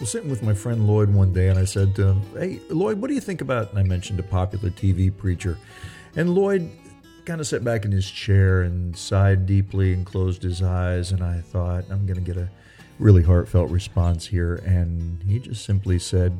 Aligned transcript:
was 0.00 0.10
sitting 0.10 0.28
with 0.28 0.42
my 0.42 0.52
friend 0.52 0.86
Lloyd 0.86 1.08
one 1.08 1.32
day 1.32 1.48
and 1.48 1.58
I 1.58 1.64
said 1.64 1.94
to 1.96 2.08
him, 2.08 2.22
Hey, 2.34 2.60
Lloyd, 2.68 3.00
what 3.00 3.08
do 3.08 3.14
you 3.14 3.20
think 3.20 3.40
about? 3.40 3.70
And 3.70 3.78
I 3.78 3.82
mentioned 3.82 4.20
a 4.20 4.22
popular 4.22 4.70
TV 4.70 5.14
preacher. 5.16 5.56
And 6.16 6.34
Lloyd 6.34 6.70
kind 7.24 7.40
of 7.40 7.46
sat 7.46 7.64
back 7.64 7.84
in 7.84 7.92
his 7.92 8.08
chair 8.10 8.62
and 8.62 8.96
sighed 8.96 9.46
deeply 9.46 9.92
and 9.92 10.04
closed 10.04 10.42
his 10.42 10.62
eyes. 10.62 11.12
And 11.12 11.22
I 11.22 11.40
thought, 11.40 11.84
I'm 11.90 12.06
going 12.06 12.22
to 12.22 12.32
get 12.32 12.36
a 12.36 12.48
really 12.98 13.22
heartfelt 13.22 13.70
response 13.70 14.26
here. 14.26 14.56
And 14.66 15.22
he 15.22 15.38
just 15.38 15.64
simply 15.64 15.98
said, 15.98 16.36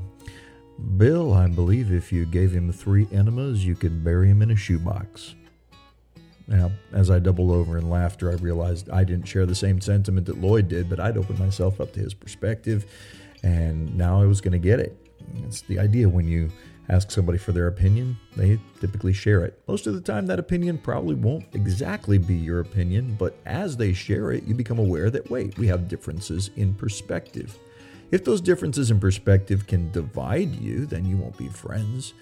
Bill, 0.99 1.33
I 1.33 1.49
believe 1.49 1.93
if 1.93 2.13
you 2.13 2.27
gave 2.27 2.53
him 2.53 2.71
three 2.73 3.09
enemas, 3.11 3.65
you 3.65 3.75
could 3.75 4.05
bury 4.05 4.29
him 4.29 4.43
in 4.43 4.51
a 4.51 4.57
shoebox. 4.57 5.35
Now, 6.49 6.71
as 6.93 7.11
I 7.11 7.19
doubled 7.19 7.51
over 7.51 7.77
in 7.77 7.91
laughter, 7.91 8.31
I 8.31 8.35
realized 8.35 8.89
I 8.91 9.03
didn't 9.03 9.27
share 9.27 9.47
the 9.47 9.55
same 9.55 9.81
sentiment 9.81 10.27
that 10.27 10.41
Lloyd 10.41 10.69
did, 10.69 10.89
but 10.89 11.01
I'd 11.01 11.17
opened 11.17 11.41
myself 11.41 11.81
up 11.81 11.93
to 11.95 12.01
his 12.01 12.15
perspective, 12.15 12.87
and 13.43 13.97
now 13.97 14.21
I 14.21 14.27
was 14.27 14.41
going 14.41 14.53
to 14.53 14.59
get 14.59 14.81
it. 14.81 14.97
It's 15.45 15.63
the 15.63 15.79
idea 15.79 16.09
when 16.09 16.29
you 16.29 16.51
ask 16.89 17.11
somebody 17.11 17.39
for 17.39 17.53
their 17.53 17.67
opinion, 17.67 18.17
they 18.37 18.61
typically 18.81 19.13
share 19.13 19.45
it. 19.45 19.61
Most 19.67 19.87
of 19.87 19.95
the 19.95 20.01
time, 20.01 20.27
that 20.27 20.39
opinion 20.39 20.79
probably 20.79 21.17
won't 21.17 21.45
exactly 21.53 22.17
be 22.17 22.35
your 22.35 22.61
opinion, 22.61 23.17
but 23.19 23.37
as 23.45 23.77
they 23.77 23.93
share 23.93 24.31
it, 24.31 24.45
you 24.45 24.55
become 24.55 24.79
aware 24.79 25.11
that, 25.11 25.29
wait, 25.31 25.59
we 25.59 25.67
have 25.67 25.89
differences 25.89 26.51
in 26.57 26.75
perspective. 26.75 27.59
If 28.13 28.25
those 28.25 28.41
differences 28.41 28.93
in 28.93 29.01
perspective 29.01 29.67
can 29.67 29.91
divide 29.91 30.55
you, 30.55 30.87
then 30.87 31.05
you 31.05 31.17
won't 31.17 31.37
be 31.37 31.49
friends. 31.49 32.15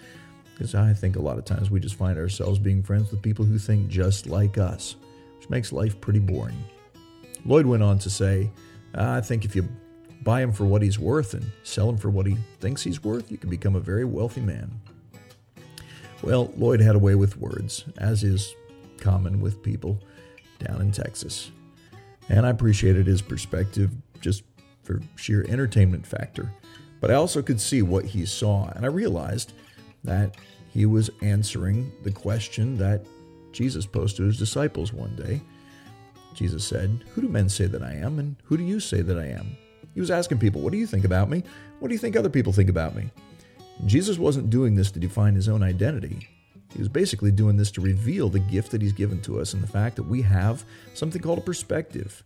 Because 0.54 0.74
I 0.74 0.94
think 0.94 1.16
a 1.16 1.22
lot 1.22 1.36
of 1.36 1.44
times 1.44 1.70
we 1.70 1.78
just 1.80 1.96
find 1.96 2.16
ourselves 2.16 2.58
being 2.58 2.82
friends 2.82 3.10
with 3.10 3.20
people 3.20 3.44
who 3.44 3.58
think 3.58 3.88
just 3.88 4.26
like 4.26 4.56
us, 4.56 4.96
which 5.36 5.50
makes 5.50 5.72
life 5.72 6.00
pretty 6.00 6.20
boring. 6.20 6.64
Lloyd 7.44 7.66
went 7.66 7.82
on 7.82 7.98
to 7.98 8.08
say, 8.08 8.50
I 8.94 9.20
think 9.20 9.44
if 9.44 9.54
you 9.54 9.68
buy 10.24 10.40
him 10.40 10.52
for 10.52 10.64
what 10.64 10.82
he's 10.82 10.98
worth 10.98 11.34
and 11.34 11.52
sell 11.62 11.88
him 11.88 11.98
for 11.98 12.10
what 12.10 12.26
he 12.26 12.36
thinks 12.58 12.82
he's 12.82 13.04
worth, 13.04 13.30
you 13.30 13.36
can 13.36 13.50
become 13.50 13.76
a 13.76 13.80
very 13.80 14.04
wealthy 14.04 14.40
man. 14.40 14.80
Well, 16.22 16.52
Lloyd 16.56 16.80
had 16.80 16.96
a 16.96 16.98
way 16.98 17.14
with 17.14 17.36
words, 17.36 17.84
as 17.98 18.24
is 18.24 18.54
common 18.98 19.40
with 19.40 19.62
people 19.62 20.00
down 20.58 20.80
in 20.80 20.90
Texas. 20.90 21.50
And 22.30 22.46
I 22.46 22.50
appreciated 22.50 23.06
his 23.06 23.20
perspective 23.20 23.90
just 24.20 24.42
for 24.82 25.02
sheer 25.16 25.44
entertainment 25.48 26.06
factor. 26.06 26.50
But 27.00 27.10
I 27.10 27.14
also 27.14 27.42
could 27.42 27.60
see 27.60 27.82
what 27.82 28.06
he 28.06 28.24
saw, 28.24 28.68
and 28.68 28.86
I 28.86 28.88
realized 28.88 29.52
that 30.04 30.36
he 30.72 30.86
was 30.86 31.10
answering 31.20 31.92
the 32.02 32.10
question 32.10 32.78
that 32.78 33.04
Jesus 33.52 33.84
posed 33.84 34.16
to 34.16 34.22
his 34.22 34.38
disciples 34.38 34.92
one 34.92 35.14
day. 35.14 35.42
Jesus 36.32 36.64
said, 36.64 37.04
Who 37.14 37.20
do 37.20 37.28
men 37.28 37.50
say 37.50 37.66
that 37.66 37.82
I 37.82 37.92
am, 37.92 38.18
and 38.18 38.36
who 38.44 38.56
do 38.56 38.64
you 38.64 38.80
say 38.80 39.02
that 39.02 39.18
I 39.18 39.26
am? 39.26 39.56
He 39.94 40.00
was 40.00 40.10
asking 40.10 40.38
people, 40.38 40.60
What 40.60 40.72
do 40.72 40.78
you 40.78 40.86
think 40.86 41.04
about 41.04 41.30
me? 41.30 41.42
What 41.78 41.88
do 41.88 41.94
you 41.94 41.98
think 41.98 42.16
other 42.16 42.28
people 42.28 42.52
think 42.52 42.68
about 42.68 42.94
me? 42.94 43.10
Jesus 43.86 44.18
wasn't 44.18 44.50
doing 44.50 44.74
this 44.74 44.90
to 44.92 44.98
define 44.98 45.34
his 45.34 45.48
own 45.48 45.62
identity. 45.62 46.28
He 46.72 46.78
was 46.78 46.88
basically 46.88 47.30
doing 47.30 47.56
this 47.56 47.70
to 47.72 47.80
reveal 47.80 48.28
the 48.28 48.40
gift 48.40 48.72
that 48.72 48.82
he's 48.82 48.92
given 48.92 49.20
to 49.22 49.40
us 49.40 49.54
and 49.54 49.62
the 49.62 49.68
fact 49.68 49.96
that 49.96 50.02
we 50.02 50.22
have 50.22 50.64
something 50.94 51.22
called 51.22 51.38
a 51.38 51.42
perspective. 51.42 52.24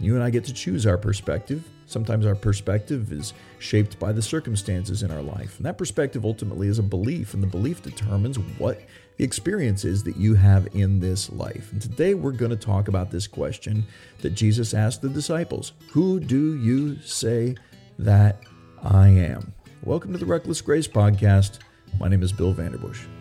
You 0.00 0.14
and 0.14 0.22
I 0.22 0.30
get 0.30 0.44
to 0.44 0.52
choose 0.52 0.86
our 0.86 0.96
perspective. 0.96 1.68
Sometimes 1.86 2.24
our 2.24 2.36
perspective 2.36 3.10
is 3.10 3.32
shaped 3.58 3.98
by 3.98 4.12
the 4.12 4.22
circumstances 4.22 5.02
in 5.02 5.10
our 5.10 5.22
life. 5.22 5.56
And 5.56 5.66
that 5.66 5.76
perspective 5.76 6.24
ultimately 6.24 6.68
is 6.68 6.78
a 6.78 6.84
belief, 6.84 7.34
and 7.34 7.42
the 7.42 7.48
belief 7.48 7.82
determines 7.82 8.38
what 8.58 8.80
the 9.16 9.24
experience 9.24 9.84
is 9.84 10.04
that 10.04 10.16
you 10.16 10.36
have 10.36 10.68
in 10.72 11.00
this 11.00 11.30
life. 11.30 11.72
And 11.72 11.82
today 11.82 12.14
we're 12.14 12.30
going 12.30 12.52
to 12.52 12.56
talk 12.56 12.86
about 12.86 13.10
this 13.10 13.26
question 13.26 13.84
that 14.20 14.30
Jesus 14.30 14.72
asked 14.72 15.02
the 15.02 15.08
disciples 15.08 15.72
Who 15.90 16.20
do 16.20 16.56
you 16.56 17.00
say 17.00 17.56
that 17.98 18.44
I 18.80 19.08
am? 19.08 19.52
Welcome 19.82 20.12
to 20.12 20.18
the 20.18 20.26
Reckless 20.26 20.60
Grace 20.60 20.86
Podcast. 20.86 21.58
My 21.98 22.06
name 22.06 22.22
is 22.22 22.32
Bill 22.32 22.54
Vanderbush. 22.54 23.17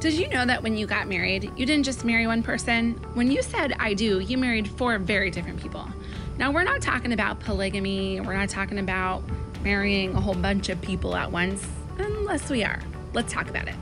Did 0.00 0.14
you 0.14 0.28
know 0.28 0.46
that 0.46 0.62
when 0.62 0.78
you 0.78 0.86
got 0.86 1.08
married, 1.08 1.52
you 1.56 1.66
didn't 1.66 1.82
just 1.82 2.06
marry 2.06 2.26
one 2.26 2.42
person? 2.42 2.94
When 3.12 3.30
you 3.30 3.42
said 3.42 3.76
I 3.78 3.92
do, 3.92 4.20
you 4.20 4.38
married 4.38 4.66
four 4.66 4.96
very 4.96 5.30
different 5.30 5.60
people. 5.60 5.86
Now, 6.38 6.50
we're 6.50 6.64
not 6.64 6.80
talking 6.80 7.12
about 7.12 7.38
polygamy, 7.40 8.18
we're 8.18 8.34
not 8.34 8.48
talking 8.48 8.78
about 8.78 9.22
marrying 9.62 10.14
a 10.14 10.20
whole 10.20 10.32
bunch 10.32 10.70
of 10.70 10.80
people 10.80 11.14
at 11.14 11.30
once, 11.30 11.68
unless 11.98 12.48
we 12.48 12.64
are. 12.64 12.80
Let's 13.12 13.30
talk 13.30 13.50
about 13.50 13.68
it. 13.68 13.74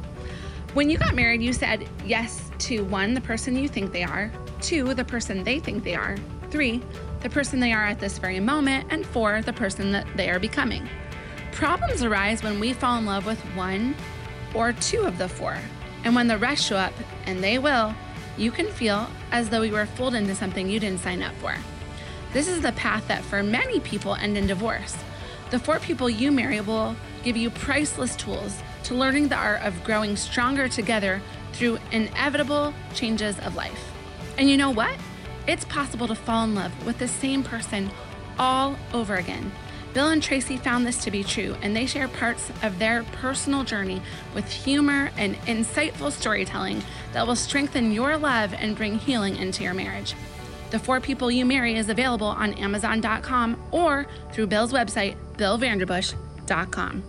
When 0.74 0.90
you 0.90 0.98
got 0.98 1.14
married, 1.14 1.40
you 1.40 1.52
said 1.52 1.88
yes 2.04 2.50
to 2.58 2.84
one, 2.86 3.14
the 3.14 3.20
person 3.20 3.56
you 3.56 3.68
think 3.68 3.92
they 3.92 4.02
are, 4.02 4.32
two, 4.60 4.94
the 4.94 5.04
person 5.04 5.44
they 5.44 5.60
think 5.60 5.84
they 5.84 5.94
are, 5.94 6.16
three, 6.50 6.82
the 7.20 7.30
person 7.30 7.60
they 7.60 7.72
are 7.72 7.86
at 7.86 8.00
this 8.00 8.18
very 8.18 8.40
moment, 8.40 8.88
and 8.90 9.06
four, 9.06 9.40
the 9.42 9.52
person 9.52 9.92
that 9.92 10.04
they 10.16 10.30
are 10.30 10.40
becoming. 10.40 10.88
Problems 11.52 12.02
arise 12.02 12.42
when 12.42 12.58
we 12.58 12.72
fall 12.72 12.98
in 12.98 13.06
love 13.06 13.24
with 13.24 13.38
one 13.54 13.94
or 14.52 14.72
two 14.72 15.02
of 15.02 15.16
the 15.16 15.28
four. 15.28 15.56
And 16.04 16.14
when 16.14 16.28
the 16.28 16.38
rest 16.38 16.64
show 16.64 16.76
up, 16.76 16.92
and 17.26 17.42
they 17.42 17.59
will, 17.59 17.94
you 18.36 18.50
can 18.50 18.69
feel 18.69 19.09
as 19.32 19.50
though 19.50 19.62
you 19.62 19.72
were 19.72 19.86
fooled 19.86 20.14
into 20.14 20.34
something 20.34 20.69
you 20.69 20.81
didn't 20.81 21.00
sign 21.00 21.22
up 21.22 21.34
for. 21.36 21.56
This 22.32 22.47
is 22.47 22.60
the 22.60 22.72
path 22.72 23.09
that 23.09 23.25
for 23.25 23.42
many 23.42 23.81
people 23.81 24.14
end 24.14 24.37
in 24.37 24.47
divorce. 24.47 24.97
The 25.50 25.58
four 25.58 25.78
people 25.78 26.08
you 26.10 26.31
marry 26.31 26.60
will 26.60 26.94
give 27.25 27.37
you 27.37 27.50
priceless 27.50 28.14
tools 28.16 28.62
to 28.84 28.94
learning 28.94 29.28
the 29.28 29.37
art 29.37 29.62
of 29.62 29.82
growing 29.82 30.16
stronger 30.16 30.69
together 30.69 31.20
through 31.53 31.78
inevitable 31.91 32.75
changes 32.94 33.38
of 33.41 33.56
life. 33.56 33.92
And 34.37 34.48
you 34.48 34.56
know 34.56 34.70
what? 34.70 34.97
It's 35.47 35.64
possible 35.64 36.06
to 36.06 36.14
fall 36.14 36.44
in 36.44 36.54
love 36.54 36.87
with 36.87 36.98
the 36.98 37.08
same 37.08 37.42
person 37.42 37.91
all 38.38 38.76
over 38.92 39.16
again 39.16 39.50
Bill 39.94 40.09
and 40.09 40.22
Tracy 40.22 40.56
found 40.56 40.87
this 40.87 41.03
to 41.04 41.10
be 41.10 41.25
true, 41.25 41.56
and 41.62 41.75
they 41.75 41.87
share 41.87 42.09
parts 42.09 42.50
of 42.62 42.78
their 42.78 43.04
personal 43.04 43.65
journey 43.65 44.03
with 44.34 44.50
humor 44.50 45.10
and 45.16 45.34
insightful 45.47 46.12
storytelling 46.12 46.82
that 47.12 47.26
will 47.26 47.37
strengthen 47.37 47.93
your 47.93 48.16
love 48.16 48.53
and 48.53 48.76
bring 48.76 48.99
healing 48.99 49.37
into 49.37 49.65
your 49.65 49.75
marriage. 49.75 50.15
The 50.71 50.78
Four 50.78 51.00
People 51.00 51.31
You 51.31 51.47
Marry 51.47 51.76
is 51.76 51.88
available 51.88 52.26
on 52.26 52.53
Amazon.com 52.54 53.62
or 53.71 54.06
through 54.32 54.49
Bill's 54.49 54.72
website, 54.72 55.16
BillVanderbush.com. 55.37 57.03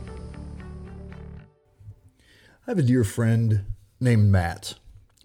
I 2.68 2.72
have 2.72 2.78
a 2.78 2.84
dear 2.84 3.04
friend 3.04 3.66
named 4.00 4.32
Matt, 4.32 4.76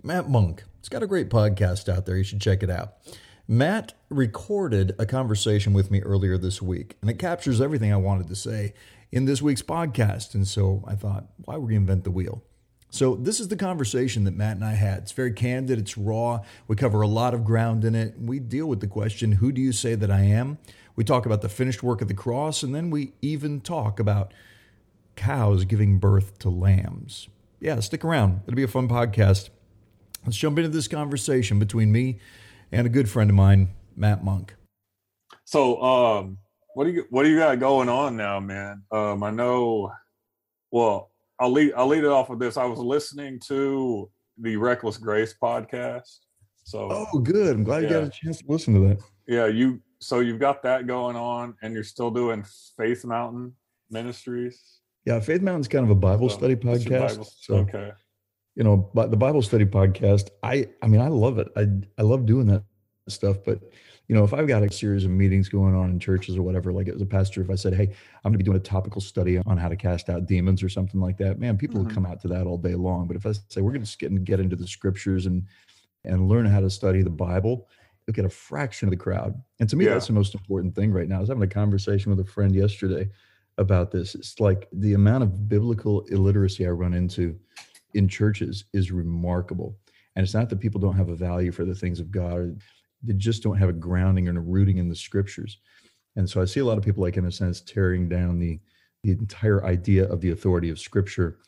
Matt 0.02 0.28
Monk. 0.28 0.64
He's 0.80 0.88
got 0.88 1.02
a 1.02 1.06
great 1.06 1.28
podcast 1.28 1.88
out 1.88 2.06
there. 2.06 2.16
You 2.16 2.24
should 2.24 2.40
check 2.40 2.62
it 2.62 2.70
out. 2.70 2.94
Matt 3.46 3.92
recorded 4.08 4.94
a 4.98 5.04
conversation 5.04 5.74
with 5.74 5.90
me 5.90 6.00
earlier 6.00 6.38
this 6.38 6.62
week, 6.62 6.96
and 7.02 7.10
it 7.10 7.18
captures 7.18 7.60
everything 7.60 7.92
I 7.92 7.98
wanted 7.98 8.28
to 8.28 8.36
say 8.36 8.72
in 9.12 9.26
this 9.26 9.42
week's 9.42 9.62
podcast. 9.62 10.34
And 10.34 10.48
so 10.48 10.82
I 10.86 10.94
thought, 10.94 11.26
why 11.44 11.56
reinvent 11.56 12.04
the 12.04 12.10
wheel? 12.10 12.42
So, 12.88 13.16
this 13.16 13.40
is 13.40 13.48
the 13.48 13.56
conversation 13.56 14.22
that 14.24 14.36
Matt 14.36 14.54
and 14.54 14.64
I 14.64 14.74
had. 14.74 14.98
It's 14.98 15.12
very 15.12 15.32
candid, 15.32 15.80
it's 15.80 15.98
raw. 15.98 16.42
We 16.68 16.76
cover 16.76 17.02
a 17.02 17.08
lot 17.08 17.34
of 17.34 17.44
ground 17.44 17.84
in 17.84 17.96
it. 17.96 18.14
We 18.18 18.38
deal 18.38 18.66
with 18.66 18.80
the 18.80 18.86
question, 18.86 19.32
Who 19.32 19.50
do 19.50 19.60
you 19.60 19.72
say 19.72 19.96
that 19.96 20.12
I 20.12 20.20
am? 20.20 20.58
We 20.94 21.02
talk 21.02 21.26
about 21.26 21.42
the 21.42 21.48
finished 21.48 21.82
work 21.82 22.00
of 22.00 22.08
the 22.08 22.14
cross, 22.14 22.62
and 22.62 22.72
then 22.72 22.90
we 22.90 23.12
even 23.20 23.60
talk 23.60 23.98
about 23.98 24.32
cows 25.16 25.64
giving 25.64 25.98
birth 25.98 26.38
to 26.38 26.48
lambs. 26.48 27.28
Yeah, 27.58 27.80
stick 27.80 28.04
around. 28.04 28.42
It'll 28.46 28.56
be 28.56 28.62
a 28.62 28.68
fun 28.68 28.88
podcast. 28.88 29.48
Let's 30.24 30.36
jump 30.36 30.56
into 30.58 30.70
this 30.70 30.86
conversation 30.86 31.58
between 31.58 31.90
me 31.90 32.20
and 32.72 32.86
a 32.86 32.90
good 32.90 33.08
friend 33.08 33.30
of 33.30 33.36
mine, 33.36 33.68
Matt 33.96 34.24
Monk. 34.24 34.54
So, 35.44 35.80
um, 35.82 36.38
what 36.74 36.84
do 36.84 36.90
you 36.90 37.06
what 37.10 37.22
do 37.22 37.30
you 37.30 37.38
got 37.38 37.58
going 37.60 37.88
on 37.88 38.16
now, 38.16 38.40
man? 38.40 38.82
Um, 38.90 39.22
I 39.22 39.30
know. 39.30 39.92
Well, 40.70 41.10
I'll 41.38 41.50
lead 41.50 41.72
I'll 41.76 41.86
lead 41.86 42.04
it 42.04 42.10
off 42.10 42.28
with 42.30 42.38
this. 42.38 42.56
I 42.56 42.64
was 42.64 42.78
listening 42.78 43.40
to 43.46 44.10
the 44.38 44.56
Reckless 44.56 44.96
Grace 44.96 45.34
podcast. 45.40 46.18
So, 46.64 46.88
oh, 46.90 47.18
good. 47.18 47.56
I'm 47.56 47.64
glad 47.64 47.82
yeah. 47.82 47.88
you 47.88 47.94
got 47.94 48.04
a 48.04 48.10
chance 48.10 48.38
to 48.38 48.44
listen 48.48 48.74
to 48.74 48.80
that. 48.88 49.02
Yeah, 49.26 49.46
you. 49.46 49.80
So 50.00 50.20
you've 50.20 50.40
got 50.40 50.62
that 50.64 50.86
going 50.86 51.16
on, 51.16 51.54
and 51.62 51.72
you're 51.72 51.84
still 51.84 52.10
doing 52.10 52.44
Faith 52.76 53.04
Mountain 53.04 53.54
Ministries. 53.90 54.80
Yeah, 55.04 55.20
Faith 55.20 55.42
Mountain's 55.42 55.68
kind 55.68 55.84
of 55.84 55.90
a 55.90 55.94
Bible 55.94 56.28
so, 56.28 56.38
study 56.38 56.56
podcast. 56.56 57.08
Bible, 57.08 57.28
so, 57.40 57.54
okay 57.56 57.92
you 58.54 58.62
know, 58.62 58.90
but 58.94 59.10
the 59.10 59.16
Bible 59.16 59.42
study 59.42 59.64
podcast, 59.64 60.30
I 60.42 60.68
I 60.82 60.86
mean, 60.86 61.00
I 61.00 61.08
love 61.08 61.38
it. 61.38 61.48
I 61.56 61.66
I 61.98 62.02
love 62.02 62.26
doing 62.26 62.46
that 62.46 62.62
stuff. 63.08 63.38
But 63.44 63.60
you 64.08 64.14
know, 64.14 64.22
if 64.22 64.34
I've 64.34 64.46
got 64.46 64.62
a 64.62 64.70
series 64.70 65.04
of 65.04 65.10
meetings 65.10 65.48
going 65.48 65.74
on 65.74 65.90
in 65.90 65.98
churches 65.98 66.36
or 66.36 66.42
whatever, 66.42 66.72
like 66.72 66.88
as 66.88 67.00
a 67.00 67.06
pastor, 67.06 67.40
if 67.40 67.50
I 67.50 67.54
said, 67.54 67.74
"Hey, 67.74 67.84
I'm 67.84 68.30
going 68.30 68.34
to 68.34 68.38
be 68.38 68.44
doing 68.44 68.58
a 68.58 68.60
topical 68.60 69.00
study 69.00 69.38
on 69.38 69.56
how 69.56 69.68
to 69.68 69.76
cast 69.76 70.08
out 70.08 70.26
demons" 70.26 70.62
or 70.62 70.68
something 70.68 71.00
like 71.00 71.16
that, 71.18 71.38
man, 71.38 71.56
people 71.56 71.80
mm-hmm. 71.80 71.88
will 71.88 71.94
come 71.94 72.06
out 72.06 72.20
to 72.22 72.28
that 72.28 72.46
all 72.46 72.58
day 72.58 72.74
long. 72.74 73.06
But 73.06 73.16
if 73.16 73.26
I 73.26 73.32
say 73.48 73.60
we're 73.60 73.72
going 73.72 73.84
to 73.84 73.98
get 73.98 74.10
and 74.10 74.24
get 74.24 74.40
into 74.40 74.56
the 74.56 74.66
scriptures 74.66 75.26
and 75.26 75.44
and 76.04 76.28
learn 76.28 76.46
how 76.46 76.60
to 76.60 76.70
study 76.70 77.02
the 77.02 77.10
Bible, 77.10 77.66
you'll 78.06 78.14
get 78.14 78.26
a 78.26 78.30
fraction 78.30 78.88
of 78.88 78.90
the 78.90 78.96
crowd. 78.96 79.40
And 79.58 79.68
to 79.70 79.76
me, 79.76 79.86
yeah. 79.86 79.94
that's 79.94 80.06
the 80.06 80.12
most 80.12 80.34
important 80.34 80.74
thing 80.74 80.92
right 80.92 81.08
now. 81.08 81.16
I 81.16 81.20
was 81.20 81.28
having 81.28 81.42
a 81.42 81.48
conversation 81.48 82.14
with 82.14 82.20
a 82.20 82.30
friend 82.30 82.54
yesterday 82.54 83.08
about 83.56 83.90
this. 83.90 84.14
It's 84.14 84.38
like 84.38 84.68
the 84.72 84.94
amount 84.94 85.22
of 85.22 85.48
biblical 85.48 86.02
illiteracy 86.02 86.66
I 86.66 86.70
run 86.70 86.92
into 86.92 87.38
in 87.94 88.08
churches 88.08 88.64
is 88.72 88.92
remarkable. 88.92 89.76
And 90.16 90.22
it's 90.22 90.34
not 90.34 90.48
that 90.50 90.60
people 90.60 90.80
don't 90.80 90.96
have 90.96 91.08
a 91.08 91.16
value 91.16 91.52
for 91.52 91.64
the 91.64 91.74
things 91.74 92.00
of 92.00 92.10
God, 92.10 92.38
or 92.38 92.56
they 93.02 93.14
just 93.14 93.42
don't 93.42 93.58
have 93.58 93.68
a 93.68 93.74
grounding 93.74 94.28
and 94.28 94.38
a 94.38 94.40
rooting 94.40 94.78
in 94.78 94.88
the 94.88 94.96
scriptures. 94.96 95.58
And 96.16 96.28
so 96.28 96.40
I 96.40 96.44
see 96.44 96.60
a 96.60 96.64
lot 96.64 96.78
of 96.78 96.84
people, 96.84 97.02
like 97.02 97.16
in 97.16 97.26
a 97.26 97.32
sense, 97.32 97.60
tearing 97.60 98.08
down 98.08 98.38
the 98.38 98.60
the 99.04 99.12
entire 99.12 99.64
idea 99.64 100.10
of 100.10 100.20
the 100.20 100.30
authority 100.30 100.70
of 100.70 100.80
Scripture. 100.80 101.38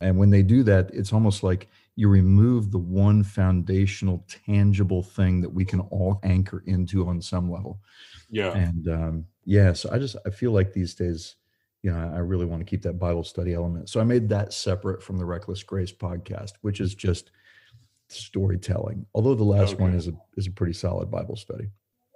And 0.00 0.18
when 0.18 0.30
they 0.30 0.42
do 0.42 0.62
that, 0.64 0.90
it's 0.92 1.12
almost 1.12 1.42
like 1.42 1.68
you 1.96 2.08
remove 2.08 2.70
the 2.70 2.78
one 2.78 3.24
foundational, 3.24 4.24
tangible 4.46 5.02
thing 5.02 5.40
that 5.40 5.48
we 5.48 5.64
can 5.64 5.80
all 5.80 6.20
anchor 6.22 6.62
into 6.66 7.08
on 7.08 7.20
some 7.20 7.50
level. 7.50 7.80
Yeah. 8.30 8.52
And 8.52 8.88
um, 8.88 9.24
yeah, 9.44 9.72
so 9.72 9.90
I 9.90 9.98
just 9.98 10.16
I 10.24 10.30
feel 10.30 10.52
like 10.52 10.72
these 10.72 10.94
days, 10.94 11.34
you 11.82 11.92
know, 11.92 12.12
I 12.14 12.18
really 12.18 12.44
want 12.46 12.60
to 12.60 12.64
keep 12.64 12.82
that 12.82 12.98
Bible 12.98 13.24
study 13.24 13.54
element. 13.54 13.88
So 13.88 14.00
I 14.00 14.04
made 14.04 14.28
that 14.30 14.52
separate 14.52 15.02
from 15.02 15.16
the 15.16 15.24
Reckless 15.24 15.62
Grace 15.62 15.92
podcast, 15.92 16.52
which 16.62 16.80
is 16.80 16.94
just 16.94 17.30
storytelling. 18.08 19.06
Although 19.14 19.34
the 19.34 19.44
last 19.44 19.74
Okay. 19.74 19.82
one 19.82 19.94
is 19.94 20.08
a 20.08 20.12
is 20.36 20.46
a 20.46 20.50
pretty 20.50 20.72
solid 20.72 21.10
Bible 21.10 21.36
study. 21.36 21.68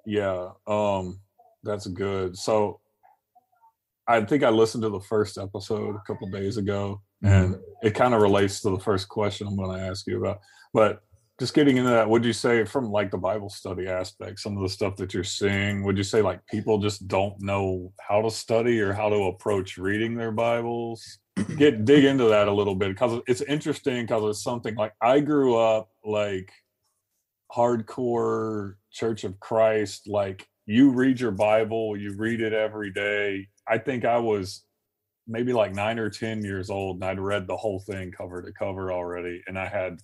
Yeah, 0.05 0.51
um, 0.67 1.21
that's 1.63 1.87
good. 1.87 2.37
So 2.37 2.81
I 4.09 4.25
think 4.25 4.43
I 4.43 4.49
listened 4.49 4.83
to 4.83 4.89
the 4.89 5.01
first 5.01 5.39
episode 5.39 5.95
a 5.95 6.03
couple 6.07 6.29
days 6.31 6.57
ago, 6.57 7.01
and 7.23 7.57
it 7.83 7.95
kind 7.95 8.15
of 8.15 8.21
relates 8.21 8.61
to 8.63 8.71
the 8.71 8.81
first 8.81 9.09
question 9.09 9.47
I'm 9.47 9.57
going 9.57 9.79
to 9.79 9.85
ask 9.85 10.07
you 10.09 10.19
about. 10.25 10.41
But 10.75 11.03
just 11.43 11.55
getting 11.55 11.77
into 11.77 11.91
that, 11.91 12.09
would 12.09 12.25
you 12.25 12.33
say 12.33 12.65
from 12.65 12.93
like 12.93 13.11
the 13.11 13.19
Bible 13.19 13.51
study 13.51 13.89
aspect, 13.89 14.39
some 14.39 14.57
of 14.57 14.63
the 14.63 14.69
stuff 14.69 14.95
that 14.95 15.13
you're 15.13 15.25
seeing, 15.25 15.83
would 15.83 15.99
you 15.99 16.05
say 16.05 16.23
like 16.23 16.47
people 16.47 16.79
just 16.79 17.09
don't 17.09 17.35
know 17.41 17.93
how 18.01 18.23
to 18.23 18.31
study 18.31 18.81
or 18.81 18.93
how 18.93 19.09
to 19.09 19.25
approach 19.25 19.77
reading 19.77 20.15
their 20.15 20.31
Bibles? 20.31 21.19
Get 21.59 21.85
dig 21.85 22.05
into 22.05 22.27
that 22.27 22.47
a 22.47 22.53
little 22.53 22.77
bit 22.77 22.91
because 22.91 23.21
it's 23.27 23.41
interesting 23.41 24.05
because 24.05 24.23
it's 24.23 24.45
something 24.45 24.77
like 24.77 24.93
I 25.03 25.19
grew 25.19 25.57
up 25.57 25.91
like 26.05 26.53
hardcore 27.53 28.75
Church 28.93 29.25
of 29.25 29.41
Christ, 29.41 30.07
like 30.07 30.47
you 30.67 30.91
read 30.91 31.19
your 31.19 31.33
Bible, 31.33 31.97
you 31.97 32.15
read 32.17 32.41
it 32.41 32.53
every 32.53 32.93
day. 32.93 33.49
I 33.67 33.79
think 33.79 34.05
I 34.05 34.19
was 34.19 34.63
maybe 35.27 35.53
like 35.53 35.75
nine 35.75 35.99
or 35.99 36.09
10 36.09 36.45
years 36.45 36.71
old 36.71 36.99
and 36.99 37.05
I'd 37.05 37.19
read 37.19 37.49
the 37.49 37.57
whole 37.57 37.81
thing 37.81 38.13
cover 38.13 38.43
to 38.43 38.53
cover 38.53 38.93
already. 38.93 39.43
And 39.49 39.59
I 39.59 39.67
had 39.67 39.99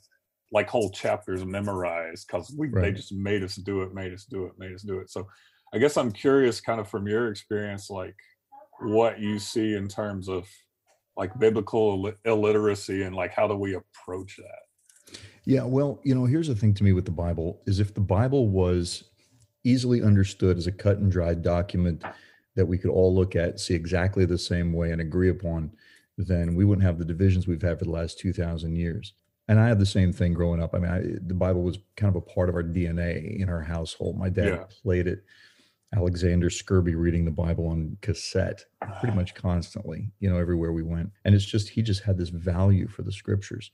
like 0.50 0.68
whole 0.68 0.90
chapters 0.90 1.44
memorized 1.44 2.26
because 2.26 2.54
we 2.56 2.68
they 2.68 2.92
just 2.92 3.12
made 3.12 3.42
us 3.42 3.56
do 3.56 3.82
it, 3.82 3.94
made 3.94 4.12
us 4.12 4.24
do 4.24 4.46
it, 4.46 4.52
made 4.58 4.72
us 4.72 4.82
do 4.82 4.98
it. 4.98 5.10
So 5.10 5.28
I 5.74 5.78
guess 5.78 5.96
I'm 5.96 6.10
curious 6.10 6.60
kind 6.60 6.80
of 6.80 6.88
from 6.88 7.06
your 7.06 7.30
experience, 7.30 7.90
like 7.90 8.16
what 8.80 9.18
you 9.18 9.38
see 9.38 9.74
in 9.74 9.88
terms 9.88 10.28
of 10.28 10.46
like 11.16 11.38
biblical 11.38 11.98
illi- 11.98 12.16
illiteracy 12.24 13.02
and 13.02 13.14
like 13.14 13.32
how 13.32 13.46
do 13.46 13.56
we 13.56 13.74
approach 13.74 14.36
that? 14.38 15.18
Yeah, 15.44 15.64
well, 15.64 16.00
you 16.04 16.14
know, 16.14 16.24
here's 16.24 16.48
the 16.48 16.54
thing 16.54 16.74
to 16.74 16.84
me 16.84 16.92
with 16.92 17.04
the 17.04 17.10
Bible 17.10 17.60
is 17.66 17.80
if 17.80 17.94
the 17.94 18.00
Bible 18.00 18.48
was 18.48 19.04
easily 19.64 20.02
understood 20.02 20.56
as 20.56 20.66
a 20.66 20.72
cut 20.72 20.98
and 20.98 21.10
dried 21.10 21.42
document 21.42 22.04
that 22.54 22.66
we 22.66 22.78
could 22.78 22.90
all 22.90 23.14
look 23.14 23.36
at, 23.36 23.60
see 23.60 23.74
exactly 23.74 24.24
the 24.24 24.38
same 24.38 24.72
way 24.72 24.92
and 24.92 25.00
agree 25.00 25.30
upon, 25.30 25.72
then 26.16 26.54
we 26.54 26.64
wouldn't 26.64 26.86
have 26.86 26.98
the 26.98 27.04
divisions 27.04 27.46
we've 27.46 27.62
had 27.62 27.78
for 27.78 27.84
the 27.84 27.90
last 27.90 28.18
2000 28.18 28.74
years. 28.76 29.14
And 29.48 29.58
I 29.58 29.66
had 29.68 29.78
the 29.78 29.86
same 29.86 30.12
thing 30.12 30.34
growing 30.34 30.62
up. 30.62 30.74
I 30.74 30.78
mean, 30.78 30.90
I, 30.90 31.00
the 31.26 31.34
Bible 31.34 31.62
was 31.62 31.78
kind 31.96 32.14
of 32.14 32.16
a 32.16 32.20
part 32.24 32.48
of 32.48 32.54
our 32.54 32.62
DNA 32.62 33.40
in 33.40 33.48
our 33.48 33.62
household. 33.62 34.18
My 34.18 34.28
dad 34.28 34.44
Yeah. 34.46 34.64
played 34.82 35.06
it. 35.06 35.24
Alexander 35.94 36.50
Scourby 36.50 36.94
reading 36.94 37.24
the 37.24 37.30
Bible 37.30 37.66
on 37.66 37.96
cassette 38.02 38.62
pretty 39.00 39.16
much 39.16 39.34
constantly, 39.34 40.10
you 40.20 40.28
know, 40.28 40.36
everywhere 40.36 40.70
we 40.72 40.82
went. 40.82 41.10
And 41.24 41.34
it's 41.34 41.46
just, 41.46 41.70
he 41.70 41.80
just 41.80 42.02
had 42.02 42.18
this 42.18 42.28
value 42.28 42.86
for 42.88 43.00
the 43.02 43.10
scriptures. 43.12 43.70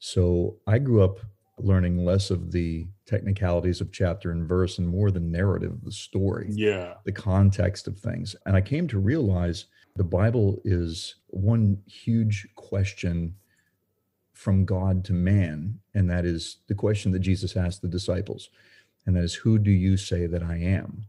So 0.00 0.56
I 0.66 0.78
grew 0.78 1.04
up 1.04 1.18
learning 1.58 2.04
less 2.04 2.30
of 2.32 2.50
the 2.50 2.88
technicalities 3.06 3.80
of 3.80 3.92
chapter 3.92 4.32
and 4.32 4.48
verse 4.48 4.78
and 4.78 4.88
more 4.88 5.12
the 5.12 5.20
narrative 5.20 5.70
of 5.70 5.84
the 5.84 5.92
story, 5.92 6.48
Yeah. 6.50 6.94
the 7.04 7.12
context 7.12 7.86
of 7.86 7.96
things. 7.96 8.34
And 8.44 8.56
I 8.56 8.60
came 8.60 8.88
to 8.88 8.98
realize 8.98 9.66
the 9.94 10.02
Bible 10.02 10.60
is 10.64 11.14
one 11.28 11.80
huge 11.86 12.48
question 12.56 13.36
from 14.42 14.64
God 14.64 15.04
to 15.06 15.12
man. 15.12 15.80
And 15.94 16.10
that 16.10 16.24
is 16.24 16.58
the 16.68 16.74
question 16.74 17.12
that 17.12 17.20
Jesus 17.20 17.56
asked 17.56 17.82
the 17.82 17.88
disciples. 17.88 18.50
And 19.06 19.16
that 19.16 19.24
is, 19.24 19.34
Who 19.34 19.58
do 19.58 19.70
you 19.70 19.96
say 19.96 20.26
that 20.26 20.42
I 20.42 20.56
am? 20.56 21.06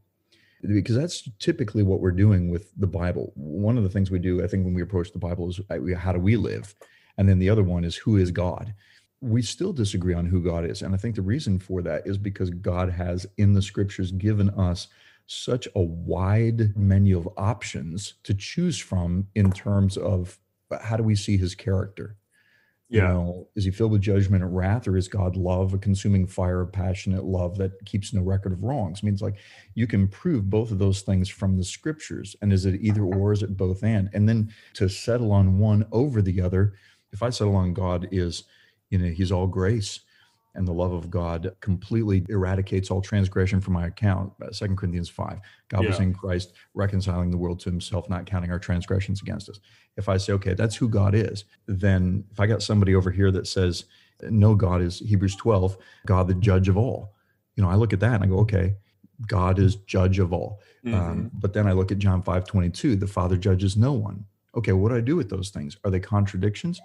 Because 0.61 0.95
that's 0.95 1.29
typically 1.39 1.83
what 1.83 1.99
we're 1.99 2.11
doing 2.11 2.49
with 2.49 2.71
the 2.77 2.87
Bible. 2.87 3.33
One 3.35 3.77
of 3.77 3.83
the 3.83 3.89
things 3.89 4.09
we 4.09 4.19
do, 4.19 4.41
I 4.41 4.47
think, 4.47 4.63
when 4.63 4.73
we 4.73 4.81
approach 4.81 5.11
the 5.11 5.19
Bible 5.19 5.49
is 5.49 5.59
uh, 5.69 5.97
how 5.97 6.13
do 6.13 6.19
we 6.19 6.37
live? 6.37 6.73
And 7.17 7.27
then 7.27 7.39
the 7.39 7.49
other 7.49 7.63
one 7.63 7.83
is, 7.83 7.97
Who 7.97 8.17
is 8.17 8.31
God? 8.31 8.73
we 9.23 9.41
still 9.41 9.71
disagree 9.71 10.13
on 10.13 10.25
who 10.25 10.43
God 10.43 10.65
is. 10.65 10.81
And 10.81 10.93
I 10.93 10.97
think 10.97 11.15
the 11.15 11.21
reason 11.21 11.57
for 11.57 11.81
that 11.81 12.05
is 12.05 12.17
because 12.17 12.49
God 12.49 12.89
has 12.89 13.25
in 13.37 13.53
the 13.53 13.61
scriptures 13.61 14.11
given 14.11 14.49
us 14.51 14.89
such 15.25 15.65
a 15.75 15.81
wide 15.81 16.75
menu 16.75 17.17
of 17.17 17.29
options 17.37 18.15
to 18.23 18.33
choose 18.33 18.77
from 18.77 19.27
in 19.33 19.51
terms 19.51 19.95
of 19.95 20.37
how 20.81 20.97
do 20.97 21.03
we 21.03 21.15
see 21.15 21.37
his 21.37 21.55
character? 21.55 22.17
You 22.93 23.01
Yeah. 23.01 23.07
know, 23.07 23.49
is 23.55 23.65
he 23.65 23.71
filled 23.71 23.91
with 23.91 24.01
judgment 24.01 24.43
and 24.43 24.55
wrath, 24.55 24.87
or 24.87 24.95
is 24.97 25.07
God 25.07 25.35
love, 25.35 25.73
a 25.73 25.79
consuming 25.79 26.27
fire 26.27 26.61
of 26.61 26.71
passionate 26.71 27.23
love 27.25 27.57
that 27.57 27.83
keeps 27.85 28.13
no 28.13 28.21
record 28.21 28.53
of 28.53 28.63
wrongs? 28.63 28.99
I 29.01 29.05
mean, 29.05 29.13
it's 29.13 29.23
like 29.23 29.37
you 29.73 29.87
can 29.87 30.07
prove 30.07 30.49
both 30.49 30.71
of 30.71 30.79
those 30.79 31.01
things 31.01 31.27
from 31.29 31.57
the 31.57 31.63
scriptures. 31.63 32.35
And 32.41 32.53
is 32.53 32.65
it 32.65 32.79
either 32.81 33.03
or, 33.03 33.33
is 33.33 33.43
it 33.43 33.57
both 33.57 33.83
and? 33.83 34.09
And 34.13 34.29
then 34.29 34.53
to 34.75 34.87
settle 34.89 35.31
on 35.31 35.57
one 35.57 35.87
over 35.91 36.21
the 36.21 36.39
other, 36.41 36.75
if 37.11 37.23
I 37.23 37.31
settle 37.31 37.55
on 37.55 37.73
God 37.73 38.07
is, 38.11 38.43
you 38.91 38.99
know, 38.99 39.09
he's 39.09 39.31
all 39.31 39.47
grace 39.47 40.01
and 40.55 40.67
the 40.67 40.73
love 40.73 40.91
of 40.91 41.09
God 41.09 41.55
completely 41.61 42.25
eradicates 42.29 42.91
all 42.91 43.01
transgression 43.01 43.59
from 43.59 43.73
my 43.73 43.87
account. 43.87 44.31
Uh, 44.41 44.51
Second 44.51 44.77
Corinthians 44.77 45.09
5. 45.09 45.39
God 45.69 45.85
was 45.85 45.99
in 45.99 46.13
Christ, 46.13 46.53
reconciling 46.73 47.31
the 47.31 47.37
world 47.37 47.59
to 47.61 47.69
himself, 47.69 48.09
not 48.09 48.25
counting 48.25 48.51
our 48.51 48.59
transgressions 48.59 49.21
against 49.21 49.49
us. 49.49 49.59
If 49.97 50.09
I 50.09 50.17
say, 50.17 50.33
okay, 50.33 50.53
that's 50.53 50.75
who 50.75 50.87
God 50.87 51.15
is, 51.15 51.45
then 51.67 52.23
if 52.31 52.39
I 52.39 52.45
got 52.47 52.61
somebody 52.61 52.93
over 52.95 53.09
here 53.09 53.31
that 53.31 53.47
says, 53.47 53.85
no, 54.21 54.55
God 54.55 54.81
is 54.81 54.99
Hebrews 54.99 55.35
12, 55.35 55.77
God 56.05 56.27
the 56.27 56.35
judge 56.35 56.69
of 56.69 56.77
all. 56.77 57.13
You 57.55 57.63
know, 57.63 57.69
I 57.69 57.75
look 57.75 57.93
at 57.93 57.99
that 58.01 58.15
and 58.15 58.23
I 58.23 58.27
go, 58.27 58.39
okay, 58.39 58.75
God 59.27 59.59
is 59.59 59.75
judge 59.75 60.19
of 60.19 60.33
all. 60.33 60.59
Mhm. 60.85 60.93
Um, 60.93 61.31
but 61.33 61.53
then 61.53 61.67
I 61.67 61.71
look 61.71 61.91
at 61.91 61.99
John 61.99 62.21
5 62.21 62.45
22, 62.45 62.95
the 62.95 63.07
Father 63.07 63.37
judges 63.37 63.75
no 63.77 63.93
one. 63.93 64.25
Okay, 64.55 64.73
what 64.73 64.89
do 64.89 64.95
I 64.95 65.01
do 65.01 65.15
with 65.15 65.29
those 65.29 65.49
things? 65.49 65.77
Are 65.83 65.91
they 65.91 65.99
contradictions? 65.99 66.79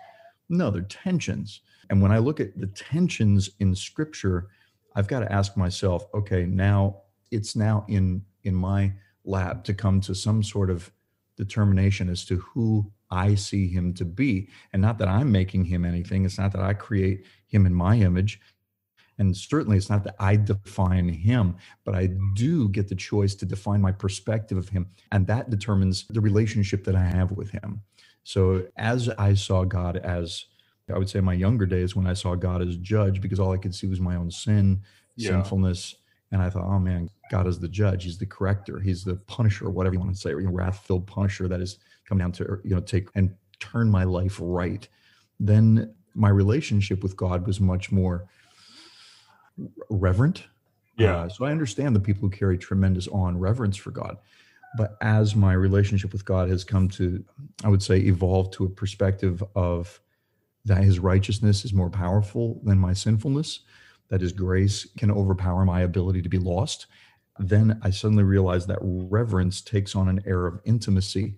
No, 0.49 0.71
they're 0.71 0.83
tensions. 0.83 1.61
And 1.91 2.03
when 2.03 2.13
I 2.13 2.19
look 2.19 2.41
at 2.41 2.59
the 2.59 2.67
tensions 2.67 3.51
in 3.61 3.75
scripture, 3.75 4.49
I've 4.95 5.09
got 5.09 5.21
to 5.21 5.33
ask 5.33 5.57
myself, 5.57 6.07
okay, 6.15 6.45
now 6.45 7.03
it's 7.31 7.57
now 7.57 7.85
in 7.89 8.23
in 8.45 8.55
my 8.55 8.93
lap 9.25 9.65
to 9.65 9.75
come 9.75 10.01
to 10.01 10.15
some 10.15 10.43
sort 10.43 10.71
of 10.71 10.91
determination 11.37 12.09
as 12.09 12.25
to 12.25 12.37
who 12.37 12.91
I 13.11 13.35
see 13.35 13.69
him 13.69 13.95
to 13.95 14.05
be. 14.05 14.49
And 14.73 14.83
not 14.83 14.99
that 14.99 15.09
I'm 15.09 15.31
making 15.31 15.65
him 15.65 15.85
anything. 15.85 16.25
It's 16.25 16.39
not 16.39 16.53
that 16.53 16.63
I 16.63 16.75
create 16.75 17.25
him 17.47 17.67
in 17.67 17.75
my 17.75 17.97
image. 17.97 18.41
And 19.19 19.37
certainly 19.37 19.77
it's 19.77 19.91
not 19.91 20.05
that 20.05 20.15
I 20.19 20.37
define 20.37 21.09
him, 21.09 21.57
but 21.85 21.95
I 21.95 22.11
do 22.35 22.69
get 22.69 22.89
the 22.89 22.95
choice 22.95 23.35
to 23.37 23.47
define 23.47 23.81
my 23.81 23.93
perspective 23.93 24.57
of 24.57 24.69
him. 24.69 24.87
And 25.11 25.27
that 25.27 25.51
determines 25.51 26.07
the 26.09 26.21
relationship 26.21 26.85
that 26.85 26.95
I 26.95 27.05
have 27.05 27.33
with 27.33 27.51
him. 27.51 27.83
So 28.23 28.67
as 28.77 29.09
I 29.09 29.35
saw 29.35 29.65
God 29.65 29.97
as, 29.97 30.45
I 30.91 30.99
would 30.99 31.09
say, 31.11 31.21
my 31.21 31.35
younger 31.35 31.67
days 31.67 31.95
when 31.97 32.07
I 32.07 32.15
saw 32.15 32.35
God 32.35 32.63
as 32.63 32.77
judge, 32.77 33.21
because 33.21 33.39
all 33.41 33.53
I 33.53 33.57
could 33.59 33.75
see 33.75 33.87
was 33.87 34.01
my 34.01 34.17
own 34.17 34.31
sin, 34.31 34.83
Yeah. 35.17 35.31
sinfulness. 35.31 35.97
And 36.31 36.43
I 36.43 36.51
thought, 36.51 36.65
oh 36.65 36.79
man, 36.79 37.11
God 37.31 37.47
is 37.47 37.59
the 37.59 37.69
judge. 37.69 38.05
He's 38.05 38.19
the 38.19 38.27
corrector. 38.27 38.81
He's 38.81 39.03
the 39.05 39.17
punisher, 39.17 39.69
whatever 39.71 39.95
you 39.95 40.01
want 40.01 40.13
to 40.15 40.21
say, 40.21 40.31
or, 40.31 40.41
you 40.41 40.47
know, 40.47 40.53
wrath-filled 40.53 41.07
punisher 41.07 41.49
that 41.49 41.61
is 41.61 41.79
come 42.07 42.19
down 42.19 42.33
to, 42.33 42.61
you 42.65 42.75
know, 42.75 42.81
take 42.81 43.09
and 43.15 43.35
turn 43.61 43.91
my 43.91 44.05
life 44.05 44.39
right. 44.41 44.87
Then 45.41 45.95
my 46.15 46.29
relationship 46.29 47.03
with 47.03 47.17
God 47.17 47.47
was 47.47 47.61
much 47.61 47.91
more 47.91 48.27
reverent. 49.91 50.45
Yeah. 50.97 51.17
Uh, 51.17 51.29
so 51.29 51.45
I 51.45 51.51
understand 51.51 51.95
the 51.95 52.01
people 52.01 52.23
who 52.23 52.31
carry 52.31 52.59
tremendous 52.59 53.09
awe 53.09 53.29
and 53.29 53.41
reverence 53.41 53.77
for 53.77 53.91
God. 53.91 54.19
But 54.77 54.97
as 55.01 55.35
my 55.35 55.55
relationship 55.55 56.13
with 56.13 56.25
God 56.25 56.51
has 56.51 56.63
come 56.65 56.89
to, 56.91 57.25
I 57.65 57.69
would 57.69 57.83
say, 57.83 57.99
evolve 58.01 58.51
to 58.53 58.65
a 58.65 58.69
perspective 58.69 59.43
of 59.55 59.99
that 60.69 60.85
his 60.85 60.99
righteousness 60.99 61.65
is 61.65 61.73
more 61.73 61.91
powerful 61.91 62.61
than 62.65 62.79
my 62.79 62.93
sinfulness, 62.93 63.61
that 64.09 64.21
his 64.21 64.33
grace 64.33 64.87
can 64.97 65.11
overpower 65.11 65.65
my 65.65 65.81
ability 65.83 66.23
to 66.23 66.29
be 66.29 66.39
lost, 66.39 66.87
then 67.39 67.79
I 67.83 67.91
suddenly 67.91 68.25
realize 68.25 68.67
that 68.67 68.79
reverence 68.83 69.61
takes 69.61 69.95
on 69.95 70.09
an 70.09 70.21
air 70.27 70.47
of 70.47 70.61
intimacy. 70.65 71.37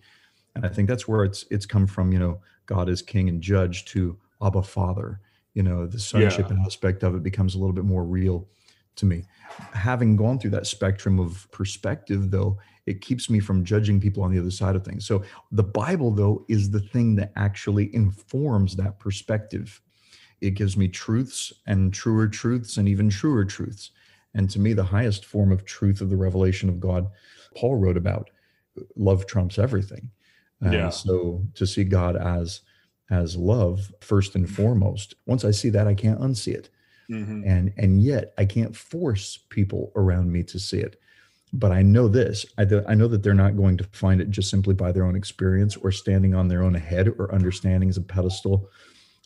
And 0.55 0.65
I 0.65 0.69
think 0.69 0.89
that's 0.89 1.07
where 1.09 1.25
it's 1.25 1.45
it's 1.51 1.67
come 1.67 1.87
from, 1.87 2.13
you 2.13 2.19
know, 2.19 2.41
God 2.67 2.89
is 2.89 3.03
king 3.03 3.29
and 3.29 3.41
judge 3.43 3.85
to 3.87 4.19
Abba 4.43 4.63
Father. 4.63 5.21
You 5.55 5.63
know, 5.63 5.87
the 5.87 5.99
sonship 5.99 6.51
Yeah. 6.51 6.57
aspect 6.67 7.03
of 7.03 7.15
it 7.15 7.23
becomes 7.23 7.55
a 7.55 7.59
little 7.59 7.75
bit 7.75 7.85
more 7.85 8.05
real 8.05 8.49
to 8.97 9.07
me. 9.07 9.25
Having 9.73 10.17
gone 10.17 10.39
through 10.39 10.51
that 10.51 10.67
spectrum 10.67 11.19
of 11.19 11.51
perspective, 11.51 12.31
though, 12.31 12.59
it 12.91 13.01
keeps 13.01 13.31
me 13.31 13.41
from 13.41 13.65
judging 13.65 14.01
people 14.01 14.23
on 14.25 14.33
the 14.33 14.39
other 14.41 14.51
side 14.51 14.77
of 14.77 14.85
things. 14.85 15.07
So 15.07 15.25
the 15.53 15.63
Bible, 15.83 16.11
though, 16.13 16.45
is 16.49 16.71
the 16.71 16.81
thing 16.81 17.17
that 17.17 17.33
actually 17.37 17.95
informs 17.95 18.77
that 18.77 18.99
perspective. 18.99 19.81
It 20.41 20.53
gives 20.53 20.77
me 20.77 20.89
truths 20.89 21.53
and 21.67 21.93
truer 21.95 22.29
truths 22.29 22.77
and 22.79 22.89
even 22.89 23.11
truer 23.11 23.45
truths. 23.45 23.91
And 24.35 24.51
to 24.51 24.59
me, 24.61 24.73
the 24.75 24.85
highest 24.85 25.25
form 25.25 25.53
of 25.53 25.65
truth 25.65 26.01
of 26.01 26.11
the 26.11 26.17
revelation 26.17 26.69
of 26.69 26.81
God 26.81 27.11
Paul 27.57 27.77
wrote 27.77 27.97
about. 27.97 28.31
Love 28.97 29.27
trumps 29.27 29.59
everything. 29.59 30.11
And 30.61 30.75
Yeah. 30.75 30.91
So 30.91 31.47
to 31.55 31.67
see 31.67 31.85
God 31.85 32.17
as 32.17 32.63
as 33.11 33.37
love 33.37 33.93
first 34.01 34.37
and 34.37 34.49
foremost. 34.49 35.15
Once 35.27 35.45
I 35.45 35.51
see 35.51 35.71
that, 35.71 35.89
I 35.89 35.95
can't 35.95 36.21
unsee 36.21 36.55
it 36.55 36.71
Mhm. 37.09 37.43
and 37.47 37.73
and 37.77 38.03
yet 38.03 38.33
I 38.39 38.45
can't 38.45 38.77
force 38.77 39.39
people 39.51 39.93
around 39.97 40.33
me 40.33 40.43
to 40.45 40.59
see 40.61 40.81
it. 40.81 41.00
But 41.53 41.73
I 41.73 41.83
know 41.83 42.09
this: 42.09 42.47
I, 42.59 42.65
th- 42.65 42.85
I 42.89 42.95
know 42.95 43.09
that 43.09 43.23
they're 43.23 43.35
not 43.35 43.57
going 43.57 43.77
to 43.79 43.85
find 43.93 44.21
it 44.21 44.31
just 44.31 44.51
simply 44.51 44.75
by 44.75 44.93
their 44.93 45.05
own 45.05 45.17
experience 45.17 45.77
or 45.77 45.91
standing 45.91 46.35
on 46.35 46.49
their 46.49 46.63
own 46.63 46.75
head 46.75 47.09
or 47.19 47.35
understanding 47.35 47.89
as 47.89 47.97
a 47.97 48.03
pedestal 48.03 48.69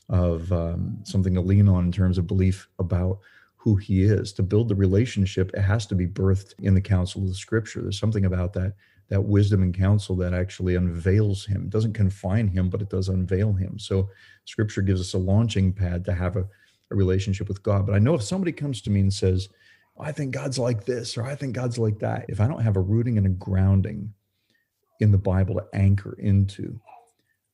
of 0.09 0.50
um, 0.52 0.99
something 1.04 1.35
to 1.35 1.40
lean 1.40 1.69
on 1.69 1.85
in 1.85 1.93
terms 1.93 2.19
of 2.19 2.26
belief 2.26 2.69
about 2.78 3.19
who 3.57 3.76
He 3.76 4.04
is. 4.04 4.33
To 4.35 4.43
build 4.43 4.69
the 4.69 4.75
relationship, 4.75 5.50
it 5.54 5.62
has 5.62 5.87
to 5.87 5.95
be 5.95 6.07
birthed 6.07 6.54
in 6.61 6.75
the 6.75 6.81
counsel 6.81 7.23
of 7.23 7.28
the 7.28 7.35
Scripture. 7.35 7.83
There's 7.83 7.99
something 7.99 8.25
about 8.25 8.52
that 8.54 8.75
that 9.11 9.21
wisdom 9.21 9.62
and 9.62 9.76
counsel 9.76 10.16
that 10.16 10.33
actually 10.33 10.76
unveils 10.76 11.45
Him. 11.45 11.64
It 11.64 11.71
doesn't 11.71 11.93
confine 11.93 12.49
Him, 12.49 12.71
but 12.71 12.81
it 12.81 12.88
does 12.88 13.11
unveil 13.11 13.52
Him. 13.52 13.78
So 13.78 14.09
Scripture 14.47 14.81
gives 14.81 15.00
us 15.00 15.12
a 15.12 15.19
launching 15.19 15.75
pad 15.75 16.07
to 16.07 16.14
have 16.14 16.37
a 16.37 16.49
a 16.90 16.95
relationship 16.95 17.49
with 17.49 17.62
God. 17.62 17.87
But 17.87 17.95
I 17.95 17.99
know 17.99 18.14
if 18.14 18.23
somebody 18.23 18.52
comes 18.52 18.81
to 18.83 18.90
me 18.90 19.00
and 19.00 19.12
says, 19.12 19.49
I 19.99 20.13
think 20.13 20.35
God's 20.35 20.59
like 20.59 20.85
this, 20.85 21.17
or 21.17 21.25
I 21.25 21.37
think 21.37 21.55
God's 21.55 21.79
like 21.79 22.01
that, 22.01 22.27
if 22.29 22.41
I 22.41 22.49
don't 22.49 22.63
have 22.63 22.77
a 22.77 22.81
rooting 22.81 23.17
and 23.17 23.27
a 23.27 23.31
grounding 23.31 24.13
in 25.01 25.13
the 25.13 25.19
Bible 25.19 25.55
to 25.55 25.67
anchor 25.73 26.17
into, 26.19 26.81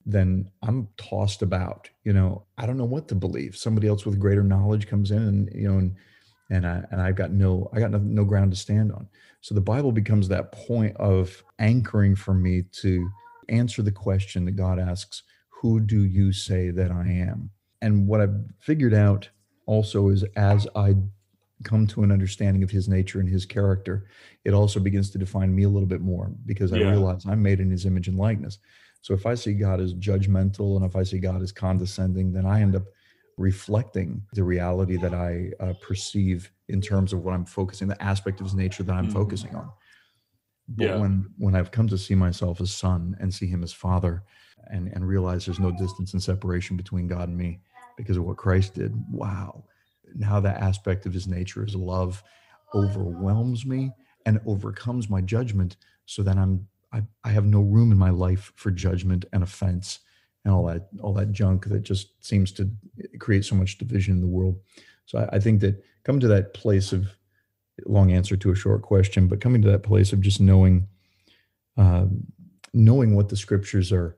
then 0.06 0.50
I'm 0.62 0.88
tossed 0.96 1.42
about. 1.42 1.90
You 2.04 2.12
know, 2.12 2.46
I 2.56 2.66
don't 2.66 2.78
know 2.78 2.84
what 2.84 3.08
to 3.08 3.14
believe. 3.14 3.56
Somebody 3.56 3.88
else 3.88 4.06
with 4.06 4.18
greater 4.18 4.42
knowledge 4.42 4.88
comes 4.88 5.10
in 5.10 5.18
and, 5.18 5.50
you 5.54 5.68
know, 5.68 5.78
and 5.78 5.96
and 6.52 6.66
I 6.66 6.84
and 6.90 7.00
I've 7.00 7.14
got 7.14 7.30
no 7.30 7.70
I 7.72 7.78
got 7.78 7.90
no, 7.90 7.98
no 7.98 8.24
ground 8.24 8.52
to 8.52 8.56
stand 8.56 8.92
on. 8.92 9.08
So 9.40 9.54
the 9.54 9.60
Bible 9.60 9.92
becomes 9.92 10.28
that 10.28 10.52
point 10.52 10.96
of 10.96 11.44
anchoring 11.58 12.16
for 12.16 12.34
me 12.34 12.64
to 12.80 13.08
answer 13.48 13.82
the 13.82 13.92
question 13.92 14.44
that 14.46 14.52
God 14.52 14.78
asks, 14.78 15.22
who 15.48 15.80
do 15.80 16.04
you 16.04 16.32
say 16.32 16.70
that 16.70 16.90
I 16.90 17.06
am? 17.06 17.50
And 17.82 18.06
what 18.06 18.20
I've 18.20 18.34
figured 18.58 18.94
out 18.94 19.28
also 19.66 20.08
is 20.08 20.24
as 20.36 20.66
I 20.74 20.96
come 21.64 21.86
to 21.88 22.02
an 22.02 22.12
understanding 22.12 22.62
of 22.62 22.70
his 22.70 22.88
nature 22.88 23.20
and 23.20 23.28
his 23.28 23.44
character, 23.46 24.06
it 24.44 24.54
also 24.54 24.80
begins 24.80 25.10
to 25.10 25.18
define 25.18 25.54
me 25.54 25.64
a 25.64 25.68
little 25.68 25.88
bit 25.88 26.00
more 26.00 26.32
because 26.46 26.72
I 26.72 26.76
Yeah. 26.76 26.90
realize 26.90 27.26
I'm 27.26 27.42
made 27.42 27.60
in 27.60 27.70
his 27.70 27.86
image 27.86 28.08
and 28.08 28.18
likeness. 28.18 28.58
So 29.02 29.14
if 29.14 29.26
I 29.26 29.34
see 29.34 29.54
God 29.54 29.80
as 29.80 29.94
judgmental 29.94 30.76
and 30.76 30.84
if 30.84 30.96
I 30.96 31.02
see 31.02 31.18
God 31.18 31.42
as 31.42 31.52
condescending, 31.52 32.32
then 32.32 32.46
I 32.46 32.60
end 32.60 32.76
up 32.76 32.84
reflecting 33.36 34.22
the 34.34 34.44
reality 34.44 34.96
that 34.98 35.14
I 35.14 35.52
uh, 35.60 35.72
perceive 35.80 36.50
in 36.68 36.80
terms 36.80 37.12
of 37.12 37.24
what 37.24 37.32
I'm 37.34 37.46
focusing, 37.46 37.88
the 37.88 38.02
aspect 38.02 38.40
of 38.40 38.46
his 38.46 38.54
nature 38.54 38.82
that 38.82 38.92
I'm 38.92 39.08
Mhm. 39.08 39.12
focusing 39.12 39.54
on. 39.54 39.70
But 40.68 40.84
Yeah. 40.84 40.98
when 40.98 41.30
when 41.38 41.54
I've 41.54 41.70
come 41.70 41.88
to 41.88 41.98
see 41.98 42.14
myself 42.14 42.60
as 42.60 42.70
son 42.72 43.16
and 43.20 43.32
see 43.32 43.46
him 43.46 43.62
as 43.62 43.72
father 43.72 44.22
and 44.68 44.88
and 44.88 45.06
realize 45.06 45.46
there's 45.46 45.58
no 45.58 45.72
distance 45.72 46.12
and 46.12 46.22
separation 46.22 46.76
between 46.76 47.08
God 47.08 47.28
and 47.28 47.36
me 47.36 47.60
because 47.96 48.16
of 48.16 48.24
what 48.24 48.36
Christ 48.36 48.74
did, 48.74 48.92
wow. 49.10 49.64
Now 50.16 50.40
that 50.40 50.60
aspect 50.60 51.06
of 51.06 51.12
his 51.12 51.26
nature 51.26 51.64
is 51.64 51.74
love 51.74 52.22
overwhelms 52.74 53.66
me 53.66 53.90
and 54.26 54.40
overcomes 54.46 55.08
my 55.10 55.20
judgment 55.20 55.76
so 56.06 56.22
that 56.22 56.36
I'm 56.36 56.66
I, 56.92 57.02
I 57.24 57.30
have 57.30 57.44
no 57.44 57.60
room 57.60 57.92
in 57.92 57.98
my 57.98 58.10
life 58.10 58.52
for 58.56 58.70
judgment 58.70 59.24
and 59.32 59.42
offense 59.42 60.00
and 60.44 60.52
all 60.52 60.66
that 60.66 60.88
all 61.00 61.12
that 61.14 61.32
junk 61.32 61.66
that 61.66 61.80
just 61.82 62.24
seems 62.24 62.52
to 62.52 62.70
create 63.18 63.44
so 63.44 63.54
much 63.54 63.78
division 63.78 64.14
in 64.14 64.20
the 64.20 64.26
world. 64.26 64.58
So 65.06 65.18
I, 65.18 65.36
I 65.36 65.40
think 65.40 65.60
that 65.60 65.82
coming 66.04 66.20
to 66.20 66.28
that 66.28 66.54
place 66.54 66.92
of 66.92 67.08
long 67.86 68.12
answer 68.12 68.36
to 68.36 68.50
a 68.50 68.54
short 68.54 68.82
question, 68.82 69.26
but 69.26 69.40
coming 69.40 69.62
to 69.62 69.70
that 69.70 69.82
place 69.82 70.12
of 70.12 70.20
just 70.20 70.40
knowing 70.40 70.86
um, 71.76 72.24
knowing 72.72 73.14
what 73.14 73.28
the 73.28 73.36
scriptures 73.36 73.92
are 73.92 74.16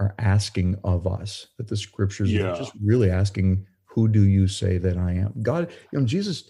are 0.00 0.14
asking 0.18 0.76
of 0.84 1.06
us, 1.06 1.48
that 1.56 1.66
the 1.66 1.76
scriptures 1.76 2.32
Yeah. 2.32 2.42
are 2.52 2.56
just 2.56 2.72
really 2.84 3.10
asking, 3.10 3.66
who 3.88 4.06
do 4.08 4.22
you 4.22 4.46
say 4.48 4.78
that 4.78 4.96
I 4.96 5.12
am? 5.14 5.32
God, 5.42 5.70
you 5.92 5.98
know, 5.98 6.04
Jesus, 6.06 6.44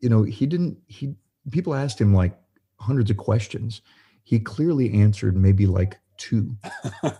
you 0.00 0.08
know, 0.08 0.22
he 0.22 0.46
didn't 0.46 0.78
he 0.86 1.14
people 1.50 1.74
asked 1.74 2.00
him 2.00 2.14
like 2.14 2.36
hundreds 2.78 3.10
of 3.10 3.16
questions. 3.16 3.82
He 4.24 4.38
clearly 4.38 4.92
answered 4.94 5.36
maybe 5.36 5.66
like 5.66 5.98
two. 6.16 6.56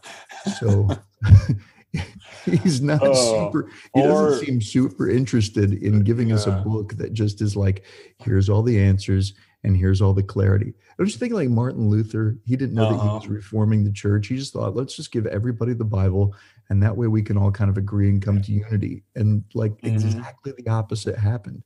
So 0.61 0.89
he's 2.45 2.81
not 2.81 3.01
Oh, 3.03 3.15
super 3.49 3.71
he 3.95 4.01
or- 4.03 4.09
doesn't 4.09 4.47
seem 4.47 4.61
super 4.61 5.09
interested 5.09 5.73
in 5.83 6.01
giving 6.05 6.31
us 6.33 6.47
a 6.47 6.53
book 6.53 6.95
that 6.99 7.13
just 7.13 7.41
is 7.43 7.57
like 7.57 7.85
here's 8.19 8.49
all 8.49 8.63
the 8.63 8.79
answers 8.81 9.35
and 9.65 9.77
here's 9.77 10.01
all 10.03 10.13
the 10.13 10.23
clarity 10.23 10.73
don't 10.99 11.09
you 11.09 11.19
think 11.19 11.33
like 11.33 11.49
martin 11.49 11.89
luther 11.89 12.37
he 12.45 12.55
didn't 12.57 12.75
know 12.75 12.83
that 12.89 13.01
he 13.01 13.09
was 13.09 13.25
Uh-huh. 13.25 13.35
reforming 13.35 13.83
the 13.83 13.91
church 13.93 14.29
he 14.29 14.37
just 14.37 14.53
thought 14.53 14.77
let's 14.77 14.95
just 14.95 15.11
give 15.11 15.27
everybody 15.27 15.73
the 15.75 15.85
bible 15.85 16.35
and 16.71 16.83
that 16.83 16.97
way 16.97 17.07
we 17.07 17.23
can 17.23 17.37
all 17.37 17.51
kind 17.51 17.71
of 17.71 17.77
agree 17.77 18.09
and 18.09 18.21
come 18.23 18.43
to 18.43 18.53
unity. 18.53 19.05
And 19.15 19.45
like 19.55 19.73
Mhm. 19.83 19.95
exactly 19.95 20.53
the 20.57 20.69
opposite 20.69 21.17
happened. 21.19 21.63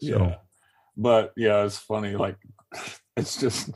So 0.00 0.18
yeah. 0.18 0.36
But 0.96 1.32
yeah 1.36 1.64
it's 1.64 1.78
funny 1.78 2.16
like 2.16 2.36
it's 3.16 3.38
just 3.40 3.70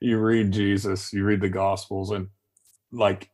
you 0.00 0.18
read 0.18 0.52
jesus 0.52 1.10
you 1.12 1.24
read 1.24 1.40
the 1.40 1.48
gospels 1.48 2.10
and 2.10 2.28
like 2.92 3.30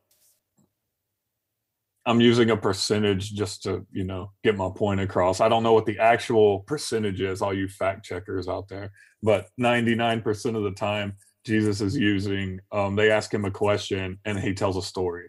i'm 2.07 2.21
using 2.21 2.50
a 2.50 2.57
percentage 2.57 3.33
just 3.33 3.64
to 3.64 3.85
you 3.92 4.04
know 4.04 4.31
get 4.45 4.57
my 4.57 4.69
point 4.75 5.00
across. 5.00 5.40
I 5.40 5.49
don't 5.49 5.62
know 5.64 5.73
what 5.73 5.87
the 5.87 5.99
actual 5.99 6.61
percentage 6.61 7.21
is 7.21 7.42
all 7.42 7.52
you 7.52 7.69
fact 7.69 8.04
checkers 8.04 8.49
out 8.49 8.69
there 8.69 8.92
but 9.23 9.49
99% 9.61 10.57
of 10.57 10.62
the 10.62 10.71
time 10.73 11.16
jesus 11.45 11.81
is 11.81 11.97
using 11.97 12.61
um, 12.71 12.95
they 12.97 13.11
ask 13.11 13.33
him 13.35 13.45
a 13.45 13.50
question 13.50 14.19
and 14.25 14.38
he 14.38 14.54
tells 14.54 14.76
a 14.76 14.83
story 14.83 15.28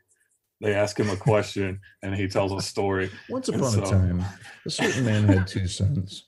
they 0.64 0.74
ask 0.74 1.00
him 1.00 1.10
a 1.10 1.18
question 1.18 1.80
and 2.02 2.16
he 2.16 2.28
tells 2.28 2.52
a 2.54 2.62
story. 2.62 3.12
Once 3.30 3.50
upon 3.50 3.78
a 3.78 3.82
time 3.86 4.26
a 4.66 4.70
certain 4.70 5.06
man 5.06 5.26
had 5.26 5.46
two 5.46 5.68
sons. 5.68 6.26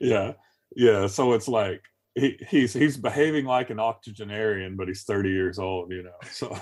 Yeah 0.00 0.32
yeah 0.74 1.06
so 1.06 1.32
it's 1.32 1.48
like 1.48 1.82
he, 2.14 2.38
he's 2.48 2.72
he's 2.72 2.96
behaving 2.96 3.44
like 3.44 3.70
an 3.70 3.78
octogenarian 3.78 4.76
but 4.76 4.88
he's 4.88 5.02
30 5.02 5.30
years 5.30 5.58
old 5.58 5.92
you 5.92 6.02
know 6.02 6.16
so 6.30 6.56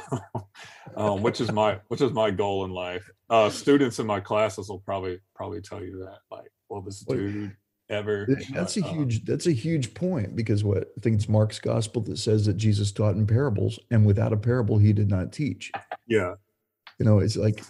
um, 0.97 1.23
which 1.23 1.41
is 1.41 1.53
my 1.53 1.79
which 1.89 2.01
is 2.01 2.13
my 2.13 2.31
goal 2.31 2.65
in 2.65 2.71
life. 2.71 3.09
Uh 3.31 3.51
students 3.51 3.99
in 3.99 4.07
my 4.07 4.21
classes 4.21 4.69
will 4.69 4.81
probably 4.81 5.21
probably 5.35 5.61
tell 5.61 5.83
you 5.83 5.99
that 5.99 6.19
like 6.31 6.51
well 6.69 6.81
this 6.81 7.01
dude 7.01 7.57
ever 7.91 8.27
That's 8.53 8.77
a 8.79 8.81
but, 8.81 8.89
uh, 8.89 8.93
huge 8.93 9.25
that's 9.25 9.47
a 9.47 9.53
huge 9.53 9.95
point 9.95 10.35
because 10.35 10.65
what 10.65 10.93
I 10.97 11.01
think 11.01 11.17
it's 11.17 11.29
Mark's 11.29 11.61
gospel 11.61 12.03
that 12.03 12.19
says 12.19 12.47
that 12.47 12.57
Jesus 12.57 12.93
taught 12.93 13.15
in 13.15 13.27
parables 13.27 13.79
and 13.91 14.07
without 14.07 14.33
a 14.33 14.39
parable 14.39 14.79
he 14.79 14.93
did 14.93 15.11
not 15.11 15.33
teach. 15.33 15.71
yeah 16.07 16.35
You 16.99 17.07
know, 17.07 17.19
it's 17.19 17.37
like 17.37 17.63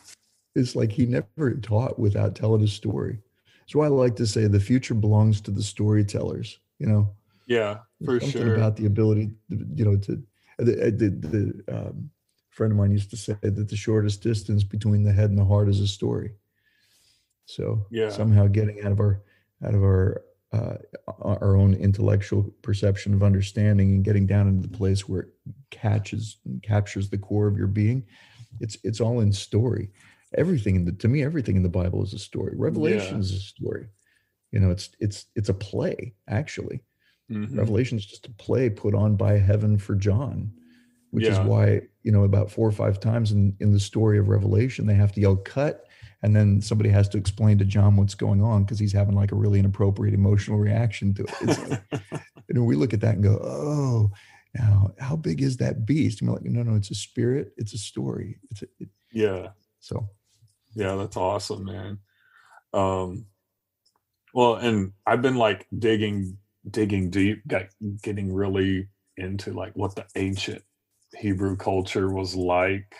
it's 0.54 0.76
like 0.76 0.92
he 0.92 1.06
never 1.06 1.54
taught 1.56 1.98
without 1.98 2.34
telling 2.34 2.62
a 2.62 2.68
story. 2.68 3.18
That's 3.60 3.74
why 3.74 3.86
I 3.86 3.88
like 3.88 4.16
to 4.16 4.26
say 4.26 4.46
the 4.46 4.60
future 4.60 4.94
belongs 4.94 5.40
to 5.42 5.50
the 5.50 5.62
storytellers. 5.62 6.58
You 6.78 6.86
know, 6.86 7.14
yeah 7.46 7.78
for 8.04 8.20
something 8.20 8.42
sure 8.42 8.54
about 8.54 8.76
the 8.76 8.86
ability, 8.86 9.30
to, 9.50 9.66
you 9.74 9.84
know, 9.84 9.96
to 9.96 10.22
the, 10.58 10.90
the, 10.90 11.08
the 11.08 11.76
um, 11.76 12.10
friend 12.50 12.72
of 12.72 12.78
mine 12.78 12.92
used 12.92 13.10
to 13.10 13.16
say 13.16 13.36
that 13.42 13.68
the 13.68 13.76
shortest 13.76 14.22
distance 14.22 14.62
between 14.62 15.02
the 15.02 15.12
head 15.12 15.30
and 15.30 15.38
the 15.38 15.44
heart 15.44 15.68
is 15.68 15.80
a 15.80 15.86
story. 15.86 16.32
So 17.46 17.86
Yeah. 17.90 18.10
somehow 18.10 18.46
getting 18.46 18.84
out 18.84 18.92
of 18.92 19.00
our 19.00 19.22
out 19.64 19.74
of 19.74 19.82
our 19.82 20.22
uh, 20.52 20.76
our 21.18 21.56
own 21.56 21.74
intellectual 21.74 22.44
perception 22.62 23.12
of 23.12 23.22
understanding 23.24 23.90
and 23.90 24.04
getting 24.04 24.26
down 24.26 24.46
into 24.46 24.68
the 24.68 24.76
place 24.76 25.08
where 25.08 25.22
it 25.22 25.28
catches 25.70 26.36
captures 26.62 27.08
the 27.08 27.18
core 27.18 27.48
of 27.48 27.58
your 27.58 27.66
being. 27.66 28.04
It's 28.60 28.76
it's 28.84 29.00
all 29.00 29.20
in 29.20 29.32
story. 29.32 29.90
Everything 30.36 30.76
in 30.76 30.84
the 30.84 30.92
to 30.92 31.08
me, 31.08 31.22
everything 31.22 31.56
in 31.56 31.62
the 31.62 31.68
Bible 31.68 32.02
is 32.02 32.12
a 32.14 32.18
story. 32.18 32.54
Revelation 32.56 33.14
Yeah. 33.14 33.20
is 33.20 33.32
a 33.32 33.38
story. 33.40 33.86
You 34.52 34.60
know, 34.60 34.70
it's 34.70 34.90
it's 35.00 35.26
it's 35.34 35.48
a 35.48 35.54
play 35.54 36.14
actually. 36.28 36.82
Mhm. 37.30 37.56
Revelation 37.56 37.98
is 37.98 38.06
just 38.06 38.26
a 38.26 38.30
play 38.32 38.68
put 38.70 38.94
on 38.94 39.16
by 39.16 39.38
heaven 39.38 39.78
for 39.78 39.94
John, 39.94 40.52
which 41.10 41.24
is 41.26 41.38
why, 41.48 41.82
you 42.02 42.12
know, 42.12 42.24
about 42.24 42.50
four 42.50 42.68
or 42.68 42.72
five 42.72 43.00
times 43.00 43.32
in, 43.32 43.56
in 43.60 43.72
the 43.72 43.80
story 43.80 44.18
of 44.18 44.28
Revelation, 44.28 44.86
they 44.86 44.94
have 44.94 45.12
to 45.12 45.20
yell 45.20 45.36
cut. 45.36 45.86
And 46.22 46.34
then 46.34 46.60
somebody 46.62 46.88
has 46.90 47.08
to 47.10 47.18
explain 47.18 47.58
to 47.58 47.64
John 47.64 47.96
what's 47.96 48.14
going 48.14 48.42
on 48.42 48.64
because 48.64 48.78
he's 48.78 48.92
having 48.92 49.14
like 49.14 49.30
a 49.32 49.36
really 49.36 49.58
inappropriate 49.58 50.14
emotional 50.14 50.58
reaction 50.58 51.12
to 51.14 51.22
it. 51.24 51.34
It's 51.42 51.68
like, 51.70 51.82
you 52.48 52.54
know, 52.54 52.64
we 52.64 52.76
look 52.76 52.94
at 52.94 53.00
that 53.02 53.14
and 53.14 53.22
go, 53.22 53.38
oh, 53.42 54.10
now 54.54 54.92
how 54.98 55.16
big 55.16 55.42
is 55.42 55.56
that 55.58 55.86
beast? 55.86 56.20
And 56.20 56.30
we're 56.30 56.36
like, 56.36 56.44
no, 56.46 56.62
no, 56.62 56.76
it's 56.76 56.90
a 56.90 56.94
spirit. 56.94 57.52
It's 57.56 57.74
a 57.74 57.78
story. 57.78 58.38
It's 58.50 58.62
a, 58.62 58.66
it, 58.80 58.88
yeah 59.12 59.50
so 59.80 60.08
Yeah, 60.74 60.96
that's 60.96 61.16
awesome, 61.16 61.64
man. 61.64 61.98
Um, 62.74 63.26
well, 64.32 64.56
and 64.56 64.92
I've 65.06 65.22
been 65.22 65.36
like 65.36 65.66
digging, 65.78 66.38
digging 66.68 67.10
deep, 67.10 67.46
got, 67.46 67.66
getting 68.02 68.32
really 68.32 68.88
into 69.16 69.52
like 69.52 69.74
what 69.74 69.94
the 69.94 70.06
ancient 70.16 70.62
Hebrew 71.16 71.56
culture 71.56 72.10
was 72.10 72.34
like. 72.34 72.94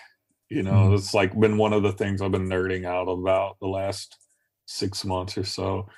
You 0.51 0.63
know, 0.63 0.93
Mhm. 0.93 0.95
it's 0.95 1.15
like 1.15 1.39
been 1.39 1.59
one 1.59 1.73
of 1.73 1.83
the 1.83 1.93
things 1.93 2.21
I've 2.23 2.31
been 2.31 2.49
nerding 2.49 2.87
out 2.87 3.09
about 3.09 3.59
the 3.61 3.67
last 3.67 4.17
six 4.67 5.05
months 5.05 5.37
or 5.37 5.45
so. 5.45 5.89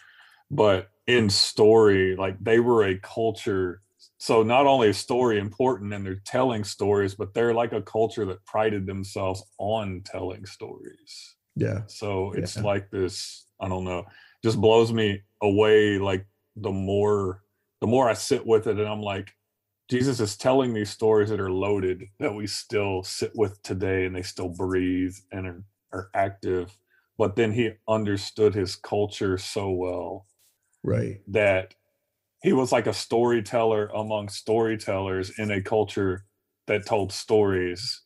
But 0.50 0.90
in 1.06 1.30
story, 1.30 2.16
like 2.16 2.38
they 2.42 2.60
were 2.60 2.84
a 2.84 2.98
culture 2.98 3.82
so 4.26 4.42
not 4.42 4.66
only 4.66 4.88
is 4.88 4.98
story 4.98 5.38
important 5.38 5.94
and 5.94 6.04
they're 6.04 6.20
telling 6.24 6.64
stories, 6.64 7.14
but 7.14 7.32
they're 7.32 7.54
like 7.54 7.72
a 7.72 7.80
culture 7.80 8.24
that 8.24 8.44
prided 8.44 8.84
themselves 8.84 9.44
on 9.58 10.02
telling 10.04 10.44
stories. 10.46 11.36
Yeah. 11.54 11.82
So 11.86 12.32
it's 12.32 12.56
Yeah. 12.56 12.62
like 12.64 12.90
this, 12.90 13.46
I 13.60 13.68
don't 13.68 13.84
know, 13.84 14.04
just 14.42 14.60
blows 14.60 14.92
me 14.92 15.22
away 15.40 15.98
like 15.98 16.26
the 16.56 16.72
more 16.72 17.44
the 17.80 17.86
more 17.86 18.10
I 18.10 18.14
sit 18.14 18.44
with 18.44 18.66
it 18.66 18.80
and 18.80 18.88
I'm 18.88 19.00
like, 19.00 19.30
Jesus 19.88 20.18
is 20.18 20.36
telling 20.36 20.74
these 20.74 20.90
stories 20.90 21.28
that 21.28 21.38
are 21.38 21.52
loaded 21.52 22.02
that 22.18 22.34
we 22.34 22.48
still 22.48 23.04
sit 23.04 23.30
with 23.36 23.62
today 23.62 24.06
and 24.06 24.16
they 24.16 24.22
still 24.22 24.48
breathe 24.48 25.14
and 25.30 25.46
are, 25.46 25.64
are 25.92 26.10
active. 26.14 26.76
But 27.16 27.36
then 27.36 27.52
he 27.52 27.74
understood 27.86 28.56
his 28.56 28.74
culture 28.74 29.38
so 29.38 29.70
well 29.70 30.26
Right. 30.82 31.20
that 31.28 31.76
he 32.42 32.52
was 32.52 32.72
like 32.72 32.86
a 32.86 32.92
storyteller 32.92 33.86
among 33.88 34.28
storytellers 34.28 35.30
in 35.38 35.50
a 35.50 35.62
culture 35.62 36.24
that 36.66 36.86
told 36.86 37.12
stories. 37.12 38.02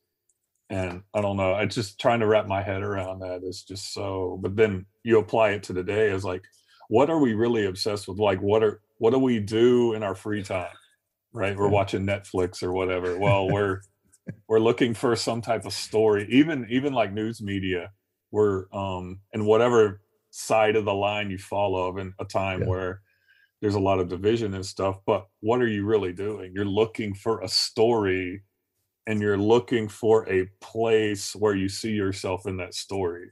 And 0.70 1.02
i 1.14 1.20
don't 1.20 1.36
know 1.36 1.52
i 1.54 1.66
just 1.66 1.98
trying 2.00 2.20
to 2.20 2.26
wrap 2.28 2.46
my 2.46 2.62
head 2.62 2.82
around 2.82 3.20
that 3.20 3.42
is 3.42 3.64
just 3.64 3.92
so 3.92 4.38
but 4.40 4.54
then 4.54 4.86
you 5.02 5.18
apply 5.18 5.50
it 5.50 5.64
to 5.64 5.72
the 5.72 5.82
day 5.82 6.10
as 6.10 6.24
like 6.24 6.42
what 6.88 7.10
are 7.10 7.18
we 7.20 7.34
really 7.34 7.66
obsessed 7.66 8.08
with? 8.08 8.18
Like 8.18 8.40
what 8.40 8.62
are 8.62 8.80
what 8.98 9.10
do 9.10 9.18
we 9.18 9.40
do 9.40 9.94
in 9.94 10.02
our 10.04 10.14
free 10.14 10.42
time 10.42 10.76
right? 11.32 11.56
We're 11.56 11.68
watching 11.68 12.06
netflix 12.06 12.62
or 12.62 12.72
whatever. 12.72 13.18
Well 13.18 13.48
we're 13.48 13.80
we're 14.48 14.60
looking 14.60 14.94
for 14.94 15.14
some 15.16 15.40
type 15.42 15.64
of 15.66 15.72
story. 15.72 16.26
Even 16.30 16.66
even 16.70 16.92
like 16.92 17.12
news 17.12 17.42
media 17.42 17.90
we're 18.30 18.66
um 18.72 19.20
in 19.32 19.44
whatever 19.44 20.00
side 20.30 20.76
of 20.76 20.84
the 20.84 20.94
line 20.94 21.30
you 21.30 21.38
follow 21.38 21.88
of 21.88 21.98
in 21.98 22.14
a 22.20 22.24
time 22.24 22.60
Yeah. 22.60 22.66
where 22.66 23.02
there's 23.60 23.74
a 23.74 23.80
lot 23.80 24.00
of 24.00 24.08
division 24.08 24.54
and 24.54 24.64
stuff 24.64 24.98
but 25.06 25.26
what 25.40 25.60
are 25.60 25.68
you 25.68 25.84
really 25.84 26.12
doing? 26.12 26.52
You're 26.54 26.64
looking 26.64 27.14
for 27.14 27.40
a 27.40 27.48
story 27.48 28.42
and 29.06 29.20
you're 29.20 29.38
looking 29.38 29.88
for 29.88 30.28
a 30.28 30.48
place 30.60 31.34
where 31.34 31.54
you 31.54 31.68
see 31.68 31.92
yourself 31.92 32.46
in 32.46 32.56
that 32.58 32.74
story. 32.74 33.30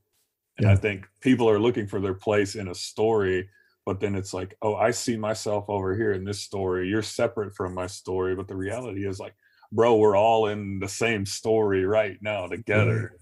And 0.58 0.68
i 0.68 0.74
think 0.74 1.06
people 1.20 1.48
are 1.48 1.60
looking 1.60 1.86
for 1.86 2.00
their 2.00 2.14
place 2.14 2.56
in 2.56 2.68
a 2.68 2.74
story 2.74 3.48
but 3.86 4.00
then 4.00 4.14
it's 4.14 4.34
like 4.34 4.56
oh 4.60 4.74
i 4.74 4.90
see 4.90 5.16
myself 5.16 5.64
over 5.68 5.94
here 5.94 6.12
in 6.12 6.24
this 6.24 6.40
story. 6.40 6.88
You're 6.88 7.02
separate 7.02 7.54
from 7.54 7.74
my 7.74 7.86
story. 7.86 8.34
But 8.34 8.48
the 8.48 8.56
reality 8.56 9.06
is 9.06 9.20
like 9.20 9.34
bro 9.72 9.96
we're 9.96 10.16
all 10.16 10.48
in 10.48 10.78
the 10.78 10.88
same 10.88 11.26
story 11.26 11.84
right 11.84 12.18
now 12.20 12.46
together. 12.46 13.12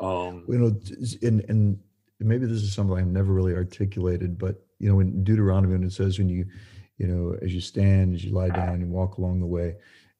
Um 0.00 0.44
you 0.48 0.58
know 0.58 0.80
and 1.22 1.44
and 1.48 1.78
maybe 2.20 2.46
this 2.46 2.62
is 2.62 2.74
something 2.74 2.96
i've 2.96 3.06
never 3.06 3.32
really 3.32 3.54
articulated 3.54 4.38
but 4.38 4.60
you 4.78 4.90
know 4.90 5.00
in 5.00 5.24
deuteronomy 5.24 5.74
when 5.74 5.84
it 5.84 5.92
says 5.92 6.18
when 6.18 6.28
you 6.28 6.44
you 6.98 7.06
know 7.06 7.36
as 7.42 7.54
you 7.54 7.60
stand 7.60 8.14
as 8.14 8.24
you 8.24 8.32
lie 8.32 8.48
down 8.48 8.80
you 8.80 8.86
walk 8.86 9.18
along 9.18 9.40
the 9.40 9.46
way 9.46 9.76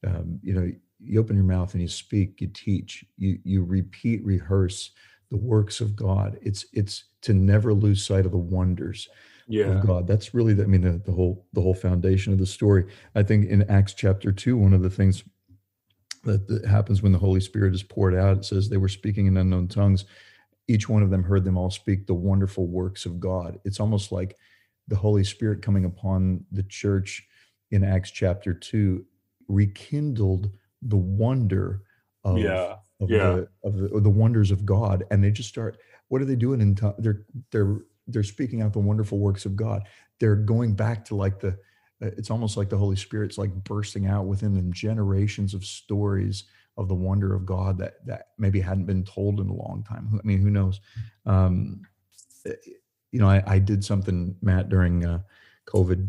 um, 0.06 0.38
you 0.42 0.52
know 0.52 0.70
you 1.00 1.20
open 1.20 1.36
your 1.36 1.44
mouth 1.44 1.72
and 1.72 1.82
you 1.82 1.88
speak 1.88 2.40
you 2.40 2.48
teach 2.48 3.04
you 3.16 3.38
you 3.44 3.64
repeat 3.64 4.24
rehearse 4.24 4.90
the 5.30 5.36
works 5.36 5.80
of 5.80 5.94
god 5.94 6.38
it's 6.42 6.66
it's 6.72 7.04
to 7.20 7.34
never 7.34 7.72
lose 7.72 8.04
sight 8.04 8.26
of 8.26 8.32
the 8.32 8.38
wonders 8.38 9.08
yeah 9.48 9.66
of 9.66 9.86
God. 9.86 10.06
That's 10.06 10.34
really, 10.34 10.52
the, 10.52 10.62
I 10.62 10.66
mean, 10.66 10.82
the, 10.82 10.98
the 10.98 11.12
whole 11.12 11.46
the 11.54 11.60
whole 11.60 11.74
foundation 11.74 12.32
of 12.32 12.38
the 12.38 12.46
story. 12.46 12.86
I 13.14 13.22
think 13.22 13.48
in 13.48 13.68
Acts 13.70 13.94
chapter 13.94 14.30
two, 14.30 14.56
one 14.56 14.74
of 14.74 14.82
the 14.82 14.90
things 14.90 15.24
that, 16.24 16.46
that 16.48 16.66
happens 16.66 17.02
when 17.02 17.12
the 17.12 17.18
Holy 17.18 17.40
Spirit 17.40 17.74
is 17.74 17.82
poured 17.82 18.14
out, 18.14 18.36
it 18.36 18.44
says 18.44 18.68
they 18.68 18.76
were 18.76 18.88
speaking 18.88 19.26
in 19.26 19.36
unknown 19.36 19.68
tongues. 19.68 20.04
Each 20.68 20.88
one 20.88 21.02
of 21.02 21.10
them 21.10 21.24
heard 21.24 21.44
them 21.44 21.56
all 21.56 21.70
speak 21.70 22.06
the 22.06 22.14
wonderful 22.14 22.66
works 22.66 23.06
of 23.06 23.18
God. 23.18 23.58
It's 23.64 23.80
almost 23.80 24.12
like 24.12 24.36
the 24.86 24.96
Holy 24.96 25.24
Spirit 25.24 25.62
coming 25.62 25.84
upon 25.84 26.44
the 26.52 26.62
church 26.62 27.26
in 27.70 27.84
Acts 27.84 28.10
chapter 28.10 28.54
two 28.54 29.04
rekindled 29.48 30.50
the 30.82 30.96
wonder 30.96 31.82
of 32.24 32.38
yeah 32.38 32.76
of 33.00 33.10
Yeah. 33.10 33.30
the 33.32 33.48
of 33.64 33.76
the, 33.76 33.94
of 33.94 34.02
the 34.02 34.10
wonders 34.10 34.50
of 34.50 34.64
God, 34.66 35.04
and 35.10 35.22
they 35.22 35.30
just 35.30 35.48
start. 35.48 35.78
What 36.08 36.22
are 36.22 36.26
they 36.26 36.36
doing 36.36 36.60
in 36.60 36.74
tongue? 36.74 36.94
They're 36.98 37.24
they're 37.50 37.78
they're 38.06 38.22
speaking 38.22 38.62
out 38.62 38.72
the 38.72 38.78
wonderful 38.78 39.18
works 39.18 39.46
of 39.46 39.56
God. 39.56 39.82
They're 40.20 40.36
going 40.36 40.74
back 40.74 41.04
to 41.06 41.14
like 41.14 41.40
the. 41.40 41.58
It's 42.00 42.30
almost 42.30 42.56
like 42.56 42.68
the 42.68 42.78
Holy 42.78 42.94
Spirit's 42.94 43.38
like 43.38 43.52
bursting 43.64 44.06
out 44.06 44.26
within 44.26 44.54
them 44.54 44.72
generations 44.72 45.52
of 45.52 45.64
stories 45.64 46.44
of 46.78 46.88
the 46.88 46.94
wonder 46.94 47.34
of 47.34 47.44
God 47.44 47.76
that 47.78 47.94
that 48.06 48.28
maybe 48.38 48.60
hadn't 48.60 48.86
been 48.86 49.04
told 49.04 49.40
in 49.40 49.48
a 49.50 49.54
long 49.54 49.84
time. 49.86 50.08
I 50.18 50.26
mean, 50.26 50.40
who 50.40 50.50
knows? 50.50 50.80
Um, 51.26 51.82
you 53.12 53.20
know, 53.20 53.28
I, 53.28 53.42
I 53.46 53.58
did 53.58 53.84
something, 53.84 54.36
Matt, 54.40 54.68
during 54.70 55.04
uh, 55.04 55.20
COVID 55.66 56.08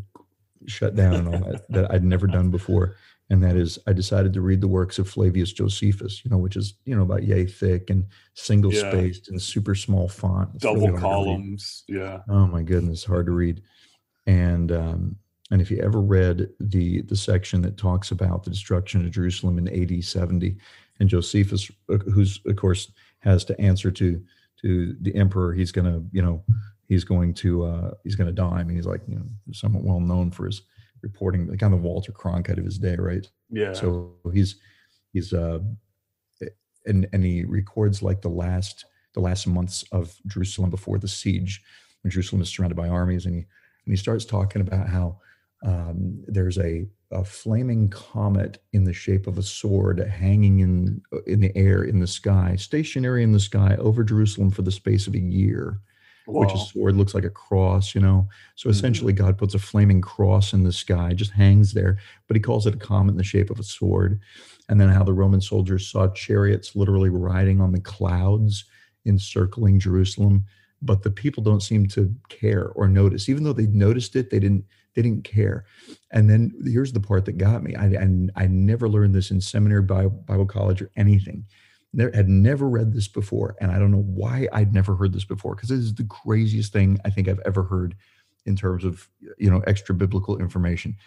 shutdown 0.67 1.15
and 1.15 1.27
all 1.27 1.39
that 1.39 1.61
that 1.69 1.91
I'd 1.91 2.03
never 2.03 2.27
done 2.27 2.51
before 2.51 2.95
and 3.29 3.41
that 3.43 3.55
is 3.55 3.77
I 3.87 3.93
decided 3.93 4.33
to 4.33 4.41
read 4.41 4.59
the 4.59 4.67
works 4.67 4.99
of 4.99 5.07
Flavius 5.09 5.53
Josephus, 5.53 6.23
you 6.25 6.31
know, 6.31 6.37
which 6.37 6.55
is 6.55 6.75
you 6.85 6.95
know 6.95 7.03
about 7.03 7.23
yay 7.23 7.45
thick 7.45 7.89
and 7.89 8.05
single 8.33 8.71
Yeah. 8.71 8.89
spaced 8.89 9.29
and 9.29 9.41
super 9.41 9.75
small 9.75 10.07
font, 10.07 10.49
It's 10.55 10.63
double 10.63 10.91
read. 10.91 10.99
columns 10.99 11.83
yeah 11.87 12.19
Oh 12.29 12.45
my 12.47 12.61
goodness, 12.63 13.03
hard 13.03 13.25
to 13.27 13.31
read. 13.31 13.61
And 14.27 14.71
um, 14.71 15.15
and 15.51 15.61
if 15.61 15.71
you 15.71 15.79
ever 15.79 15.99
read 15.99 16.49
the 16.59 17.01
the 17.03 17.15
section 17.15 17.61
that 17.61 17.77
talks 17.77 18.11
about 18.11 18.43
the 18.43 18.51
destruction 18.51 19.05
of 19.05 19.11
Jerusalem 19.11 19.57
in 19.57 19.67
AD 19.67 20.03
70, 20.03 20.55
and 20.99 21.09
Josephus, 21.09 21.71
uh, 21.89 21.97
who's 21.97 22.39
of 22.45 22.55
course 22.55 22.91
has 23.19 23.43
to 23.45 23.59
answer 23.59 23.91
to 23.91 24.21
to 24.61 24.95
the 25.01 25.15
emperor, 25.15 25.53
he's 25.53 25.71
gonna 25.71 26.03
you 26.11 26.21
know 26.21 26.43
he's 26.87 27.03
going 27.03 27.33
to 27.35 27.63
uh, 27.63 27.91
he's 28.03 28.15
gonna 28.15 28.31
die. 28.31 28.59
I 28.59 28.63
mean, 28.63 28.75
he's 28.75 28.85
like 28.85 29.01
you 29.07 29.15
know 29.15 29.25
somewhat 29.51 29.83
well 29.83 29.99
known 29.99 30.31
for 30.31 30.45
his 30.45 30.61
reporting, 31.01 31.47
the 31.47 31.57
kind 31.57 31.73
of 31.73 31.81
Walter 31.81 32.11
Cronkite 32.11 32.57
of 32.57 32.65
his 32.65 32.77
day, 32.77 32.95
right? 32.95 33.27
yeah 33.49 33.73
So 33.73 34.13
he's 34.31 34.55
he's 35.13 35.33
uh 35.33 35.59
and 36.85 37.07
and 37.13 37.23
he 37.23 37.43
records 37.43 38.01
like 38.01 38.21
the 38.21 38.29
last 38.29 38.85
the 39.13 39.19
last 39.19 39.47
months 39.47 39.83
of 39.91 40.15
Jerusalem 40.27 40.69
before 40.69 40.99
the 40.99 41.07
siege, 41.07 41.61
when 42.03 42.11
Jerusalem 42.11 42.41
is 42.41 42.49
surrounded 42.49 42.75
by 42.75 42.89
armies, 42.89 43.25
and 43.25 43.35
he 43.35 43.41
and 43.41 43.93
he 43.93 43.95
starts 43.95 44.25
talking 44.25 44.61
about 44.61 44.87
how 44.87 45.19
um, 45.63 46.23
there's 46.27 46.57
a 46.57 46.87
a 47.11 47.25
flaming 47.25 47.89
comet 47.89 48.61
in 48.71 48.83
the 48.83 48.93
shape 48.93 49.25
of 49.25 49.37
a 49.39 49.43
sword 49.43 49.97
hanging 49.99 50.59
in 50.59 51.01
in 51.25 51.39
the 51.39 51.55
air 51.57 51.83
in 51.83 51.99
the 51.99 52.07
sky, 52.07 52.55
stationary 52.55 53.23
in 53.23 53.31
the 53.31 53.39
sky 53.39 53.75
over 53.79 54.03
Jerusalem 54.03 54.51
for 54.51 54.61
the 54.61 54.71
space 54.71 55.07
of 55.07 55.15
a 55.15 55.19
year 55.19 55.81
which 56.35 56.53
a 56.53 56.57
sword 56.57 56.95
looks 56.95 57.13
like 57.13 57.25
a 57.25 57.29
cross, 57.29 57.93
you 57.93 57.99
know. 57.99 58.27
So 58.55 58.69
Mhm. 58.69 58.69
essentially, 58.69 59.11
God 59.11 59.37
puts 59.37 59.53
a 59.53 59.59
flaming 59.59 60.01
cross 60.01 60.53
in 60.53 60.63
the 60.63 60.71
sky, 60.71 61.13
just 61.13 61.31
hangs 61.31 61.73
there, 61.73 61.97
but 62.27 62.37
he 62.37 62.41
calls 62.41 62.65
it 62.65 62.75
a 62.75 62.77
comet 62.77 63.11
in 63.11 63.17
the 63.17 63.23
shape 63.23 63.49
of 63.49 63.59
a 63.59 63.63
sword. 63.63 64.21
And 64.69 64.79
then 64.79 64.89
how 64.89 65.03
the 65.03 65.13
Roman 65.13 65.41
soldiers 65.41 65.89
saw 65.89 66.07
chariots 66.09 66.75
literally 66.75 67.09
riding 67.09 67.59
on 67.59 67.71
the 67.73 67.81
clouds, 67.81 68.65
encircling 69.05 69.79
Jerusalem, 69.79 70.45
but 70.81 71.03
the 71.03 71.11
people 71.11 71.43
don't 71.43 71.63
seem 71.63 71.87
to 71.87 72.13
care 72.29 72.69
or 72.69 72.87
notice. 72.87 73.27
Even 73.27 73.43
though 73.43 73.53
they 73.53 73.67
noticed 73.67 74.15
it, 74.15 74.29
they 74.29 74.39
didn't. 74.39 74.65
They 74.99 75.09
didn't 75.09 75.23
care. 75.23 75.65
And 76.11 76.29
then 76.29 76.53
here's 76.65 76.93
the 76.93 76.99
part 76.99 77.25
that 77.25 77.37
got 77.37 77.63
me. 77.63 77.75
I 77.75 77.85
I, 77.85 78.43
I 78.43 78.47
never 78.47 78.89
learned 78.89 79.15
this 79.15 79.31
in 79.31 79.41
seminary, 79.41 79.81
Bible, 79.81 80.23
Bible 80.25 80.45
college, 80.45 80.81
or 80.81 80.91
anything. 80.95 81.45
Never, 81.91 82.11
had 82.13 82.29
never 82.29 82.69
read 82.69 82.93
this 82.93 83.07
before 83.07 83.55
and 83.59 83.71
i 83.71 83.79
don't 83.79 83.89
know 83.89 84.03
why 84.03 84.47
i'd 84.53 84.75
never 84.75 84.93
heard 84.93 85.11
this 85.11 85.25
before 85.25 85.55
because 85.55 85.69
this 85.69 85.79
is 85.79 85.95
the 85.95 86.03
craziest 86.03 86.71
thing 86.71 86.99
i 87.03 87.09
think 87.09 87.27
i've 87.27 87.41
ever 87.47 87.63
heard 87.63 87.95
in 88.45 88.55
terms 88.55 88.83
of 88.83 89.07
you 89.37 89.49
know 89.49 89.61
extra 89.67 89.95
biblical 89.95 90.37
information. 90.39 90.97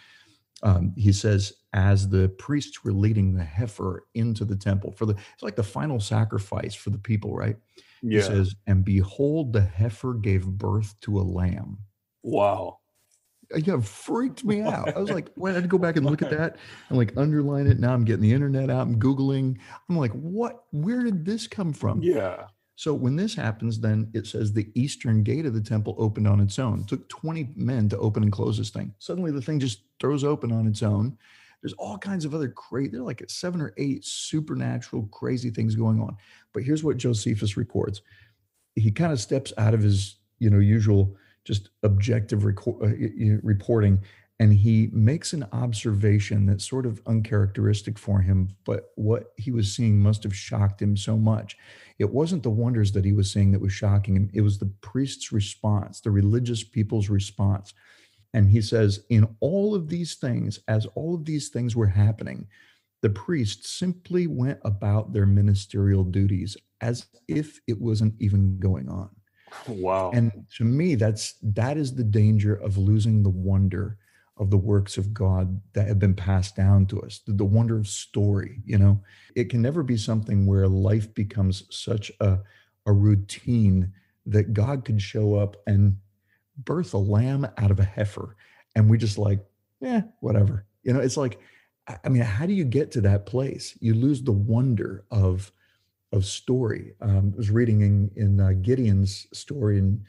Um, 0.63 0.93
he 0.95 1.11
says 1.11 1.53
as 1.73 2.07
the 2.07 2.29
priests 2.37 2.83
were 2.83 2.93
leading 2.93 3.33
the 3.33 3.43
heifer 3.43 4.05
into 4.13 4.45
the 4.45 4.55
temple 4.55 4.93
for 4.93 5.05
the 5.05 5.13
it's 5.33 5.43
like 5.43 5.57
the 5.57 5.63
final 5.63 5.99
sacrifice 5.99 6.73
for 6.73 6.89
the 6.89 6.97
people 6.97 7.35
right? 7.35 7.57
He 8.01 8.21
says 8.21 8.55
and 8.67 8.83
behold 8.83 9.53
the 9.53 9.61
heifer 9.61 10.13
gave 10.13 10.45
birth 10.45 10.95
to 11.01 11.19
a 11.19 11.21
lamb. 11.21 11.79
Wow 12.23 12.79
Uh, 13.53 13.57
yeah, 13.63 13.75
it 13.75 13.83
freaked 13.85 14.43
me 14.43 14.61
out. 14.75 14.95
I 14.95 14.99
was 14.99 15.11
like, 15.11 15.29
when 15.35 15.51
I 15.51 15.55
had 15.55 15.63
to 15.63 15.69
go 15.69 15.77
back 15.77 15.95
and 15.97 16.05
look 16.05 16.21
at 16.21 16.31
that 16.31 16.57
and 16.89 16.97
like 16.97 17.13
underline 17.17 17.67
it. 17.67 17.79
Now 17.79 17.93
I'm 17.93 18.05
getting 18.05 18.21
the 18.23 18.33
internet 18.33 18.69
out. 18.69 18.81
I'm 18.81 18.99
Googling. 18.99 19.57
I'm 19.89 19.97
like, 19.97 20.11
what? 20.13 20.65
Where 20.71 21.03
did 21.03 21.25
this 21.25 21.47
come 21.47 21.73
from? 21.73 22.01
yeah 22.01 22.45
So 22.75 22.93
when 22.93 23.15
this 23.15 23.35
happens, 23.35 23.79
then 23.79 24.09
it 24.13 24.25
says 24.27 24.51
the 24.53 24.69
eastern 24.75 25.23
gate 25.23 25.45
of 25.45 25.53
the 25.53 25.61
temple 25.61 25.95
opened 25.97 26.27
on 26.27 26.39
its 26.39 26.57
own. 26.59 26.81
It 26.81 26.87
took 26.87 27.07
20 27.09 27.53
men 27.55 27.89
to 27.89 27.97
open 27.97 28.23
and 28.23 28.31
close 28.31 28.57
this 28.57 28.69
thing. 28.71 28.93
Suddenly 28.99 29.31
the 29.31 29.41
thing 29.41 29.59
just 29.59 29.81
throws 29.99 30.23
open 30.23 30.51
on 30.51 30.67
its 30.67 30.83
own. 30.83 31.17
There's 31.61 31.73
all 31.73 31.97
kinds 31.97 32.25
of 32.25 32.35
other 32.35 32.49
crazy, 32.49 32.89
there 32.89 32.99
are 33.01 33.05
like 33.05 33.23
seven 33.29 33.61
or 33.61 33.73
eight 33.77 34.03
supernatural 34.03 35.07
crazy 35.11 35.49
things 35.49 35.75
going 35.75 36.01
on. 36.01 36.17
But 36.53 36.63
here's 36.63 36.83
what 36.83 36.97
Josephus 36.97 37.55
records. 37.55 38.01
He 38.75 38.91
kind 38.91 39.13
of 39.13 39.19
steps 39.21 39.53
out 39.57 39.73
of 39.73 39.81
his, 39.81 40.17
you 40.39 40.49
know, 40.49 40.59
usual 40.59 41.15
just 41.45 41.69
objective 41.83 42.45
uh, 42.45 42.87
reporting 43.43 44.01
and 44.39 44.51
he 44.53 44.89
makes 44.91 45.31
an 45.33 45.45
observation 45.53 46.45
that's 46.45 46.67
sort 46.67 46.85
of 46.85 47.01
uncharacteristic 47.07 47.97
for 47.99 48.21
him 48.21 48.49
but 48.65 48.91
what 48.95 49.33
he 49.37 49.51
was 49.51 49.73
seeing 49.75 49.99
must 49.99 50.23
have 50.23 50.35
shocked 50.35 50.81
him 50.81 50.97
so 50.97 51.17
much 51.17 51.57
it 51.99 52.11
wasn't 52.11 52.43
the 52.43 52.49
wonders 52.49 52.91
that 52.91 53.05
he 53.05 53.13
was 53.13 53.31
seeing 53.31 53.51
that 53.51 53.61
was 53.61 53.73
shocking 53.73 54.15
him 54.15 54.29
it 54.33 54.41
was 54.41 54.57
the 54.59 54.71
priest's 54.81 55.31
response 55.31 56.01
the 56.01 56.11
religious 56.11 56.63
people's 56.63 57.09
response 57.09 57.73
And 58.33 58.49
he 58.49 58.61
says, 58.61 59.05
in 59.09 59.27
all 59.39 59.75
of 59.75 59.89
these 59.89 60.15
things, 60.15 60.59
as 60.67 60.85
all 60.95 61.15
of 61.15 61.25
these 61.25 61.49
things 61.49 61.75
were 61.75 61.87
happening, 61.87 62.47
the 63.01 63.09
priests 63.09 63.69
simply 63.69 64.27
went 64.27 64.59
about 64.63 65.13
their 65.13 65.25
ministerial 65.25 66.03
duties 66.03 66.57
as 66.81 67.07
if 67.27 67.59
it 67.67 67.81
wasn't 67.81 68.15
even 68.19 68.59
going 68.59 68.89
on. 68.89 69.09
Wow. 69.67 70.11
And 70.13 70.31
to 70.57 70.63
me, 70.63 70.95
that's 70.95 71.35
that 71.41 71.77
is 71.77 71.95
the 71.95 72.03
danger 72.03 72.55
of 72.55 72.77
losing 72.77 73.23
the 73.23 73.29
wonder 73.29 73.97
of 74.37 74.49
the 74.49 74.57
works 74.57 74.97
of 74.97 75.13
God 75.13 75.61
that 75.73 75.87
have 75.87 75.99
been 75.99 76.15
passed 76.15 76.55
down 76.55 76.87
to 76.87 77.01
us, 77.01 77.19
the, 77.25 77.33
the 77.33 77.45
wonder 77.45 77.77
of 77.77 77.87
story. 77.87 78.61
You 78.65 78.77
know, 78.79 79.03
it 79.35 79.49
can 79.49 79.61
never 79.61 79.83
be 79.83 79.97
something 79.97 80.45
where 80.45 80.67
life 80.67 81.13
becomes 81.13 81.63
such 81.69 82.11
a, 82.19 82.39
a 82.85 82.91
routine 82.91 83.93
that 84.25 84.53
God 84.53 84.85
could 84.85 85.01
show 85.01 85.35
up 85.35 85.57
and 85.67 85.97
birth 86.57 86.93
a 86.93 86.97
lamb 86.97 87.47
out 87.57 87.71
of 87.71 87.79
a 87.79 87.85
heifer. 87.85 88.35
And 88.75 88.89
we 88.89 88.97
just 88.97 89.17
like, 89.17 89.39
yeah, 89.79 90.01
whatever. 90.19 90.65
You 90.83 90.93
know, 90.93 90.99
it's 90.99 91.17
like, 91.17 91.39
I 92.03 92.09
mean, 92.09 92.23
how 92.23 92.45
do 92.45 92.53
you 92.53 92.63
get 92.63 92.91
to 92.91 93.01
that 93.01 93.25
place? 93.25 93.77
You 93.81 93.93
lose 93.93 94.23
the 94.23 94.31
wonder 94.31 95.05
of 95.11 95.51
of 96.13 96.25
story. 96.25 96.93
Um, 97.01 97.31
I 97.33 97.37
was 97.37 97.49
reading 97.49 97.81
in, 97.81 98.11
in 98.15 98.39
uh, 98.39 98.53
Gideon's 98.61 99.27
story 99.33 99.79
in 99.79 100.05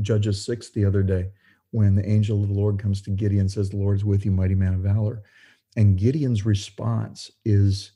Judges 0.00 0.44
6 0.46 0.70
the 0.70 0.84
other 0.84 1.02
day 1.02 1.30
when 1.72 1.94
the 1.96 2.08
angel 2.08 2.42
of 2.42 2.48
the 2.48 2.54
Lord 2.54 2.78
comes 2.78 3.02
to 3.02 3.10
Gideon 3.10 3.42
and 3.42 3.50
says, 3.50 3.68
The 3.70 3.76
Lord 3.76 3.96
is 3.96 4.04
with 4.04 4.24
you, 4.24 4.30
mighty 4.30 4.54
man 4.54 4.74
of 4.74 4.80
valor. 4.80 5.22
And 5.76 5.98
Gideon's 5.98 6.46
response 6.46 7.30
is 7.44 7.92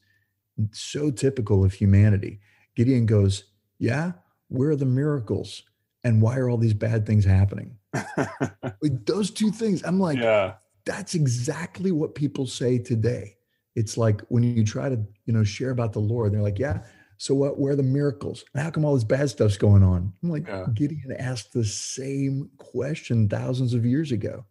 so 0.73 1.11
typical 1.11 1.65
of 1.65 1.73
humanity. 1.73 2.41
Gideon 2.77 3.07
goes, 3.07 3.45
Yeah, 3.79 4.13
where 4.49 4.71
are 4.71 4.77
the 4.77 4.85
miracles? 4.85 5.63
And 6.03 6.21
why 6.21 6.37
are 6.37 6.51
all 6.51 6.59
these 6.59 6.75
bad 6.75 7.07
things 7.07 7.25
happening? 7.25 7.79
like 7.95 9.07
those 9.07 9.31
two 9.31 9.51
things, 9.51 9.83
I'm 9.85 9.99
like, 9.99 10.19
yeah. 10.19 10.55
that's 10.85 11.15
exactly 11.15 11.93
what 11.93 12.15
people 12.15 12.47
say 12.47 12.79
today. 12.79 13.37
It's 13.75 13.97
like 13.97 14.21
when 14.29 14.43
you 14.43 14.65
try 14.65 14.89
to, 14.89 15.03
you 15.25 15.33
know, 15.33 15.45
share 15.45 15.71
about 15.71 15.93
the 15.93 16.01
Lord, 16.01 16.33
they're 16.33 16.43
like, 16.43 16.59
yeah, 16.59 16.81
so 17.17 17.35
what? 17.35 17.59
Where 17.59 17.73
are 17.73 17.77
the 17.77 17.83
miracles? 17.83 18.45
How 18.55 18.71
come 18.71 18.85
all 18.85 18.95
this 18.95 19.05
bad 19.05 19.31
stuff's 19.31 19.57
going 19.57 19.83
on? 19.83 20.13
I'm 20.23 20.31
like, 20.31 20.47
yeah. 20.47 20.67
Gideon 20.75 21.15
asked 21.19 21.53
the 21.53 21.65
same 21.65 22.51
question 22.59 23.29
thousands 23.29 23.75
of 23.75 23.85
years 23.85 24.13
ago. 24.13 24.45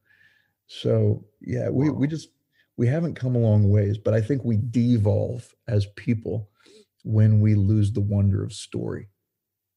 So 0.68 1.26
yeah, 1.42 1.70
we 1.70 1.90
wow. 1.90 1.98
we 1.98 2.08
just 2.08 2.30
we 2.78 2.88
haven't 2.88 3.16
come 3.16 3.36
a 3.36 3.40
long 3.40 3.70
ways, 3.70 3.98
but 3.98 4.14
I 4.14 4.22
think 4.22 4.44
we 4.44 4.58
devolve 4.58 5.54
as 5.68 5.86
people 5.96 6.50
when 7.04 7.42
we 7.42 7.56
lose 7.56 7.92
the 7.92 8.02
wonder 8.02 8.44
of 8.44 8.54
story. 8.54 9.10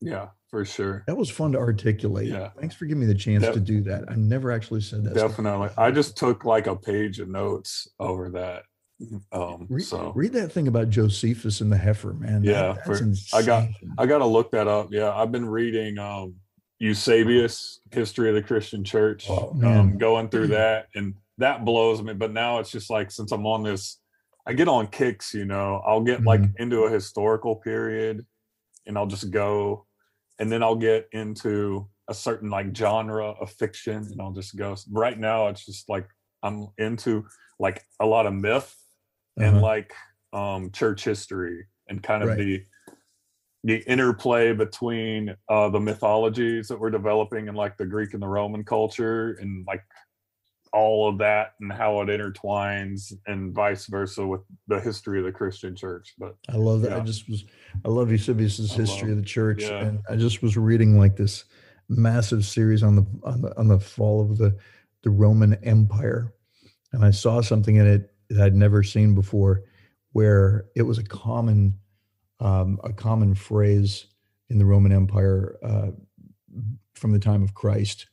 Yeah, 0.01 0.29
for 0.49 0.64
sure. 0.64 1.05
That 1.07 1.16
was 1.16 1.31
fun 1.31 1.53
to 1.53 1.59
articulate. 1.59 2.29
Yeah. 2.29 2.51
Thanks 2.59 2.75
for 2.75 2.85
giving 2.85 3.01
me 3.01 3.07
the 3.07 3.18
chance 3.18 3.46
to 3.46 3.61
do 3.61 3.83
that. 3.83 4.05
I 4.09 4.14
never 4.14 4.53
actually 4.53 4.83
said 4.83 5.05
that. 5.05 5.14
Definitely. 5.14 5.68
Stuff. 5.68 5.79
I 5.79 5.90
just 5.90 6.16
took 6.16 6.44
like 6.44 6.66
a 6.66 6.77
page 6.77 7.18
of 7.18 7.29
notes 7.29 7.88
over 7.99 8.31
that 8.31 8.64
um, 9.32 9.66
read, 9.68 9.85
so 9.85 10.12
read 10.14 10.32
that 10.32 10.52
thing 10.52 10.68
about 10.68 10.88
Josephus 10.88 11.61
and 11.61 11.70
the 11.70 11.76
heifer, 11.76 12.14
man. 12.14 12.42
Yeah, 12.42 12.74
that, 12.74 12.87
for, 12.87 13.37
I 13.37 13.42
got 13.42 13.68
I 13.98 14.06
got 14.06 14.18
to 14.18 14.26
look 14.26 14.50
that 14.52 14.68
up. 14.68 14.88
Yeah, 14.90 15.12
I've 15.12 15.30
been 15.30 15.46
reading 15.46 15.98
um, 15.98 16.37
Eusebius, 16.78 17.80
History 17.90 18.30
of 18.30 18.35
the 18.35 18.42
Christian 18.42 18.85
Church, 18.85 19.26
oh, 19.28 19.54
um, 19.62 19.98
going 19.98 20.28
through 20.28 20.46
that, 20.48 20.87
and 20.94 21.14
that 21.38 21.64
blows 21.64 22.02
me. 22.02 22.14
But 22.14 22.32
now 22.32 22.59
it's 22.59 22.70
just 22.70 22.88
like 22.88 23.11
since 23.11 23.32
I'm 23.32 23.46
on 23.46 23.62
this, 23.62 23.98
I 24.46 24.54
get 24.54 24.68
on 24.68 24.87
kicks. 24.87 25.35
You 25.35 25.44
know, 25.44 25.82
I'll 25.87 26.02
get 26.02 26.18
mm-hmm. 26.18 26.28
like 26.28 26.40
into 26.56 26.85
a 26.85 26.90
historical 26.90 27.56
period, 27.56 28.24
and 28.87 28.96
I'll 28.96 29.06
just 29.06 29.30
go, 29.30 29.87
and 30.38 30.50
then 30.50 30.62
I'll 30.62 30.74
get 30.76 31.06
into 31.12 31.87
a 32.09 32.14
certain 32.14 32.48
like 32.48 32.74
genre 32.74 33.32
of 33.32 33.50
fiction, 33.50 33.96
and 34.11 34.22
I'll 34.22 34.32
just 34.32 34.56
go. 34.56 34.74
Right 34.90 35.18
now, 35.18 35.48
it's 35.48 35.66
just 35.66 35.87
like 35.90 36.09
I'm 36.42 36.68
into 36.78 37.26
like 37.59 37.82
a 38.00 38.06
lot 38.06 38.24
of 38.24 38.32
myth 38.32 38.74
uh-huh. 39.38 39.49
and 39.49 39.61
like 39.61 39.92
um, 40.33 40.70
church 40.70 41.05
history 41.05 41.66
and 41.88 42.03
kind 42.03 42.22
of 42.22 42.31
right. 42.31 42.38
the 42.38 42.64
the 43.64 43.79
interplay 43.90 44.53
between 44.53 45.35
uh, 45.49 45.68
the 45.68 45.81
mythologies 45.81 46.68
that 46.68 46.79
we're 46.79 46.90
developing 46.90 47.49
in 47.49 47.55
like 47.57 47.77
the 47.77 47.87
Greek 47.87 48.14
and 48.14 48.22
the 48.22 48.29
Roman 48.29 48.62
culture 48.62 49.37
and 49.40 49.66
like 49.66 49.83
all 50.72 51.09
of 51.09 51.18
that 51.18 51.55
and 51.61 51.72
how 51.72 52.01
it 52.01 52.07
intertwines 52.07 53.12
and 53.27 53.53
vice 53.53 53.87
versa 53.87 54.25
with 54.25 54.42
the 54.68 54.79
history 54.79 55.18
of 55.18 55.25
the 55.25 55.33
Christian 55.33 55.75
church. 55.75 56.14
But 56.18 56.37
I 56.49 56.57
love 56.57 56.83
that. 56.83 56.92
Yeah. 56.92 56.99
I 56.99 57.01
just 57.01 57.29
was 57.29 57.44
I 57.85 57.88
love 57.88 58.11
Eusebius's 58.11 58.72
history 58.72 59.09
love, 59.09 59.18
of 59.18 59.25
the 59.25 59.29
church. 59.29 59.62
Yeah. 59.62 59.81
And 59.81 60.01
I 60.09 60.16
just 60.16 60.42
was 60.42 60.57
reading 60.57 60.99
like 60.99 61.16
this 61.16 61.44
massive 61.88 62.44
series 62.44 62.83
on 62.83 62.94
the 62.94 63.07
on 63.25 63.42
the 63.42 63.59
on 63.59 63.68
the 63.68 63.81
fall 63.81 64.20
of 64.20 64.38
the 64.38 64.57
the 65.03 65.11
Roman 65.11 65.55
Empire. 65.64 66.33
And 66.92 67.05
I 67.05 67.11
saw 67.11 67.40
something 67.40 67.77
in 67.77 67.87
it 67.87 68.12
that 68.30 68.42
I'd 68.42 68.54
never 68.54 68.82
seen 68.82 69.14
before, 69.14 69.62
where 70.12 70.66
it 70.74 70.82
was 70.82 70.98
a 70.98 71.04
common 71.04 71.74
um, 72.40 72.78
a 72.84 72.92
common 72.92 73.34
phrase 73.34 74.06
in 74.50 74.58
the 74.58 74.64
Roman 74.64 74.92
Empire 74.92 75.56
uh, 75.62 75.90
from 76.94 77.12
the 77.12 77.18
time 77.18 77.42
of 77.42 77.54
Christ, 77.54 78.06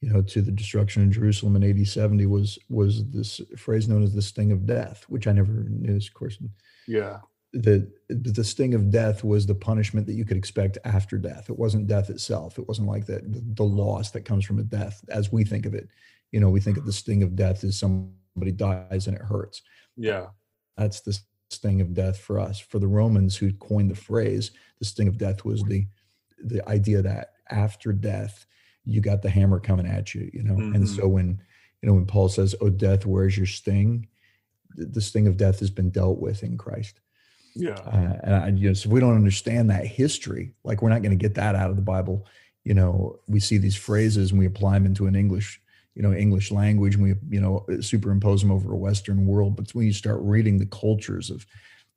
you 0.00 0.10
know, 0.12 0.22
to 0.22 0.42
the 0.42 0.52
destruction 0.52 1.02
of 1.02 1.10
Jerusalem 1.10 1.56
in 1.56 1.64
AD 1.64 1.86
70 1.86 2.26
was 2.26 2.58
was 2.68 3.08
this 3.10 3.40
phrase 3.56 3.88
known 3.88 4.02
as 4.02 4.14
the 4.14 4.22
sting 4.22 4.52
of 4.52 4.66
death, 4.66 5.04
which 5.08 5.26
I 5.26 5.32
never 5.32 5.66
knew. 5.68 5.96
Of 5.96 6.14
course, 6.14 6.38
yeah. 6.86 7.18
The 7.52 7.90
the 8.08 8.44
sting 8.44 8.74
of 8.74 8.90
death 8.90 9.24
was 9.24 9.46
the 9.46 9.54
punishment 9.54 10.06
that 10.06 10.14
you 10.14 10.24
could 10.24 10.36
expect 10.36 10.78
after 10.84 11.16
death. 11.18 11.48
It 11.48 11.58
wasn't 11.58 11.86
death 11.86 12.10
itself. 12.10 12.58
It 12.58 12.68
wasn't 12.68 12.88
like 12.88 13.06
that 13.06 13.22
the 13.56 13.64
loss 13.64 14.10
that 14.10 14.26
comes 14.26 14.44
from 14.44 14.58
a 14.58 14.64
death 14.64 15.02
as 15.08 15.32
we 15.32 15.44
think 15.44 15.64
of 15.66 15.74
it. 15.74 15.88
You 16.30 16.40
know, 16.40 16.50
we 16.50 16.60
think 16.60 16.76
of 16.76 16.84
the 16.84 16.92
sting 16.92 17.22
of 17.22 17.34
death 17.34 17.64
as 17.64 17.78
some 17.78 18.12
somebody 18.38 18.52
dies 18.52 19.08
and 19.08 19.16
it 19.16 19.22
hurts. 19.22 19.62
Yeah. 19.96 20.26
That's 20.76 21.00
the 21.00 21.18
sting 21.50 21.80
of 21.80 21.92
death 21.92 22.18
for 22.18 22.38
us. 22.38 22.60
For 22.60 22.78
the 22.78 22.86
Romans 22.86 23.36
who 23.36 23.52
coined 23.54 23.90
the 23.90 23.96
phrase, 23.96 24.52
the 24.78 24.84
sting 24.84 25.08
of 25.08 25.18
death 25.18 25.44
was 25.44 25.62
the 25.64 25.86
the 26.44 26.66
idea 26.68 27.02
that 27.02 27.32
after 27.50 27.92
death, 27.92 28.46
you 28.84 29.00
got 29.00 29.22
the 29.22 29.30
hammer 29.30 29.58
coming 29.58 29.86
at 29.86 30.14
you, 30.14 30.30
you 30.32 30.44
know. 30.44 30.54
Mm-hmm. 30.54 30.76
And 30.76 30.88
so 30.88 31.08
when 31.08 31.40
you 31.82 31.88
know 31.88 31.94
when 31.94 32.06
Paul 32.06 32.28
says, 32.28 32.54
"Oh 32.60 32.70
death, 32.70 33.04
where's 33.06 33.36
your 33.36 33.46
sting?" 33.46 34.06
The 34.76 35.00
sting 35.00 35.26
of 35.26 35.36
death 35.36 35.58
has 35.58 35.70
been 35.70 35.90
dealt 35.90 36.20
with 36.20 36.44
in 36.44 36.56
Christ. 36.56 37.00
Yeah. 37.56 37.70
Uh, 37.72 38.18
and 38.22 38.34
I, 38.34 38.48
you 38.50 38.68
know, 38.68 38.74
so 38.74 38.88
if 38.88 38.92
we 38.92 39.00
don't 39.00 39.16
understand 39.16 39.70
that 39.70 39.84
history, 39.84 40.54
like 40.62 40.80
we're 40.80 40.90
not 40.90 41.02
going 41.02 41.18
to 41.18 41.22
get 41.22 41.34
that 41.34 41.56
out 41.56 41.70
of 41.70 41.76
the 41.76 41.82
Bible. 41.82 42.26
You 42.62 42.74
know, 42.74 43.18
we 43.26 43.40
see 43.40 43.58
these 43.58 43.74
phrases 43.74 44.30
and 44.30 44.38
we 44.38 44.46
apply 44.46 44.74
them 44.74 44.86
into 44.86 45.06
an 45.06 45.16
English 45.16 45.60
you 45.94 46.02
know 46.02 46.12
english 46.12 46.50
language 46.50 46.94
and 46.94 47.02
we 47.02 47.14
you 47.28 47.40
know 47.40 47.64
superimpose 47.80 48.40
them 48.40 48.50
over 48.50 48.72
a 48.72 48.76
western 48.76 49.26
world. 49.26 49.56
But 49.56 49.74
when 49.74 49.86
you 49.86 49.92
start 49.92 50.20
reading 50.22 50.58
the 50.58 50.66
cultures 50.66 51.30
of 51.30 51.46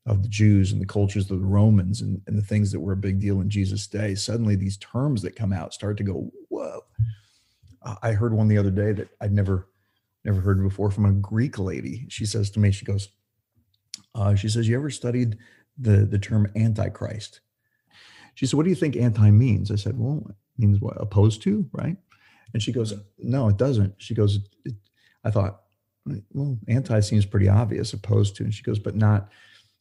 of 0.07 0.23
the 0.23 0.29
jews 0.29 0.71
and 0.71 0.81
the 0.81 0.85
cultures 0.85 1.29
of 1.29 1.39
the 1.39 1.45
romans 1.45 2.01
and, 2.01 2.19
and 2.25 2.37
the 2.37 2.45
things 2.45 2.71
that 2.71 2.79
were 2.79 2.93
a 2.93 2.97
big 2.97 3.19
deal 3.19 3.39
in 3.41 3.51
jesus 3.51 3.85
day 3.85 4.15
suddenly 4.15 4.55
these 4.55 4.77
terms 4.77 5.21
that 5.21 5.35
come 5.35 5.53
out 5.53 5.75
start 5.75 5.95
to 5.95 6.03
go 6.03 6.31
whoa. 6.49 6.81
I 8.01 8.13
heard 8.13 8.33
one 8.33 8.47
the 8.47 8.57
other 8.57 8.71
day 8.71 8.93
that 8.93 9.09
i'd 9.21 9.31
never 9.31 9.67
never 10.23 10.41
heard 10.41 10.61
before 10.61 10.91
from 10.91 11.05
a 11.05 11.11
greek 11.11 11.57
lady. 11.57 12.05
She 12.09 12.25
says 12.25 12.49
to 12.51 12.59
me 12.59 12.71
she 12.71 12.85
goes 12.85 13.09
uh, 14.13 14.35
she 14.35 14.49
says 14.49 14.67
you 14.67 14.75
ever 14.75 14.89
studied 14.89 15.37
the 15.77 16.05
the 16.05 16.19
term 16.19 16.47
antichrist? 16.55 17.41
She 18.35 18.45
said 18.45 18.57
what 18.57 18.63
do 18.63 18.69
you 18.69 18.75
think 18.75 18.95
anti 18.95 19.31
means? 19.31 19.71
I 19.71 19.75
said 19.75 19.97
well 19.97 20.25
it 20.29 20.35
means 20.57 20.79
what 20.79 20.97
opposed 20.99 21.41
to 21.43 21.65
right 21.71 21.97
and 22.53 22.61
she 22.61 22.71
goes, 22.71 22.93
no, 23.17 23.49
it 23.49 23.57
doesn't. 23.57 23.95
She 23.97 24.13
goes, 24.13 24.39
it, 24.65 24.73
I 25.23 25.31
thought, 25.31 25.61
well, 26.33 26.57
anti 26.67 26.99
seems 26.99 27.25
pretty 27.25 27.47
obvious, 27.47 27.93
opposed 27.93 28.35
to. 28.37 28.43
And 28.43 28.53
she 28.53 28.63
goes, 28.63 28.79
but 28.79 28.95
not. 28.95 29.29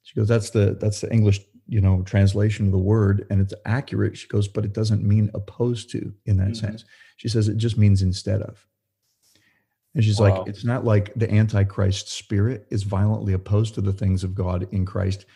She 0.03 0.15
goes, 0.15 0.29
that's 0.29 0.51
the 0.51 0.77
that's 0.81 1.01
the 1.01 1.13
English, 1.13 1.41
you 1.67 1.81
know, 1.81 2.03
translation 2.03 2.67
of 2.67 2.73
the 2.73 2.79
word, 2.79 3.27
and 3.31 3.41
it's 3.41 3.55
accurate. 3.65 4.17
She 4.17 4.29
goes, 4.29 4.49
but 4.49 4.65
it 4.65 4.73
doesn't 4.73 5.03
mean 5.03 5.31
opposed 5.35 5.91
to 5.91 6.13
in 6.27 6.37
that 6.39 6.49
mm-hmm. 6.49 6.67
sense. 6.67 6.85
She 7.17 7.29
says 7.29 7.49
it 7.49 7.57
just 7.57 7.79
means 7.79 8.03
instead 8.03 8.43
of. 8.43 8.67
And 9.95 10.05
she's 10.05 10.21
wow. 10.21 10.39
like, 10.39 10.49
it's 10.49 10.65
not 10.65 10.85
like 10.85 11.13
the 11.15 11.31
Antichrist 11.31 12.09
spirit 12.09 12.67
is 12.71 12.85
violently 12.85 13.33
opposed 13.33 13.75
to 13.75 13.81
the 13.81 13.93
things 13.93 14.23
of 14.23 14.35
God 14.35 14.69
in 14.73 14.87
Christ 14.87 15.27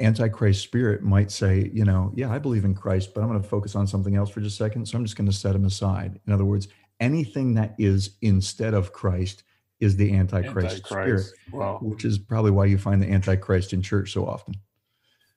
antichrist 0.00 0.62
spirit 0.62 1.02
might 1.02 1.30
say 1.30 1.70
you 1.72 1.84
know 1.84 2.12
yeah 2.14 2.30
i 2.30 2.38
believe 2.38 2.64
in 2.64 2.74
christ 2.74 3.14
but 3.14 3.22
i'm 3.22 3.28
going 3.28 3.40
to 3.40 3.48
focus 3.48 3.74
on 3.74 3.86
something 3.86 4.16
else 4.16 4.30
for 4.30 4.40
just 4.40 4.54
a 4.54 4.64
second 4.64 4.86
so 4.86 4.96
i'm 4.96 5.04
just 5.04 5.16
going 5.16 5.26
to 5.26 5.32
set 5.32 5.54
him 5.54 5.64
aside 5.64 6.20
in 6.26 6.32
other 6.32 6.44
words 6.44 6.68
anything 7.00 7.54
that 7.54 7.74
is 7.78 8.16
instead 8.22 8.74
of 8.74 8.92
christ 8.92 9.42
is 9.80 9.96
the 9.96 10.14
antichrist, 10.14 10.76
antichrist. 10.76 11.30
spirit 11.30 11.52
wow. 11.52 11.78
which 11.82 12.04
is 12.04 12.18
probably 12.18 12.50
why 12.50 12.64
you 12.64 12.78
find 12.78 13.02
the 13.02 13.10
antichrist 13.10 13.72
in 13.72 13.82
church 13.82 14.12
so 14.12 14.26
often 14.26 14.54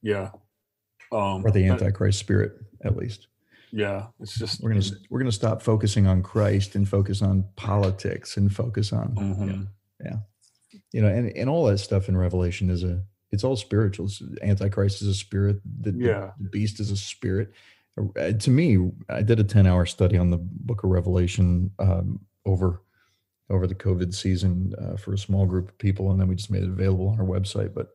yeah 0.02 0.30
um, 1.12 1.46
or 1.46 1.52
the 1.52 1.66
antichrist 1.68 2.20
spirit 2.20 2.54
at 2.84 2.96
least 2.96 3.28
yeah 3.72 4.08
it's 4.20 4.38
just 4.38 4.62
we're 4.62 4.72
gonna 4.74 4.86
we're 5.10 5.20
gonna 5.20 5.32
stop 5.32 5.62
focusing 5.62 6.08
on 6.08 6.24
christ 6.24 6.76
and 6.76 6.88
focus 6.88 7.22
on 7.22 7.46
politics 7.56 8.38
and 8.38 8.54
focus 8.54 8.94
on 8.94 9.16
mm-hmm. 9.16 9.50
yeah, 9.50 10.06
yeah 10.06 10.16
you 10.92 11.02
know 11.02 11.08
and, 11.08 11.36
and 11.36 11.50
all 11.50 11.66
that 11.66 11.78
stuff 11.78 12.10
in 12.10 12.18
revelation 12.18 12.70
is 12.70 12.84
a 12.84 13.02
it's 13.32 13.44
all 13.44 13.56
spiritual. 13.56 14.10
Antichrist 14.42 15.02
is 15.02 15.08
a 15.08 15.14
spirit. 15.14 15.62
The, 15.82 15.92
yeah. 15.92 16.32
the 16.40 16.50
beast 16.50 16.80
is 16.80 16.92
a 16.92 16.98
spirit. 16.98 17.54
Uh, 17.98 18.32
to 18.32 18.50
me, 18.50 18.92
I 19.10 19.22
did 19.22 19.40
a 19.40 19.44
10 19.44 19.68
hour 19.68 19.86
study 19.86 20.18
on 20.18 20.30
the 20.30 20.38
book 20.38 20.84
of 20.84 20.90
Revelation 20.90 21.72
um, 21.80 22.20
over 22.46 22.82
over 23.52 23.66
the 23.66 23.76
COVID 23.76 24.14
season 24.14 24.74
uh, 24.80 24.96
for 24.96 25.14
a 25.14 25.18
small 25.18 25.46
group 25.46 25.70
of 25.70 25.78
people, 25.80 26.12
and 26.12 26.20
then 26.22 26.28
we 26.28 26.36
just 26.36 26.52
made 26.52 26.62
it 26.62 26.70
available 26.70 27.08
on 27.08 27.20
our 27.20 27.26
website. 27.26 27.74
But 27.74 27.90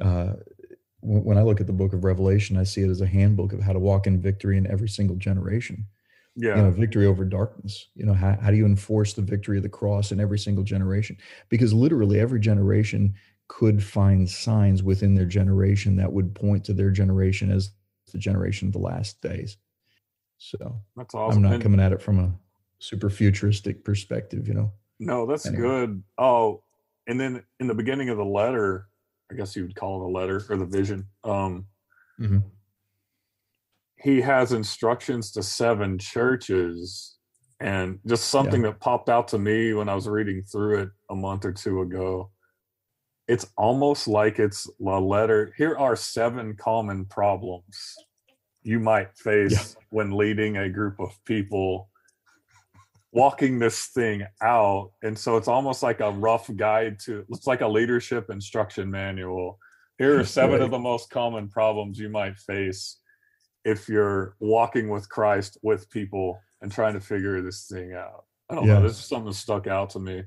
uh, 0.00 0.36
when 1.02 1.36
I 1.36 1.42
look 1.42 1.60
at 1.60 1.66
the 1.66 1.72
book 1.72 1.92
of 1.92 2.04
Revelation, 2.04 2.56
I 2.56 2.64
see 2.64 2.82
it 2.82 2.90
as 2.90 3.00
a 3.00 3.06
handbook 3.06 3.52
of 3.52 3.60
how 3.60 3.72
to 3.72 3.78
walk 3.78 4.06
in 4.06 4.20
victory 4.20 4.56
in 4.56 4.66
every 4.66 4.88
single 4.88 5.16
generation. 5.16 5.86
Yeah. 6.36 6.56
You 6.56 6.62
know, 6.62 6.70
victory 6.70 7.06
over 7.06 7.24
darkness. 7.24 7.88
You 7.94 8.06
know, 8.06 8.14
how, 8.14 8.38
how 8.40 8.50
do 8.50 8.56
you 8.56 8.64
enforce 8.64 9.12
the 9.12 9.22
victory 9.22 9.58
of 9.58 9.62
the 9.62 9.68
cross 9.68 10.12
in 10.12 10.20
every 10.20 10.38
single 10.38 10.64
generation? 10.64 11.18
Because 11.48 11.74
literally 11.74 12.20
every 12.20 12.40
generation 12.40 13.14
could 13.50 13.82
find 13.82 14.30
signs 14.30 14.80
within 14.80 15.16
their 15.16 15.26
generation 15.26 15.96
that 15.96 16.12
would 16.12 16.32
point 16.36 16.64
to 16.64 16.72
their 16.72 16.92
generation 16.92 17.50
as 17.50 17.72
the 18.12 18.18
generation 18.18 18.68
of 18.68 18.72
the 18.72 18.78
last 18.78 19.20
days. 19.20 19.56
So 20.38 20.80
that's 20.94 21.16
awesome. 21.16 21.44
I'm 21.44 21.50
not 21.50 21.60
coming 21.60 21.80
at 21.80 21.92
it 21.92 22.00
from 22.00 22.20
a 22.20 22.32
super 22.78 23.10
futuristic 23.10 23.84
perspective, 23.84 24.46
you 24.46 24.54
know. 24.54 24.72
No, 25.00 25.26
that's 25.26 25.46
Anyway. 25.46 25.62
good. 25.62 26.02
Oh, 26.16 26.62
and 27.08 27.18
then 27.18 27.42
in 27.58 27.66
the 27.66 27.74
beginning 27.74 28.08
of 28.08 28.18
the 28.18 28.24
letter, 28.24 28.86
I 29.32 29.34
guess 29.34 29.56
you 29.56 29.62
would 29.64 29.74
call 29.74 30.00
it 30.00 30.06
a 30.06 30.12
letter 30.12 30.40
or 30.48 30.56
the 30.56 30.64
vision. 30.64 31.08
Um, 31.24 31.66
Mhm. 32.20 32.44
he 33.96 34.20
has 34.20 34.52
instructions 34.52 35.32
to 35.32 35.42
seven 35.42 35.98
churches, 35.98 37.18
and 37.58 37.98
just 38.06 38.28
something 38.28 38.62
that 38.62 38.78
popped 38.78 39.08
out 39.08 39.26
to 39.28 39.38
me 39.40 39.74
when 39.74 39.88
I 39.88 39.94
was 39.96 40.06
reading 40.06 40.44
through 40.44 40.82
it 40.82 40.90
a 41.10 41.16
month 41.16 41.44
or 41.44 41.52
two 41.52 41.80
ago. 41.82 42.30
It's 43.30 43.46
almost 43.56 44.08
like 44.08 44.40
it's 44.40 44.68
a 44.84 44.98
letter. 45.00 45.54
Here 45.56 45.76
are 45.78 45.94
seven 45.94 46.56
common 46.56 47.04
problems 47.04 47.94
you 48.64 48.80
might 48.80 49.16
face 49.16 49.76
when 49.90 50.10
leading 50.10 50.56
a 50.56 50.68
group 50.68 50.98
of 50.98 51.16
people 51.24 51.88
walking 53.12 53.60
this 53.60 53.86
thing 53.86 54.26
out. 54.42 54.90
And 55.04 55.16
so 55.16 55.36
it's 55.36 55.46
almost 55.46 55.80
like 55.80 56.00
a 56.00 56.10
rough 56.10 56.50
guide 56.56 56.98
to 57.04 57.24
it's 57.30 57.46
like 57.46 57.60
a 57.60 57.68
leadership 57.68 58.30
instruction 58.30 58.90
manual. 58.90 59.60
Here 59.98 60.18
are 60.18 60.24
seven 60.40 60.60
of 60.60 60.72
the 60.72 60.80
most 60.80 61.08
common 61.10 61.48
problems 61.48 62.00
you 62.00 62.08
might 62.08 62.36
face 62.36 62.98
if 63.64 63.88
you're 63.88 64.34
walking 64.40 64.88
with 64.88 65.08
christ 65.08 65.56
with 65.62 65.88
people 65.90 66.40
and 66.62 66.72
trying 66.72 66.94
to 66.94 67.00
figure 67.00 67.40
this 67.42 67.68
thing 67.70 67.92
out. 67.92 68.24
I 68.48 68.56
don't 68.56 68.66
Yeah. 68.66 68.80
know 68.80 68.82
this 68.88 68.98
is 68.98 69.04
something 69.04 69.26
that 69.30 69.34
stuck 69.34 69.68
out 69.68 69.90
to 69.90 70.00
me 70.00 70.24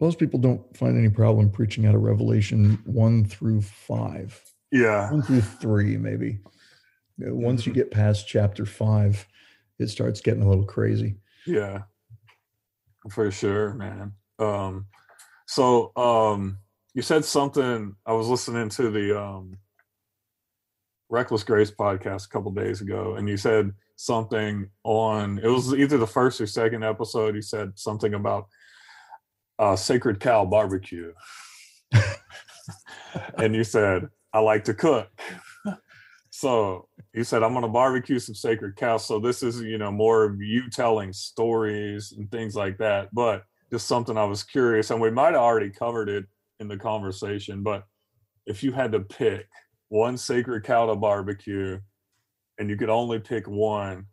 Most 0.00 0.18
people 0.18 0.38
don't 0.38 0.76
find 0.76 0.98
any 0.98 1.08
problem 1.08 1.50
preaching 1.50 1.86
out 1.86 1.94
of 1.94 2.02
Revelation 2.02 2.78
one 2.84 3.24
through 3.24 3.62
five, 3.62 4.40
yeah 4.70 5.10
one 5.10 5.22
through 5.22 5.40
three, 5.40 5.96
maybe. 5.96 6.40
Once 7.18 7.66
you 7.66 7.72
get 7.72 7.90
past 7.90 8.28
chapter 8.28 8.66
five, 8.66 9.26
it 9.78 9.88
starts 9.88 10.20
getting 10.20 10.42
a 10.42 10.48
little 10.48 10.66
crazy. 10.66 11.16
Yeah, 11.46 11.82
for 13.10 13.30
sure, 13.30 13.72
man. 13.74 14.12
Um, 14.38 14.86
so 15.46 15.92
um, 15.96 16.58
you 16.94 17.02
said 17.02 17.24
something. 17.24 17.94
I 18.04 18.12
was 18.12 18.28
listening 18.28 18.68
to 18.70 18.90
the 18.90 19.18
um, 19.18 19.58
Reckless 21.08 21.44
Grace 21.44 21.70
podcast 21.70 22.26
a 22.26 22.28
couple 22.28 22.50
days 22.50 22.80
ago, 22.80 23.14
and 23.14 23.28
you 23.28 23.36
said 23.36 23.72
something 23.96 24.68
on. 24.84 25.38
It 25.38 25.48
was 25.48 25.72
either 25.72 25.98
the 25.98 26.06
first 26.06 26.40
or 26.40 26.46
second 26.46 26.84
episode. 26.84 27.34
You 27.34 27.42
said 27.42 27.72
something 27.76 28.12
about 28.14 28.48
uh, 29.58 29.76
sacred 29.76 30.20
cow 30.20 30.44
barbecue, 30.44 31.12
and 33.38 33.54
you 33.54 33.64
said 33.64 34.08
I 34.32 34.40
like 34.40 34.64
to 34.64 34.74
cook. 34.74 35.08
So 36.30 36.88
you 37.14 37.24
said 37.24 37.42
I'm 37.42 37.52
going 37.52 37.62
to 37.62 37.68
barbecue 37.68 38.18
some 38.18 38.34
sacred 38.34 38.76
cows. 38.76 39.06
So 39.06 39.18
this 39.18 39.42
is 39.42 39.62
you 39.62 39.78
know 39.78 39.90
more 39.90 40.24
of 40.24 40.40
you 40.40 40.68
telling 40.68 41.12
stories 41.14 42.12
and 42.12 42.30
things 42.30 42.54
like 42.54 42.76
that. 42.78 43.08
But 43.14 43.44
just 43.72 43.86
something 43.86 44.18
I 44.18 44.24
was 44.24 44.42
curious, 44.42 44.90
and 44.90 45.00
we 45.00 45.10
might 45.10 45.32
have 45.32 45.42
already 45.42 45.70
covered 45.70 46.10
it 46.10 46.26
in 46.60 46.68
the 46.68 46.76
conversation. 46.76 47.62
But 47.62 47.84
if 48.44 48.62
you 48.62 48.72
had 48.72 48.92
to 48.92 49.00
pick 49.00 49.46
one 49.88 50.18
sacred 50.18 50.64
cow 50.64 50.86
to 50.86 50.94
barbecue, 50.94 51.80
and 52.58 52.68
you 52.68 52.76
could 52.76 52.90
only 52.90 53.18
pick 53.18 53.48
one, 53.48 54.06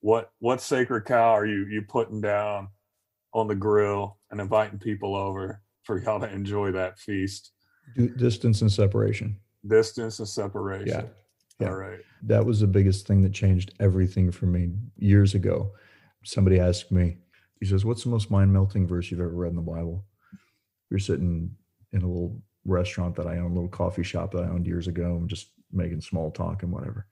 what 0.00 0.30
what 0.40 0.60
sacred 0.60 1.06
cow 1.06 1.30
are 1.30 1.46
you 1.46 1.66
you 1.66 1.80
putting 1.80 2.20
down 2.20 2.68
on 3.38 3.48
the 3.48 3.54
grill 3.54 4.18
and 4.30 4.40
inviting 4.40 4.78
people 4.78 5.16
over 5.16 5.62
for 5.82 6.00
y'all 6.02 6.20
to 6.20 6.30
enjoy 6.30 6.72
that 6.72 6.98
feast? 6.98 7.52
Distance 8.16 8.60
and 8.62 8.70
separation. 8.70 9.38
Distance 9.66 10.18
and 10.18 10.28
separation. 10.28 10.88
Yeah. 10.88 11.02
Yeah. 11.60 11.68
All 11.68 11.76
right. 11.76 11.98
That 12.22 12.44
was 12.44 12.60
the 12.60 12.66
biggest 12.66 13.06
thing 13.06 13.22
that 13.22 13.32
changed 13.32 13.74
everything 13.80 14.30
for 14.30 14.46
me 14.46 14.70
years 14.96 15.34
ago. 15.34 15.72
Somebody 16.24 16.60
asked 16.60 16.92
me, 16.92 17.16
he 17.58 17.66
says, 17.66 17.84
What's 17.84 18.04
the 18.04 18.10
most 18.10 18.30
mind 18.30 18.52
melting 18.52 18.86
verse 18.86 19.10
you've 19.10 19.20
ever 19.20 19.30
read 19.30 19.50
in 19.50 19.56
the 19.56 19.62
Bible? 19.62 20.04
We 20.90 20.94
were 20.94 21.00
sitting 21.00 21.50
in 21.92 22.02
a 22.02 22.06
little 22.06 22.40
restaurant 22.64 23.16
that 23.16 23.26
I 23.26 23.38
owned, 23.38 23.52
a 23.52 23.54
little 23.54 23.68
coffee 23.68 24.02
shop 24.02 24.32
that 24.32 24.44
I 24.44 24.48
owned 24.48 24.66
years 24.66 24.86
ago, 24.86 25.16
and 25.16 25.28
just 25.28 25.48
making 25.72 26.00
small 26.00 26.30
talk 26.30 26.62
and 26.62 26.72
whatever. 26.72 27.06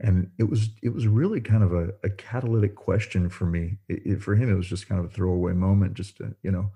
And 0.00 0.30
it 0.38 0.44
was 0.50 0.70
it 0.82 0.92
was 0.92 1.06
really 1.06 1.40
kind 1.40 1.62
of 1.62 1.72
a, 1.72 1.90
a 2.02 2.10
catalytic 2.10 2.74
question 2.74 3.28
for 3.28 3.46
me. 3.46 3.78
It, 3.88 4.02
it- 4.06 4.22
for 4.22 4.34
him, 4.34 4.50
it 4.50 4.54
was 4.56 4.66
just 4.68 4.88
kind 4.88 4.98
of 4.98 5.06
a 5.06 5.14
throwaway 5.14 5.52
moment, 5.52 5.94
just 5.94 6.16
to 6.18 6.34
you 6.42 6.50
know, 6.50 6.70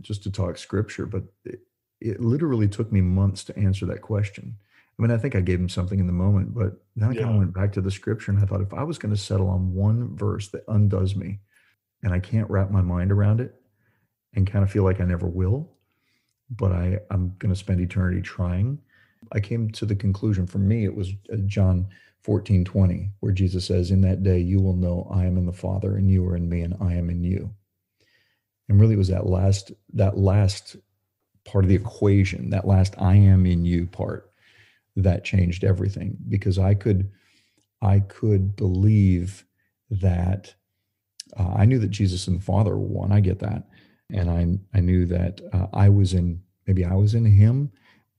just 0.00 0.22
to 0.24 0.30
talk 0.30 0.56
scripture. 0.58 1.06
But 1.06 1.24
it, 1.44 1.60
it 2.00 2.20
literally 2.20 2.68
took 2.68 2.92
me 2.92 3.00
months 3.00 3.44
to 3.44 3.58
answer 3.58 3.86
that 3.86 4.02
question. 4.02 4.56
I 4.98 5.02
mean, 5.02 5.10
I 5.10 5.16
think 5.18 5.34
I 5.34 5.40
gave 5.40 5.58
him 5.58 5.68
something 5.68 5.98
in 5.98 6.06
the 6.06 6.12
moment, 6.12 6.54
but 6.54 6.74
then 6.96 7.10
I 7.10 7.14
kind 7.14 7.30
of 7.30 7.36
went 7.38 7.54
back 7.54 7.72
to 7.72 7.80
the 7.80 7.90
scripture 7.90 8.30
and 8.30 8.40
I 8.40 8.46
thought 8.46 8.60
if 8.60 8.74
I 8.74 8.82
was 8.82 8.98
going 8.98 9.14
to 9.14 9.20
settle 9.20 9.48
on 9.48 9.72
one 9.72 10.16
verse 10.16 10.48
that 10.48 10.64
undoes 10.68 11.16
me 11.16 11.40
and 12.02 12.12
I 12.12 12.18
can't 12.20 12.50
wrap 12.50 12.70
my 12.70 12.82
mind 12.82 13.10
around 13.10 13.40
it 13.40 13.54
and 14.34 14.46
kind 14.46 14.62
of 14.64 14.70
feel 14.70 14.84
like 14.84 15.00
I 15.00 15.04
never 15.04 15.26
will, 15.26 15.70
but 16.50 16.72
I, 16.72 16.98
I'm 17.10 17.34
going 17.38 17.52
to 17.52 17.58
spend 17.58 17.80
eternity 17.80 18.20
trying, 18.20 18.78
I 19.32 19.40
came 19.40 19.70
to 19.70 19.86
the 19.86 19.94
conclusion 19.96 20.46
for 20.46 20.58
me, 20.58 20.84
it 20.84 20.94
was 20.94 21.10
uh, 21.32 21.36
John 21.46 21.88
14, 22.24 22.64
20, 22.64 23.10
where 23.20 23.32
Jesus 23.32 23.66
says, 23.66 23.90
In 23.90 24.00
that 24.02 24.22
day 24.22 24.38
you 24.38 24.60
will 24.60 24.76
know 24.76 25.08
I 25.12 25.24
am 25.24 25.36
in 25.36 25.46
the 25.46 25.52
Father 25.52 25.96
and 25.96 26.10
you 26.10 26.26
are 26.28 26.36
in 26.36 26.48
me 26.48 26.60
and 26.62 26.74
I 26.80 26.94
am 26.94 27.10
in 27.10 27.22
you. 27.22 27.54
And 28.68 28.80
really 28.80 28.94
it 28.94 28.98
was 28.98 29.08
that 29.08 29.26
last, 29.26 29.72
that 29.94 30.16
last 30.16 30.76
part 31.44 31.64
of 31.64 31.68
the 31.68 31.74
equation, 31.74 32.50
that 32.50 32.66
last 32.66 32.94
I 32.98 33.16
am 33.16 33.46
in 33.46 33.64
you 33.64 33.86
part 33.86 34.30
that 34.96 35.24
changed 35.24 35.64
everything 35.64 36.16
because 36.28 36.58
I 36.58 36.74
could 36.74 37.10
I 37.80 38.00
could 38.00 38.54
believe 38.54 39.44
that 39.90 40.54
uh, 41.36 41.54
I 41.56 41.64
knew 41.64 41.78
that 41.80 41.90
Jesus 41.90 42.28
and 42.28 42.38
the 42.38 42.44
Father 42.44 42.76
were 42.76 42.86
one. 42.86 43.12
I 43.12 43.20
get 43.20 43.40
that, 43.40 43.68
and 44.10 44.30
I 44.30 44.58
I 44.76 44.80
knew 44.80 45.06
that 45.06 45.40
uh, 45.52 45.66
I 45.72 45.88
was 45.88 46.14
in 46.14 46.42
maybe 46.66 46.84
I 46.84 46.94
was 46.94 47.14
in 47.14 47.24
Him, 47.24 47.72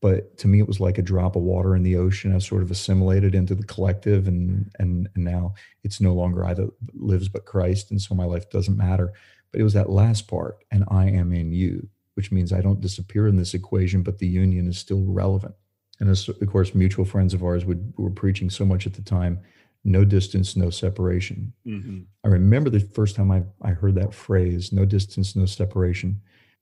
but 0.03 0.37
to 0.37 0.49
me 0.49 0.59
it 0.59 0.67
was 0.67 0.81
like 0.81 0.97
a 0.97 1.01
drop 1.01 1.37
of 1.37 1.43
water 1.43 1.77
in 1.77 1.81
the 1.81 1.95
ocean. 1.95 2.35
I 2.35 2.39
sort 2.39 2.61
of 2.61 2.69
assimilated 2.69 3.33
into 3.33 3.55
the 3.55 3.63
collective, 3.63 4.27
and 4.27 4.69
and 4.77 5.07
and 5.15 5.23
now 5.23 5.53
it's 5.83 6.01
no 6.01 6.13
longer 6.13 6.45
I 6.45 6.53
that 6.55 6.69
lives 6.93 7.29
but 7.29 7.45
Christ, 7.45 7.89
and 7.89 8.01
so 8.01 8.13
my 8.13 8.25
life 8.25 8.49
doesn't 8.49 8.75
matter. 8.75 9.13
But 9.49 9.61
it 9.61 9.63
was 9.63 9.73
that 9.75 9.89
last 9.89 10.27
part, 10.27 10.57
and 10.71 10.83
I 10.89 11.05
am 11.05 11.31
in 11.31 11.53
you, 11.53 11.87
which 12.15 12.33
means 12.33 12.51
I 12.51 12.59
don't 12.59 12.81
disappear 12.81 13.27
in 13.27 13.37
this 13.37 13.53
equation, 13.53 14.03
but 14.03 14.17
the 14.17 14.27
union 14.27 14.67
is 14.67 14.77
still 14.77 15.05
relevant. 15.05 15.55
And 16.01 16.09
as, 16.09 16.27
of 16.27 16.47
course, 16.47 16.75
mutual 16.75 17.05
friends 17.05 17.33
of 17.33 17.41
ours 17.41 17.63
would 17.63 17.93
were 17.97 18.09
preaching 18.09 18.49
so 18.49 18.65
much 18.65 18.85
at 18.85 18.95
the 18.95 19.01
time 19.01 19.39
no 19.85 20.03
distance, 20.05 20.55
no 20.57 20.69
separation. 20.69 21.53
hmm 21.63 22.01
I 22.25 22.29
remember 22.29 22.69
the 22.69 22.79
first 22.79 23.15
time 23.15 23.31
I, 23.31 23.43
I 23.61 23.71
heard 23.71 23.95
that 23.95 24.13
phrase, 24.13 24.71
no 24.71 24.85
distance, 24.85 25.35
no 25.35 25.45
separation. 25.45 26.21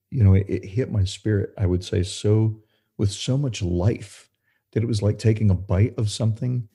You 0.10 0.24
know, 0.24 0.34
it, 0.34 0.46
it 0.48 0.66
hit 0.66 0.92
my 0.92 1.06
spirit, 1.06 1.54
I 1.58 1.66
would 1.68 1.84
say, 1.84 2.04
so 2.04 2.62
with 3.02 3.12
so 3.12 3.36
much 3.36 3.64
life 3.64 4.30
that 4.74 4.84
it 4.84 4.86
was 4.86 5.02
like 5.02 5.18
taking 5.18 5.50
a 5.50 5.56
bite 5.56 5.98
of 5.98 6.12
something 6.12 6.70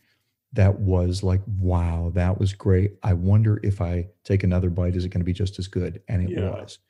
that 0.55 0.81
was 0.81 1.23
like, 1.23 1.41
wow, 1.47 2.11
that 2.15 2.41
was 2.41 2.53
great. 2.53 2.97
I 3.05 3.12
wonder 3.12 3.61
if 3.62 3.81
I 3.81 4.09
take 4.25 4.43
another 4.43 4.69
bite, 4.69 4.97
is 4.97 5.05
it 5.05 5.11
going 5.11 5.21
to 5.21 5.25
be 5.25 5.33
just 5.33 5.57
as 5.61 5.69
good? 5.69 6.03
And 6.09 6.29
it 6.29 6.37
Yeah. 6.37 6.51
was. 6.51 6.81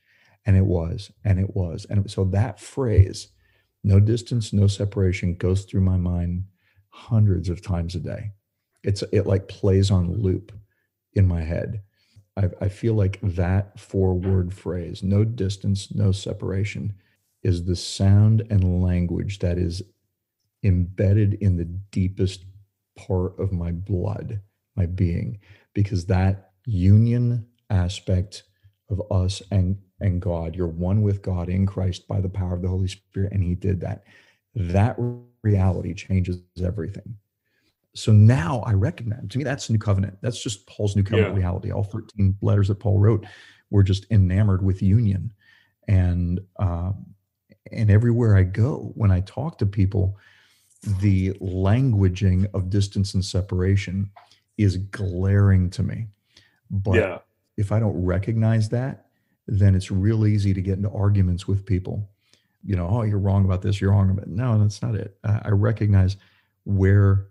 And 0.47 0.57
it 0.57 0.65
was. 0.65 1.13
And 1.23 1.39
it 1.39 1.55
was. 1.55 1.85
And 1.91 2.11
so 2.11 2.25
that 2.25 2.59
phrase, 2.59 3.29
no 3.85 4.01
distance, 4.01 4.55
no 4.55 4.69
separation, 4.69 5.35
goes 5.35 5.65
through 5.65 5.83
my 5.83 5.99
mind 5.99 6.45
hundreds 6.89 7.51
of 7.51 7.61
times 7.61 7.95
a 7.95 8.01
day. 8.01 8.33
It's 8.83 9.03
it 9.13 9.27
like 9.27 9.49
plays 9.49 9.91
on 9.91 10.23
loop 10.23 10.51
in 11.13 11.29
my 11.29 11.43
head. 11.43 11.83
I, 12.39 12.49
I 12.63 12.69
feel 12.71 12.95
like 12.95 13.19
that 13.21 13.79
four 13.79 14.15
word 14.15 14.55
phrase, 14.55 15.03
no 15.03 15.25
distance, 15.25 15.95
no 15.95 16.11
separation, 16.11 16.95
is 17.47 17.65
the 17.65 17.77
sound 17.77 18.43
and 18.51 18.83
language 18.83 19.39
that 19.39 19.57
is 19.57 19.83
embedded 20.65 21.35
in 21.35 21.57
the 21.57 21.65
deepest 21.65 22.45
part 22.99 23.39
of 23.39 23.53
my 23.53 23.71
blood, 23.73 24.41
my 24.75 24.87
being, 24.87 25.39
because 25.75 26.07
that 26.07 26.51
union 26.67 27.47
aspect 27.71 28.43
of 28.91 29.01
us 29.11 29.43
and, 29.53 29.79
and 30.01 30.21
God, 30.21 30.57
you're 30.57 30.67
one 30.67 31.03
with 31.03 31.23
God 31.23 31.49
in 31.49 31.67
Christ 31.67 32.09
by 32.09 32.21
the 32.21 32.29
power 32.29 32.55
of 32.55 32.63
the 32.63 32.69
Holy 32.69 32.89
Spirit, 32.89 33.33
and 33.33 33.43
He 33.43 33.55
did 33.55 33.81
that. 33.81 34.03
That 34.55 34.97
reality 35.43 35.95
changes 35.95 36.41
everything. 36.63 37.17
So 37.95 38.13
now 38.13 38.61
I 38.67 38.73
recognize 38.73 39.29
to 39.29 39.39
me 39.39 39.45
that's 39.45 39.71
new 39.71 39.79
covenant. 39.79 40.19
That's 40.21 40.43
just 40.43 40.67
Paul's 40.67 40.97
new 40.97 41.03
covenant 41.03 41.33
Yeah. 41.35 41.39
reality. 41.39 41.71
All 41.71 41.85
13 41.85 42.37
letters 42.43 42.69
that 42.69 42.81
Paul 42.81 42.99
wrote 42.99 43.25
we're 43.71 43.83
just 43.83 44.07
enamored 44.11 44.63
with 44.65 44.83
union. 44.83 45.33
And 45.89 46.41
um, 46.59 47.07
and 47.73 47.91
everywhere 47.91 48.37
I 48.37 48.43
go, 48.43 48.93
when 48.95 49.11
I 49.11 49.21
talk 49.21 49.59
to 49.59 49.67
people, 49.67 50.17
the 51.01 51.33
languaging 51.35 52.47
of 52.55 52.71
distance 52.71 53.15
and 53.15 53.25
separation 53.25 54.11
is 54.59 54.77
glaring 54.77 55.71
to 55.71 55.83
me. 55.83 56.07
But 56.71 56.95
Yeah. 56.97 57.19
if 57.57 57.73
I 57.73 57.79
don't 57.79 58.05
recognize 58.05 58.69
that, 58.71 59.07
then 59.47 59.75
it's 59.75 59.91
real 59.91 60.27
easy 60.27 60.53
to 60.55 60.61
get 60.63 60.77
into 60.77 60.91
arguments 60.91 61.47
with 61.47 61.65
people. 61.65 62.09
You 62.65 62.77
know, 62.77 62.89
oh, 62.89 63.03
you're 63.03 63.19
wrong 63.19 63.45
about 63.45 63.63
this. 63.63 63.81
You're 63.81 63.93
wrong 63.93 64.11
about 64.11 64.25
it. 64.25 64.31
No, 64.31 64.59
that's 64.59 64.83
not 64.83 64.95
it. 64.97 65.17
I, 65.23 65.43
I 65.47 65.49
recognize 65.51 66.17
where 66.65 67.27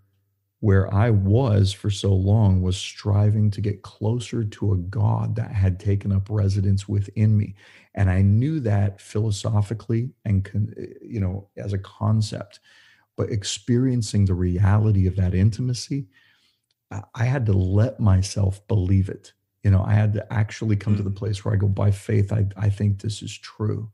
where 0.60 0.92
I 0.92 1.10
was 1.10 1.72
for 1.72 1.90
so 1.90 2.14
long 2.14 2.62
was 2.62 2.76
striving 2.76 3.50
to 3.52 3.60
get 3.60 3.82
closer 3.82 4.42
to 4.44 4.72
a 4.72 4.76
God 4.78 5.36
that 5.36 5.52
had 5.52 5.78
taken 5.78 6.12
up 6.12 6.28
residence 6.30 6.88
within 6.88 7.36
me, 7.36 7.54
and 7.94 8.10
I 8.10 8.22
knew 8.22 8.60
that 8.60 9.00
philosophically 9.00 10.10
and 10.24 10.44
con, 10.44 10.74
you 11.02 11.20
know 11.20 11.48
as 11.56 11.72
a 11.72 11.78
concept, 11.78 12.60
but 13.16 13.30
experiencing 13.30 14.24
the 14.24 14.34
reality 14.34 15.06
of 15.06 15.16
that 15.16 15.34
intimacy, 15.34 16.08
I- 16.90 17.02
I 17.14 17.24
had 17.24 17.46
to 17.46 17.52
let 17.52 18.00
myself 18.00 18.66
believe 18.68 19.08
it. 19.08 19.32
You 19.64 19.70
know 19.72 19.82
i 19.82 19.94
had 19.94 20.12
to 20.14 20.32
actually 20.32 20.76
come 20.76 20.96
to 20.96 21.02
the 21.02 21.10
place 21.10 21.44
where 21.44 21.52
i 21.52 21.56
go 21.56 21.66
by 21.66 21.90
faith 21.90 22.32
i, 22.32 22.46
I 22.56 22.70
think 22.70 23.00
this 23.02 23.20
is 23.22 23.36
true. 23.36 23.90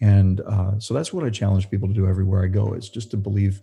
And 0.00 0.40
uh, 0.40 0.78
so 0.80 0.94
that's 0.94 1.12
what 1.12 1.24
i 1.24 1.30
challenge 1.30 1.70
people 1.70 1.88
to 1.88 1.94
do 1.94 2.08
everywhere 2.08 2.42
i 2.44 2.48
go 2.48 2.72
is 2.74 2.88
just 2.88 3.12
to 3.12 3.16
believe 3.16 3.60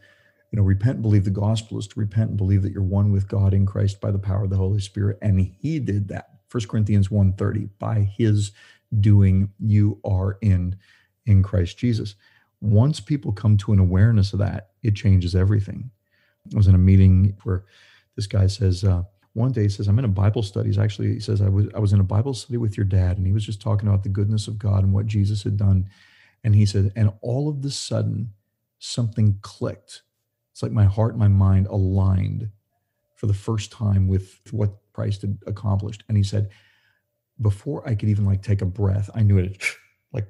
you 0.54 0.60
know 0.60 0.63
repent 0.63 0.94
and 0.94 1.02
believe 1.02 1.26
the 1.26 1.32
gospel 1.32 1.80
is 1.80 1.88
to 1.88 2.00
repent 2.00 2.30
and 2.30 2.38
believe 2.38 2.62
that 2.62 2.72
you're 2.72 2.84
one 2.84 3.12
with 3.12 3.28
god 3.28 3.56
in 3.56 3.66
christ 3.66 4.00
by 4.00 4.12
the 4.12 4.20
power 4.20 4.44
of 4.44 4.52
the 4.52 4.56
holy 4.56 4.80
spirit. 4.80 5.18
And 5.22 5.39
he 5.42 5.80
did 5.80 6.08
that. 6.10 6.30
1 6.52 6.68
corinthians 6.68 7.08
1.30 7.08 7.70
by 7.80 8.02
his 8.02 8.52
doing 9.00 9.52
you 9.60 10.00
are 10.06 10.38
in 10.42 10.78
in 11.26 11.42
christ 11.42 11.80
jesus. 11.80 12.13
Once 12.62 13.00
people 13.00 13.32
come 13.32 13.58
to 13.58 13.74
an 13.74 13.80
awareness 13.80 14.32
of 14.32 14.39
that 14.39 14.70
it 14.84 14.96
changes 14.96 15.36
everything. 15.36 15.89
I 16.54 16.58
was 16.58 16.68
in 16.68 16.76
a 16.76 16.78
meeting 16.78 17.36
where 17.44 17.66
this 18.16 18.28
guy 18.28 18.46
says 18.46 18.84
uh, 18.84 19.02
one 19.34 19.52
day 19.52 19.63
he 19.63 19.70
says 19.70 19.88
i'm 19.88 19.98
in 19.98 20.06
a 20.06 20.10
bible 20.10 20.44
study. 20.44 20.70
He's 20.70 20.78
actually 20.78 21.13
he 21.13 21.20
says 21.20 21.42
i 21.42 21.50
was 21.50 21.66
i 21.74 21.80
was 21.80 21.94
in 21.94 22.00
a 22.00 22.04
bible 22.04 22.36
study 22.36 22.58
with 22.58 22.78
your 22.78 22.86
dad 22.86 23.18
and 23.18 23.26
he 23.26 23.34
was 23.34 23.44
just 23.44 23.60
talking 23.60 23.89
about 23.89 24.04
the 24.04 24.10
goodness 24.10 24.48
of 24.48 24.60
god 24.60 24.84
and 24.84 24.94
what 24.94 25.08
jesus 25.08 25.42
had 25.42 25.58
done. 25.58 25.89
And 26.44 26.54
he 26.54 26.68
said 26.68 26.92
and 26.96 27.12
all 27.22 27.50
of 27.50 27.63
the 27.63 27.72
sudden 27.72 28.34
something 28.78 29.39
clicked 29.42 30.04
it's 30.54 30.63
like 30.63 30.72
my 30.72 30.86
heart 30.86 31.12
and 31.12 31.20
my 31.20 31.28
mind 31.28 31.68
aligned 31.68 32.50
for 33.16 33.28
the 33.28 33.34
first 33.34 33.72
time 33.72 34.08
with 34.08 34.39
what 34.52 34.72
christ 34.94 35.22
had 35.24 35.38
accomplished 35.48 36.04
and 36.08 36.16
he 36.18 36.24
said 36.24 36.50
before 37.42 37.86
i 37.89 37.96
could 37.96 38.08
even 38.10 38.26
like 38.26 38.42
take 38.42 38.62
a 38.62 38.66
breath 38.66 39.10
i 39.16 39.22
knew 39.24 39.38
it 39.39 39.62
like 40.13 40.28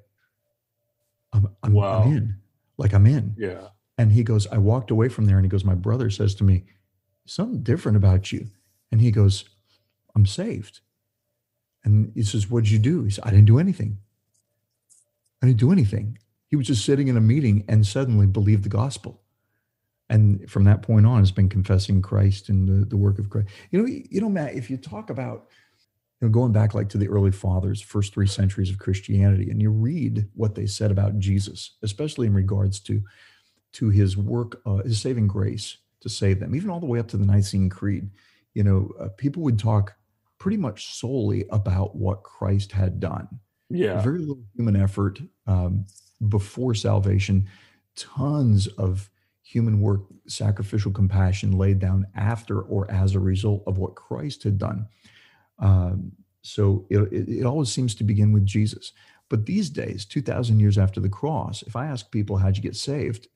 i'm, 1.33 1.47
I'm, 1.61 1.73
Wow. 1.73 2.03
I'm 2.03 2.11
in 2.13 2.35
like 2.77 2.93
i'm 2.93 3.05
in 3.05 3.35
Yeah. 3.37 3.67
and 3.97 4.11
he 4.11 4.23
goes, 4.23 4.47
I 4.47 4.57
walked 4.57 4.89
away 4.91 5.09
from 5.09 5.25
there 5.27 5.37
and 5.37 5.45
he 5.45 5.49
goes, 5.49 5.63
My 5.63 5.75
brother 5.75 6.09
says 6.09 6.33
to 6.35 6.43
me, 6.43 6.63
something 7.25 7.61
different 7.61 7.95
about 7.97 8.31
you. 8.31 8.47
And 8.91 8.99
he 9.01 9.11
goes, 9.11 9.45
I'm 10.15 10.25
saved. 10.25 10.79
And 11.83 12.11
he 12.15 12.23
says, 12.23 12.49
What'd 12.49 12.69
you 12.71 12.79
do? 12.79 13.03
He 13.03 13.11
said, 13.11 13.23
I 13.25 13.29
didn't 13.29 13.45
do 13.45 13.59
anything. 13.59 13.99
I 15.41 15.47
didn't 15.47 15.59
do 15.59 15.71
anything. 15.71 16.17
He 16.47 16.55
was 16.55 16.67
just 16.67 16.83
sitting 16.85 17.07
in 17.07 17.17
a 17.17 17.21
meeting 17.21 17.63
and 17.67 17.85
suddenly 17.85 18.25
believed 18.27 18.63
the 18.63 18.69
gospel. 18.69 19.21
And 20.13 20.47
from 20.47 20.63
that 20.65 20.83
point 20.83 21.07
on, 21.07 21.19
has 21.19 21.31
been 21.31 21.49
confessing 21.49 21.99
Christ 22.01 22.47
and 22.47 22.69
the, 22.69 22.85
the 22.85 22.97
work 22.97 23.17
of 23.17 23.31
Christ. 23.31 23.47
You 23.71 23.81
know, 23.81 23.87
you 23.87 24.21
know, 24.21 24.29
Matt, 24.29 24.53
if 24.53 24.69
you 24.69 24.77
talk 24.77 25.09
about 25.09 25.47
you 26.21 26.27
know, 26.27 26.31
going 26.31 26.51
back 26.51 26.75
like 26.75 26.87
to 26.89 26.99
the 26.99 27.09
early 27.09 27.31
fathers, 27.31 27.81
first 27.81 28.13
three 28.13 28.27
centuries 28.27 28.69
of 28.69 28.77
Christianity, 28.77 29.49
and 29.49 29.59
you 29.59 29.71
read 29.71 30.27
what 30.35 30.53
they 30.53 30.67
said 30.67 30.91
about 30.91 31.17
Jesus, 31.17 31.77
especially 31.81 32.27
in 32.27 32.33
regards 32.35 32.79
to 32.81 33.01
to 33.73 33.89
his 33.89 34.15
work, 34.15 34.61
uh, 34.67 34.83
his 34.83 35.01
saving 35.01 35.25
grace 35.25 35.77
to 36.01 36.09
save 36.09 36.39
them, 36.39 36.53
even 36.53 36.69
all 36.69 36.79
the 36.79 36.85
way 36.85 36.99
up 36.99 37.07
to 37.07 37.17
the 37.17 37.25
Nicene 37.25 37.69
Creed. 37.69 38.11
You 38.53 38.63
know, 38.63 38.91
uh, 38.99 39.07
people 39.17 39.41
would 39.41 39.57
talk 39.57 39.95
pretty 40.37 40.57
much 40.57 40.93
solely 40.93 41.45
about 41.49 41.95
what 41.95 42.21
Christ 42.21 42.71
had 42.71 42.99
done. 42.99 43.27
Yeah. 43.71 43.99
Very 44.03 44.19
little 44.19 44.43
human 44.55 44.75
effort 44.75 45.19
um, 45.47 45.87
before 46.29 46.75
salvation, 46.75 47.49
tons 47.95 48.67
of 48.67 49.09
human 49.43 49.81
work, 49.81 50.01
sacrificial 50.27 50.91
compassion 50.91 51.51
laid 51.51 51.79
down 51.79 52.07
after 52.15 52.61
or 52.61 52.89
as 52.89 53.13
a 53.13 53.19
result 53.19 53.61
of 53.67 53.77
what 53.77 53.95
Christ 53.95 54.43
had 54.43 54.57
done. 54.57 54.87
Um, 55.59 56.13
so 56.41 56.85
it, 56.89 56.99
it, 57.11 57.45
always 57.45 57.69
seems 57.69 57.93
to 57.95 58.03
begin 58.03 58.33
with 58.33 58.45
Jesus. 58.45 58.91
But 59.29 59.45
these 59.45 59.69
days, 59.69 60.05
2,000 60.05 60.59
years 60.59 60.77
after 60.77 60.99
the 60.99 61.09
cross, 61.09 61.61
if 61.63 61.75
I 61.75 61.87
ask 61.87 62.09
people, 62.11 62.37
how'd 62.37 62.57
you 62.57 62.63
get 62.63 62.75
saved? 62.75 63.27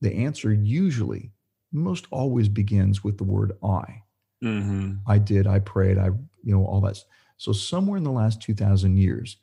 The 0.00 0.14
answer 0.14 0.52
usually, 0.52 1.32
most 1.72 2.06
always 2.10 2.48
begins 2.48 3.04
with 3.04 3.18
the 3.18 3.24
word 3.24 3.52
I. 3.62 4.02
hmm 4.40 4.94
I 5.06 5.18
did, 5.18 5.46
I 5.46 5.58
prayed, 5.58 5.98
I, 5.98 6.06
you 6.42 6.54
know, 6.54 6.64
all 6.64 6.80
that. 6.82 6.98
So 7.36 7.52
somewhere 7.52 7.98
in 7.98 8.04
the 8.04 8.10
last 8.10 8.40
2,000 8.42 8.96
years, 8.96 9.36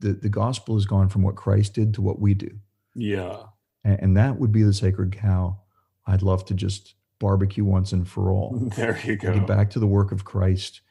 the, 0.00 0.12
the 0.12 0.28
gospel 0.28 0.74
has 0.74 0.86
gone 0.86 1.08
from 1.08 1.22
what 1.22 1.36
Christ 1.36 1.74
did 1.74 1.94
to 1.94 2.02
what 2.02 2.20
we 2.20 2.34
do. 2.34 2.50
Yeah. 2.94 3.44
And, 3.86 3.98
and 4.02 4.16
that 4.16 4.38
would 4.38 4.52
be 4.52 4.64
the 4.64 4.74
sacred 4.74 5.12
cow 5.12 5.58
I'd 6.06 6.22
love 6.22 6.44
to 6.46 6.54
just 6.54 6.94
barbecue 7.18 7.64
once 7.64 7.92
and 7.92 8.06
for 8.06 8.30
all. 8.30 8.70
There 8.76 8.98
you 9.04 9.16
Get 9.16 9.34
go. 9.34 9.46
back 9.46 9.70
to 9.70 9.78
the 9.78 9.86
work 9.86 10.12
of 10.12 10.24
Christ 10.24 10.82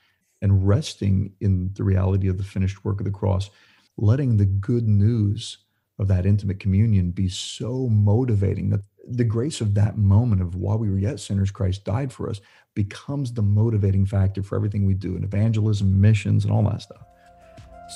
and 0.41 0.67
resting 0.67 1.33
in 1.39 1.71
the 1.73 1.83
reality 1.83 2.27
of 2.27 2.37
the 2.37 2.43
finished 2.43 2.83
work 2.83 2.99
of 2.99 3.05
the 3.05 3.11
cross, 3.11 3.49
letting 3.97 4.37
the 4.37 4.45
good 4.45 4.87
news 4.87 5.59
of 5.97 6.07
that 6.09 6.25
intimate 6.25 6.59
communion 6.59 7.11
be 7.11 7.29
so 7.29 7.87
motivating 7.87 8.69
that 8.69 8.81
the 9.07 9.23
grace 9.23 9.61
of 9.61 9.75
that 9.75 9.97
moment 9.97 10.41
of 10.41 10.55
while 10.55 10.77
we 10.77 10.89
were 10.89 10.97
yet 10.97 11.19
sinners, 11.19 11.51
Christ 11.51 11.85
died 11.85 12.11
for 12.11 12.29
us 12.29 12.41
becomes 12.73 13.31
the 13.31 13.41
motivating 13.41 14.05
factor 14.05 14.43
for 14.43 14.55
everything 14.55 14.85
we 14.85 14.95
do 14.95 15.15
in 15.15 15.23
evangelism, 15.23 16.01
missions, 16.01 16.43
and 16.43 16.51
all 16.51 16.63
that 16.63 16.81
stuff. 16.81 17.05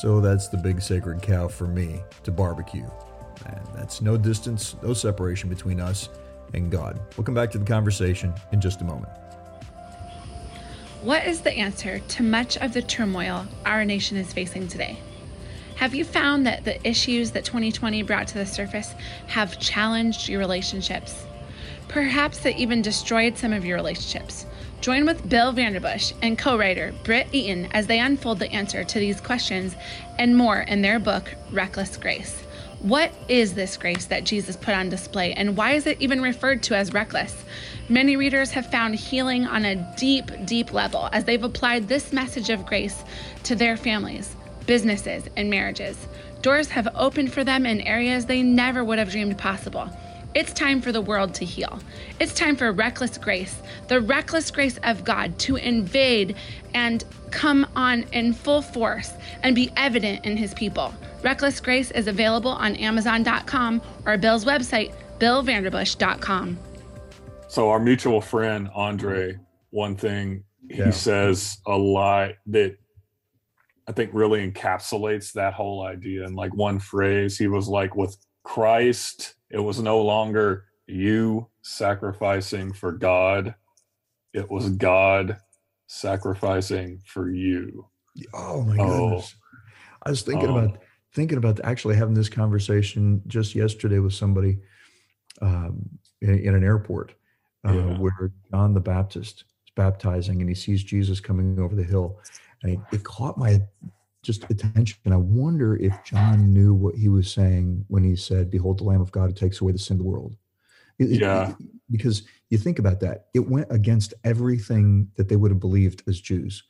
So 0.02 0.22
that's 0.22 0.48
the 0.48 0.58
big 0.58 0.82
sacred 0.82 1.22
cow 1.22 1.48
for 1.50 1.68
me 1.68 2.02
to 2.24 2.32
barbecue. 2.32 2.88
And 3.46 3.60
that's 3.76 4.02
no 4.02 4.18
distance, 4.18 4.76
no 4.82 4.94
separation 4.94 5.50
between 5.50 5.80
us 5.80 6.10
and 6.54 6.72
God. 6.72 7.00
We'll 7.16 7.26
come 7.26 7.36
back 7.36 7.52
to 7.52 7.58
the 7.58 7.66
conversation 7.66 8.34
in 8.52 8.62
just 8.62 8.82
a 8.82 8.84
moment. 8.84 9.12
What 11.02 11.26
is 11.26 11.42
the 11.42 11.54
answer 11.54 12.00
to 12.00 12.24
much 12.24 12.58
of 12.58 12.74
the 12.74 12.82
turmoil 12.82 13.46
our 13.66 13.86
nation 13.86 14.18
is 14.18 14.34
facing 14.34 14.68
today? 14.68 15.00
Have 15.78 15.96
you 15.96 16.04
found 16.04 16.46
that 16.46 16.66
the 16.66 16.86
issues 16.86 17.32
that 17.32 17.46
2020 17.46 18.04
brought 18.04 18.28
to 18.28 18.34
the 18.34 18.46
surface 18.46 18.94
have 19.28 19.60
challenged 19.60 20.28
your 20.28 20.40
relationships? 20.40 21.26
Perhaps 21.88 22.40
they 22.40 22.54
even 22.56 22.82
destroyed 22.82 23.38
some 23.38 23.54
of 23.54 23.64
your 23.64 23.78
relationships. 23.78 24.46
Join 24.82 25.06
with 25.06 25.28
Bill 25.30 25.54
Vanderbush 25.54 26.14
and 26.22 26.38
co 26.38 26.58
writer 26.58 26.94
Britt 27.06 27.28
Eaton 27.32 27.70
as 27.72 27.88
they 27.88 28.00
unfold 28.00 28.40
the 28.40 28.52
answer 28.52 28.84
to 28.84 29.00
these 29.00 29.22
questions 29.22 29.76
and 30.18 30.36
more 30.36 30.60
in 30.60 30.82
their 30.82 31.00
book, 31.00 31.34
Reckless 31.50 31.96
Grace. 31.96 32.44
What 32.80 33.12
is 33.28 33.56
this 33.56 33.76
grace 33.76 34.06
that 34.06 34.24
Jesus 34.24 34.56
put 34.56 34.74
on 34.74 34.88
display, 34.88 35.34
and 35.34 35.58
why 35.58 35.72
is 35.72 35.86
it 35.86 36.02
even 36.02 36.22
referred 36.22 36.64
to 36.64 36.78
as 36.78 36.94
reckless? 36.94 37.44
Many 37.90 38.16
readers 38.16 38.52
have 38.52 38.72
found 38.72 38.96
healing 38.96 39.46
on 39.46 39.66
a 39.66 39.76
deep, 39.98 40.32
deep 40.46 40.72
level 40.72 41.10
as 41.12 41.26
they've 41.26 41.44
applied 41.44 41.90
this 41.90 42.14
message 42.14 42.50
of 42.50 42.66
grace 42.66 43.04
to 43.44 43.54
their 43.54 43.76
families, 43.76 44.34
businesses, 44.66 45.26
and 45.36 45.50
marriages. 45.50 46.08
Doors 46.42 46.70
have 46.70 46.88
opened 46.96 47.34
for 47.34 47.44
them 47.44 47.66
in 47.66 47.82
areas 47.82 48.26
they 48.26 48.42
never 48.42 48.82
would 48.82 48.98
have 48.98 49.12
dreamed 49.12 49.38
possible. 49.38 49.90
It's 50.34 50.54
time 50.54 50.80
for 50.80 50.94
the 50.94 51.02
world 51.02 51.34
to 51.34 51.46
heal. 51.46 51.80
It's 52.22 52.34
time 52.34 52.56
for 52.56 52.72
reckless 52.72 53.18
grace, 53.18 53.62
the 53.90 54.00
reckless 54.00 54.52
grace 54.52 54.80
of 54.84 55.04
God 55.04 55.38
to 55.40 55.58
invade 55.58 56.38
and 56.74 57.04
come 57.32 57.68
on 57.76 58.04
in 58.14 58.32
full 58.32 58.62
force 58.62 59.12
and 59.44 59.54
be 59.54 59.70
evident 59.76 60.24
in 60.24 60.38
his 60.38 60.54
people. 60.54 60.94
Reckless 61.22 61.60
Grace 61.60 61.92
is 61.92 62.08
available 62.08 62.52
on 62.52 62.76
Amazon.com 62.76 63.82
or 64.06 64.18
Bill's 64.18 64.46
website, 64.46 64.94
billvanderbush.com. 65.20 66.58
So 67.48 67.70
our 67.70 67.80
mutual 67.80 68.22
friend 68.22 68.70
Andre, 68.74 69.38
one 69.72 69.96
thing 69.96 70.44
he 70.70 70.78
Yeah. 70.78 70.92
says 70.92 71.58
a 71.66 71.76
lot 71.78 72.34
that 72.48 72.78
I 73.88 73.92
think 73.92 74.12
really 74.14 74.50
encapsulates 74.50 75.34
that 75.34 75.54
whole 75.54 75.84
idea. 75.84 76.24
in 76.26 76.36
like 76.36 76.54
one 76.54 76.78
phrase, 76.80 77.38
he 77.40 77.48
was 77.48 77.68
like, 77.68 77.96
with 77.96 78.16
Christ, 78.44 79.34
it 79.50 79.58
was 79.60 79.82
no 79.82 80.00
longer 80.02 80.66
you 80.86 81.50
sacrificing 81.64 82.72
for 82.72 82.92
God, 82.92 83.56
it 84.32 84.50
was 84.50 84.70
God 84.70 85.38
sacrificing 85.88 87.02
for 87.06 87.32
you. 87.32 87.88
Oh 88.34 88.62
my 88.64 88.78
Oh. 88.78 89.08
goodness. 89.10 89.36
I 90.04 90.10
was 90.12 90.22
thinking 90.22 90.50
Oh. 90.50 90.58
about 90.58 90.78
thinking 91.14 91.38
about 91.38 91.60
actually 91.64 91.96
having 91.96 92.14
this 92.14 92.30
conversation 92.30 93.22
just 93.28 93.56
yesterday 93.56 94.00
with 94.00 94.14
somebody 94.14 94.60
um, 95.42 95.88
in, 96.22 96.38
in 96.40 96.56
an 96.56 96.64
airport 96.64 97.14
uh, 97.68 97.74
Yeah. 97.74 97.98
where 97.98 98.32
John 98.52 98.74
the 98.74 98.80
Baptist 98.80 99.46
is 99.66 99.72
baptizing 99.76 100.42
and 100.42 100.50
he 100.50 100.56
sees 100.56 100.84
Jesus 100.84 101.20
coming 101.20 101.60
over 101.60 101.76
the 101.76 101.84
hill. 101.84 102.20
And 102.64 102.74
it, 102.74 102.80
it 102.92 103.04
caught 103.04 103.38
my 103.38 103.62
just 104.22 104.44
attention. 104.50 104.98
I 105.12 105.16
wonder 105.16 105.78
if 105.78 105.94
John 106.04 106.54
knew 106.54 106.74
what 106.74 106.96
he 106.96 107.08
was 107.10 107.32
saying 107.32 107.86
when 107.88 108.04
he 108.04 108.16
said, 108.16 108.52
Behold, 108.52 108.80
the 108.80 108.84
Lamb 108.84 109.02
of 109.02 109.12
God 109.12 109.28
who 109.30 109.34
takes 109.34 109.62
away 109.62 109.72
the 109.72 109.80
sin 109.80 109.96
of 109.96 110.00
the 110.00 110.10
world. 110.10 110.36
yeah. 110.98 111.54
because 111.90 112.24
you 112.50 112.58
think 112.58 112.80
about 112.80 113.00
that, 113.00 113.28
it 113.34 113.48
went 113.50 113.68
against 113.72 114.14
everything 114.26 115.08
that 115.16 115.30
they 115.30 115.38
would 115.38 115.52
have 115.52 115.60
believed 115.62 116.04
as 116.08 116.20
Jews. 116.20 116.64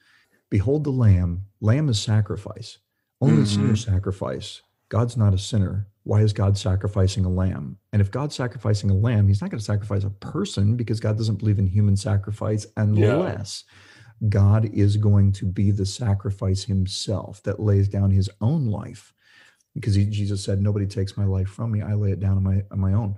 Behold 0.51 0.83
the 0.83 0.91
Lamb. 0.91 1.43
Lamb 1.61 1.89
is 1.89 1.99
sacrifice. 1.99 2.77
Only 3.21 3.43
mm-hmm. 3.43 3.45
sinner 3.45 3.75
sacrifice. 3.75 4.61
God's 4.89 5.17
not 5.17 5.33
a 5.33 5.37
sinner. 5.37 5.87
Why 6.03 6.21
is 6.21 6.33
God 6.33 6.57
sacrificing 6.57 7.25
a 7.25 7.29
lamb? 7.29 7.77
And 7.93 8.01
if 8.01 8.09
God's 8.09 8.35
sacrificing 8.35 8.89
a 8.89 8.95
lamb, 8.95 9.27
he's 9.27 9.41
not 9.41 9.51
going 9.51 9.59
to 9.59 9.65
sacrifice 9.65 10.03
a 10.03 10.09
person 10.09 10.75
because 10.75 10.99
God 10.99 11.17
doesn't 11.17 11.37
believe 11.37 11.59
in 11.59 11.67
human 11.67 11.95
sacrifice 11.95 12.65
unless 12.77 13.65
yeah. 13.67 14.29
God 14.29 14.65
is 14.73 14.97
going 14.97 15.31
to 15.33 15.45
be 15.45 15.69
the 15.71 15.85
sacrifice 15.85 16.63
himself 16.63 17.43
that 17.43 17.59
lays 17.59 17.87
down 17.87 18.09
his 18.09 18.29
own 18.41 18.67
life. 18.67 19.13
Because 19.75 19.93
he, 19.93 20.05
Jesus 20.05 20.43
said, 20.43 20.61
Nobody 20.61 20.87
takes 20.87 21.15
my 21.15 21.25
life 21.25 21.49
from 21.49 21.71
me. 21.71 21.81
I 21.81 21.93
lay 21.93 22.11
it 22.11 22.19
down 22.19 22.37
on 22.37 22.43
my, 22.43 22.63
on 22.71 22.79
my 22.79 22.93
own. 22.93 23.15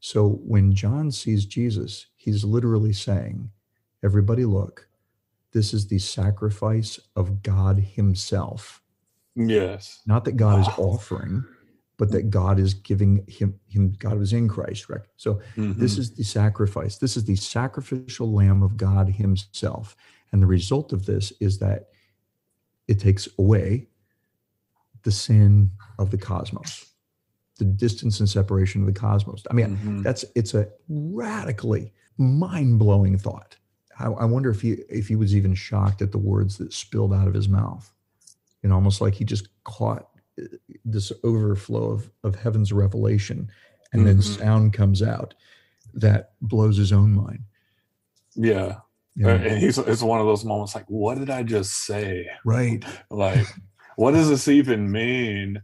So 0.00 0.40
when 0.44 0.74
John 0.74 1.10
sees 1.10 1.46
Jesus, 1.46 2.06
he's 2.16 2.44
literally 2.44 2.92
saying, 2.92 3.50
Everybody 4.04 4.44
look, 4.44 4.86
this 5.52 5.72
is 5.72 5.86
the 5.86 5.98
sacrifice 5.98 7.00
of 7.16 7.42
God 7.42 7.78
himself. 7.78 8.82
Yes. 9.36 10.00
Not 10.06 10.24
that 10.24 10.36
God 10.36 10.60
is 10.60 10.68
offering, 10.78 11.44
but 11.96 12.10
that 12.12 12.30
God 12.30 12.58
is 12.58 12.74
giving 12.74 13.24
him, 13.28 13.58
him 13.68 13.94
God 13.98 14.18
was 14.18 14.32
in 14.32 14.48
Christ, 14.48 14.88
right? 14.88 15.02
So 15.16 15.34
mm-hmm. 15.56 15.80
this 15.80 15.98
is 15.98 16.14
the 16.14 16.24
sacrifice. 16.24 16.98
This 16.98 17.16
is 17.16 17.24
the 17.24 17.36
sacrificial 17.36 18.32
lamb 18.32 18.62
of 18.62 18.76
God 18.76 19.08
himself. 19.08 19.96
And 20.32 20.42
the 20.42 20.46
result 20.46 20.92
of 20.92 21.06
this 21.06 21.32
is 21.40 21.58
that 21.58 21.90
it 22.88 22.98
takes 22.98 23.28
away 23.38 23.88
the 25.04 25.12
sin 25.12 25.70
of 25.98 26.10
the 26.10 26.18
cosmos, 26.18 26.86
the 27.58 27.64
distance 27.64 28.20
and 28.20 28.28
separation 28.28 28.80
of 28.80 28.86
the 28.86 29.00
cosmos. 29.00 29.44
I 29.50 29.54
mean, 29.54 29.76
mm-hmm. 29.76 30.02
that's 30.02 30.24
it's 30.34 30.54
a 30.54 30.68
radically 30.88 31.92
mind-blowing 32.18 33.18
thought. 33.18 33.56
I, 33.98 34.06
I 34.06 34.24
wonder 34.24 34.50
if 34.50 34.60
he 34.60 34.72
if 34.88 35.06
he 35.08 35.16
was 35.16 35.36
even 35.36 35.54
shocked 35.54 36.02
at 36.02 36.10
the 36.10 36.18
words 36.18 36.58
that 36.58 36.72
spilled 36.72 37.14
out 37.14 37.28
of 37.28 37.34
his 37.34 37.48
mouth. 37.48 37.93
Know, 38.68 38.74
almost 38.74 39.00
like 39.00 39.14
he 39.14 39.24
just 39.24 39.48
caught 39.64 40.08
this 40.84 41.12
overflow 41.22 41.90
of, 41.90 42.10
of 42.22 42.34
heaven's 42.34 42.72
revelation. 42.72 43.50
And 43.92 44.00
mm-hmm. 44.00 44.06
then 44.06 44.22
sound 44.22 44.72
comes 44.72 45.02
out 45.02 45.34
that 45.94 46.32
blows 46.40 46.76
his 46.76 46.92
own 46.92 47.12
mind. 47.12 47.44
Yeah. 48.34 48.78
Yeah. 49.16 49.28
and 49.28 49.58
he's 49.58 49.78
it's 49.78 50.02
one 50.02 50.18
of 50.18 50.26
those 50.26 50.44
moments 50.44 50.74
like 50.74 50.86
what 50.88 51.18
did 51.18 51.30
i 51.30 51.44
just 51.44 51.84
say? 51.84 52.28
Right. 52.44 52.84
Like 53.10 53.46
what 53.96 54.10
does 54.10 54.28
this 54.28 54.48
even 54.48 54.90
mean? 54.90 55.62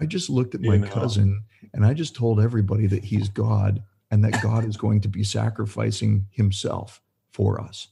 I 0.00 0.06
just 0.06 0.28
looked 0.28 0.56
at 0.56 0.60
my 0.60 0.74
you 0.74 0.80
know? 0.80 0.88
cousin 0.88 1.44
and 1.74 1.84
i 1.86 1.94
just 1.94 2.16
told 2.16 2.40
everybody 2.40 2.86
that 2.86 3.04
he's 3.04 3.28
god 3.28 3.82
and 4.10 4.24
that 4.24 4.42
god 4.42 4.64
is 4.64 4.76
going 4.76 5.00
to 5.02 5.08
be 5.08 5.22
sacrificing 5.22 6.26
himself 6.30 7.00
for 7.30 7.60
us. 7.60 7.88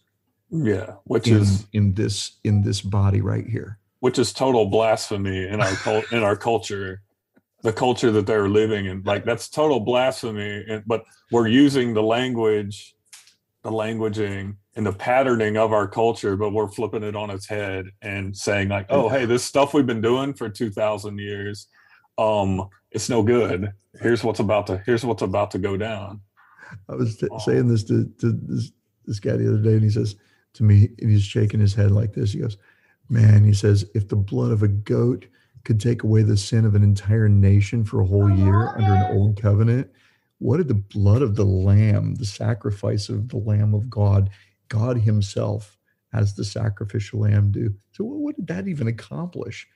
Yeah 0.50 0.94
which 1.04 1.28
in, 1.28 1.36
is 1.36 1.66
in 1.72 1.94
this 1.94 2.38
in 2.42 2.62
this 2.62 2.80
body 2.80 3.20
right 3.20 3.46
here 3.46 3.78
which 4.06 4.20
is 4.20 4.32
total 4.32 4.66
blasphemy 4.66 5.48
in 5.48 5.60
our 5.60 5.74
cult 5.74 6.12
in 6.12 6.22
our 6.22 6.36
culture 6.36 7.02
the 7.62 7.72
culture 7.72 8.12
that 8.12 8.24
they're 8.24 8.48
living 8.48 8.86
in. 8.86 9.02
Like 9.02 9.24
that's 9.24 9.48
total 9.48 9.80
blasphemy 9.80 10.64
and, 10.68 10.84
but 10.86 11.02
we're 11.32 11.48
using 11.48 11.92
the 11.92 12.04
language 12.04 12.94
the 13.64 13.72
languaging 13.72 14.58
and 14.76 14.86
the 14.86 14.92
patterning 14.92 15.56
of 15.56 15.72
our 15.72 15.88
culture 15.88 16.36
but 16.36 16.52
we're 16.52 16.68
flipping 16.68 17.02
it 17.02 17.16
on 17.16 17.30
its 17.30 17.48
head 17.48 17.86
and 18.00 18.36
saying 18.36 18.68
like 18.68 18.86
oh 18.90 19.08
hey 19.08 19.24
this 19.24 19.42
stuff 19.42 19.74
we've 19.74 19.86
been 19.86 20.00
doing 20.00 20.32
for 20.34 20.48
2000 20.48 21.18
years 21.18 21.66
um 22.16 22.68
it's 22.92 23.08
no 23.08 23.24
good. 23.24 23.72
Here's 24.00 24.22
what's 24.22 24.38
about 24.38 24.68
to 24.68 24.80
here's 24.86 25.04
what's 25.04 25.22
about 25.22 25.50
to 25.50 25.58
go 25.58 25.76
down. 25.76 26.20
I 26.88 26.94
was 26.94 27.16
t- 27.16 27.26
saying 27.44 27.66
this 27.66 27.82
to, 27.84 28.08
to 28.20 28.38
this, 28.40 28.70
this 29.04 29.18
guy 29.18 29.36
the 29.36 29.48
other 29.48 29.62
day 29.62 29.72
and 29.72 29.82
he 29.82 29.90
says 29.90 30.14
to 30.54 30.62
me 30.62 30.90
and 31.00 31.10
he's 31.10 31.24
shaking 31.24 31.58
his 31.58 31.74
head 31.74 31.90
like 31.90 32.12
this. 32.12 32.34
He 32.34 32.38
goes 32.38 32.56
Man, 33.08 33.44
he 33.44 33.52
says, 33.52 33.84
if 33.94 34.08
the 34.08 34.16
blood 34.16 34.50
of 34.50 34.62
a 34.62 34.68
goat 34.68 35.26
could 35.64 35.80
take 35.80 36.02
away 36.02 36.22
the 36.22 36.36
sin 36.36 36.64
of 36.64 36.74
an 36.74 36.82
entire 36.82 37.28
nation 37.28 37.84
for 37.84 38.00
a 38.00 38.06
whole 38.06 38.30
year 38.30 38.68
under 38.76 38.94
an 38.94 39.16
old 39.16 39.40
covenant, 39.40 39.90
what 40.38 40.58
did 40.58 40.68
the 40.68 40.74
blood 40.74 41.22
of 41.22 41.34
the 41.34 41.44
lamb, 41.44 42.14
the 42.16 42.26
sacrifice 42.26 43.08
of 43.08 43.28
the 43.28 43.38
lamb 43.38 43.74
of 43.74 43.88
God, 43.88 44.30
God 44.68 44.98
himself 44.98 45.78
as 46.12 46.34
the 46.34 46.44
sacrificial 46.44 47.20
lamb 47.20 47.50
do? 47.50 47.74
So 47.92 48.04
what 48.04 48.36
did 48.36 48.46
that 48.48 48.68
even 48.68 48.86
accomplish? 48.88 49.66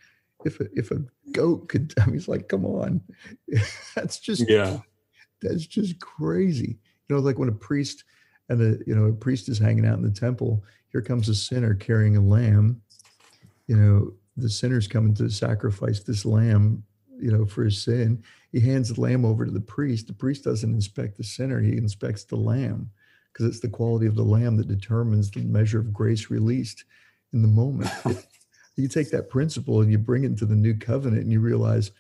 If 0.45 0.61
a, 0.61 0.67
if 0.73 0.91
a 0.91 1.03
goat 1.33 1.69
could, 1.69 1.95
I 2.01 2.07
mean, 2.07 2.17
it's 2.17 2.29
like, 2.29 2.49
come 2.49 2.65
on, 2.65 3.01
that's 3.95 4.19
just 4.19 4.49
yeah, 4.49 4.79
that's 5.43 5.67
just 5.67 5.99
crazy. 6.01 6.79
You 7.09 7.17
know, 7.17 7.23
like 7.23 7.39
when 7.39 7.49
a 7.49 7.53
priest 7.53 8.05
and 8.49 8.61
a 8.61 8.79
you 8.87 8.95
know 8.95 9.07
a 9.07 9.13
priest 9.13 9.49
is 9.49 9.59
hanging 9.59 9.87
out 9.87 9.99
in 9.99 10.03
the 10.03 10.11
temple, 10.11 10.65
here 10.93 11.03
comes 11.03 11.29
a 11.29 11.35
sinner 11.35 11.75
carrying 11.75 12.17
a 12.17 12.21
lamb, 12.21 12.81
you 13.71 13.77
know, 13.77 14.13
the 14.37 14.51
sinner's 14.51 14.89
coming 14.89 15.15
to 15.15 15.31
sacrifice 15.31 16.01
this 16.01 16.25
lamb, 16.25 16.83
you 17.21 17.31
know, 17.31 17.47
for 17.47 17.63
his 17.63 17.81
sin. 17.81 18.21
He 18.51 18.59
hands 18.59 18.93
the 18.93 19.01
lamb 19.01 19.25
over 19.25 19.45
to 19.45 19.53
the 19.53 19.61
priest. 19.61 20.09
The 20.09 20.13
priest 20.13 20.43
doesn't 20.43 20.75
inspect 20.75 21.17
the 21.17 21.23
sinner, 21.23 21.61
he 21.61 21.77
inspects 21.77 22.25
the 22.25 22.35
lamb 22.35 22.91
because 23.33 23.47
it's 23.47 23.61
the 23.61 23.69
quality 23.69 24.07
of 24.07 24.17
the 24.17 24.25
lamb 24.25 24.57
that 24.57 24.67
determines 24.67 25.31
the 25.31 25.43
measure 25.43 25.79
of 25.79 25.93
grace 25.93 26.31
released 26.31 26.83
in 27.33 27.43
the 27.43 27.49
moment. 27.49 27.89
you 28.75 28.89
take 28.89 29.13
that 29.13 29.31
principle 29.31 29.83
and 29.83 29.93
you 29.93 29.99
bring 29.99 30.25
it 30.25 30.37
to 30.39 30.47
the 30.47 30.57
new 30.57 30.75
covenant 30.75 31.23
and 31.23 31.31
you 31.31 31.39
realize 31.39 31.93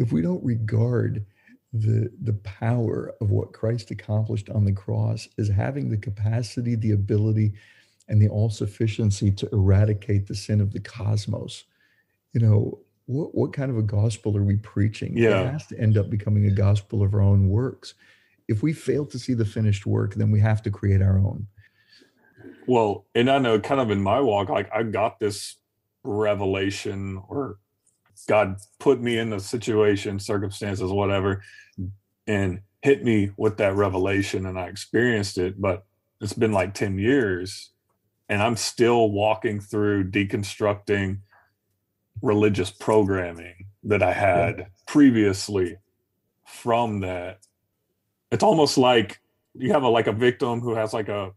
if 0.00 0.10
we 0.10 0.22
don't 0.22 0.44
regard 0.44 1.24
the 1.72 2.10
the 2.22 2.34
power 2.42 3.14
of 3.20 3.30
what 3.30 3.52
Christ 3.52 3.92
accomplished 3.92 4.50
on 4.50 4.64
the 4.64 4.72
cross 4.72 5.28
as 5.38 5.48
having 5.48 5.88
the 5.88 5.96
capacity, 5.96 6.74
the 6.74 6.90
ability, 6.90 7.52
and 8.12 8.20
the 8.20 8.28
all 8.28 8.50
sufficiency 8.50 9.30
to 9.30 9.48
eradicate 9.52 10.26
the 10.26 10.34
sin 10.34 10.60
of 10.60 10.70
the 10.70 10.80
cosmos. 10.80 11.64
You 12.34 12.40
know, 12.42 12.78
what, 13.06 13.34
what 13.34 13.52
kind 13.54 13.70
of 13.70 13.78
a 13.78 13.82
gospel 13.82 14.36
are 14.36 14.44
we 14.44 14.56
preaching? 14.56 15.16
Yeah. 15.16 15.40
It 15.40 15.52
has 15.52 15.66
to 15.68 15.80
end 15.80 15.96
up 15.96 16.10
becoming 16.10 16.44
a 16.44 16.50
gospel 16.50 17.02
of 17.02 17.14
our 17.14 17.22
own 17.22 17.48
works. 17.48 17.94
If 18.48 18.62
we 18.62 18.74
fail 18.74 19.06
to 19.06 19.18
see 19.18 19.32
the 19.32 19.46
finished 19.46 19.86
work, 19.86 20.14
then 20.14 20.30
we 20.30 20.40
have 20.40 20.62
to 20.64 20.70
create 20.70 21.00
our 21.00 21.18
own. 21.18 21.46
Well, 22.66 23.06
and 23.14 23.30
I 23.30 23.38
know 23.38 23.58
kind 23.58 23.80
of 23.80 23.90
in 23.90 24.02
my 24.02 24.20
walk, 24.20 24.50
like 24.50 24.70
I 24.74 24.82
got 24.82 25.18
this 25.18 25.56
revelation 26.04 27.22
or 27.28 27.56
God 28.28 28.56
put 28.78 29.00
me 29.00 29.16
in 29.16 29.30
the 29.30 29.40
situation, 29.40 30.18
circumstances, 30.18 30.92
whatever, 30.92 31.42
and 32.26 32.60
hit 32.82 33.02
me 33.04 33.30
with 33.38 33.56
that 33.56 33.74
revelation 33.74 34.44
and 34.44 34.58
I 34.58 34.66
experienced 34.66 35.38
it. 35.38 35.58
But 35.58 35.86
it's 36.20 36.34
been 36.34 36.52
like 36.52 36.74
10 36.74 36.98
years 36.98 37.70
and 38.32 38.42
I'm 38.42 38.56
still 38.56 39.10
walking 39.10 39.60
through 39.60 40.10
deconstructing 40.10 41.18
religious 42.22 42.70
programming 42.70 43.66
that 43.84 44.02
I 44.02 44.14
had 44.14 44.58
yeah. 44.58 44.64
previously 44.86 45.76
from 46.46 47.00
that. 47.00 47.40
It's 48.30 48.42
almost 48.42 48.78
like 48.78 49.20
you 49.52 49.72
have 49.72 49.82
a 49.82 49.88
like 49.88 50.06
a 50.06 50.14
victim 50.14 50.60
who 50.60 50.74
has 50.74 50.94
like 50.94 51.10
a 51.10 51.32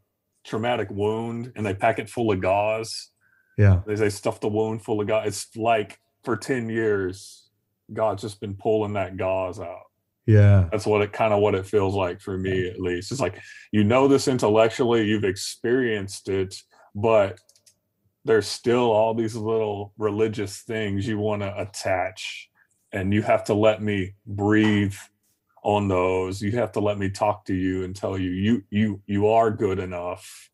traumatic 0.46 0.90
wound 0.90 1.52
and 1.58 1.66
they 1.66 1.74
pack 1.74 2.00
it 2.00 2.10
full 2.10 2.32
of 2.32 2.40
gauze. 2.40 3.10
Yeah. 3.58 3.82
They 3.86 3.98
say 3.98 4.08
stuff 4.08 4.40
the 4.40 4.48
wound 4.48 4.82
full 4.82 5.02
of 5.02 5.08
gauze. 5.08 5.28
It's 5.28 5.58
like 5.58 6.00
for 6.24 6.38
10 6.38 6.70
years, 6.70 7.50
God's 7.92 8.22
just 8.22 8.40
been 8.40 8.56
pulling 8.56 8.94
that 8.94 9.18
gauze 9.18 9.60
out. 9.60 9.84
Yeah. 10.26 10.70
That's 10.72 10.86
what 10.86 11.02
it 11.02 11.12
kind 11.12 11.34
of 11.34 11.42
what 11.42 11.56
it 11.56 11.68
feels 11.68 11.94
like 11.94 12.22
for 12.22 12.38
me 12.38 12.70
at 12.70 12.80
least. 12.80 13.12
It's 13.12 13.20
like 13.20 13.42
you 13.74 13.84
know 13.84 14.08
this 14.08 14.30
intellectually, 14.30 15.06
you've 15.06 15.26
experienced 15.26 16.30
it, 16.30 16.56
but 16.96 17.40
there's 18.24 18.48
still 18.48 18.92
all 18.92 19.14
these 19.14 19.36
little 19.36 19.94
religious 19.98 20.62
things 20.62 21.08
you 21.08 21.20
want 21.20 21.42
to 21.44 21.62
attach 21.62 22.50
and 22.92 23.14
you 23.14 23.22
have 23.22 23.44
to 23.44 23.54
let 23.54 23.84
me 23.84 24.16
breathe 24.26 24.96
on 25.64 25.88
those. 25.88 26.42
You 26.42 26.54
have 26.54 26.72
to 26.74 26.80
let 26.80 26.98
me 26.98 27.10
talk 27.10 27.46
to 27.46 27.54
you 27.54 27.84
and 27.84 27.96
tell 27.96 28.18
you 28.18 28.32
you 28.32 28.64
you 28.70 29.02
you 29.06 29.28
are 29.28 29.52
good 29.52 29.80
enough. 29.80 30.50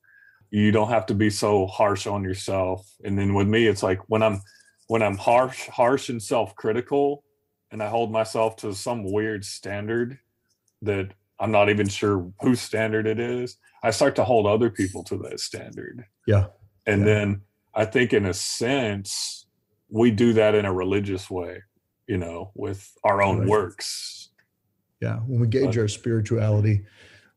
You 0.50 0.72
don't 0.72 0.90
have 0.90 1.06
to 1.08 1.14
be 1.14 1.30
so 1.30 1.68
harsh 1.68 2.08
on 2.08 2.24
yourself. 2.24 2.90
And 3.04 3.18
then 3.18 3.34
with 3.34 3.48
me 3.48 3.68
it's 3.68 3.84
like 3.84 4.00
when 4.08 4.24
i'm 4.24 4.42
when 4.88 5.02
i'm 5.02 5.18
harsh 5.18 5.68
harsh 5.70 6.10
and 6.10 6.22
self-critical 6.22 7.24
and 7.72 7.82
i 7.82 7.88
hold 7.88 8.12
myself 8.12 8.58
to 8.58 8.74
some 8.74 9.10
weird 9.10 9.46
standard 9.46 10.20
that 10.82 11.14
i'm 11.42 11.52
not 11.52 11.70
even 11.70 11.88
sure 11.88 12.32
whose 12.40 12.62
standard 12.62 13.06
it 13.06 13.20
is 13.20 13.58
i 13.84 13.92
start 13.92 14.16
to 14.16 14.24
hold 14.24 14.48
other 14.48 14.70
people 14.70 15.04
to 15.04 15.18
that 15.18 15.40
standard 15.40 16.06
yeah. 16.28 16.48
And 16.86 17.02
yeah. 17.02 17.06
then 17.06 17.42
I 17.74 17.86
think 17.86 18.14
in 18.14 18.26
a 18.26 18.34
sense, 18.34 19.46
we 19.90 20.12
do 20.12 20.34
that 20.34 20.56
in 20.56 20.66
a 20.66 20.74
religious 20.74 21.30
way, 21.30 21.64
you 22.08 22.18
know, 22.18 22.52
with 22.56 22.92
our 23.04 23.22
own 23.22 23.40
right. 23.40 23.48
works. 23.48 24.30
Yeah. 25.02 25.18
When 25.18 25.40
we 25.42 25.48
gauge 25.48 25.78
our 25.78 25.88
spirituality 25.88 26.86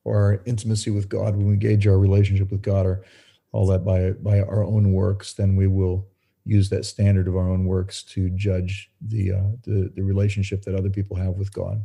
or 0.05 0.17
our 0.17 0.43
intimacy 0.45 0.91
with 0.91 1.09
God, 1.09 1.37
when 1.37 1.49
we 1.49 1.57
gauge 1.57 1.87
our 1.87 1.99
relationship 1.99 2.51
with 2.51 2.63
God 2.63 2.87
or 2.87 3.05
all 3.53 3.67
that 3.69 3.85
by 3.85 4.11
by 4.11 4.41
our 4.41 4.65
own 4.65 4.93
works, 4.93 5.33
then 5.35 5.57
we 5.57 5.67
will 5.67 6.07
use 6.45 6.69
that 6.69 6.85
standard 6.85 7.27
of 7.27 7.37
our 7.37 7.49
own 7.49 7.65
works 7.65 8.03
to 8.03 8.29
judge 8.31 8.91
the 9.01 9.33
uh, 9.33 9.51
the, 9.63 9.91
the 9.95 10.03
relationship 10.03 10.63
that 10.63 10.75
other 10.75 10.91
people 10.91 11.17
have 11.17 11.35
with 11.35 11.53
God. 11.53 11.83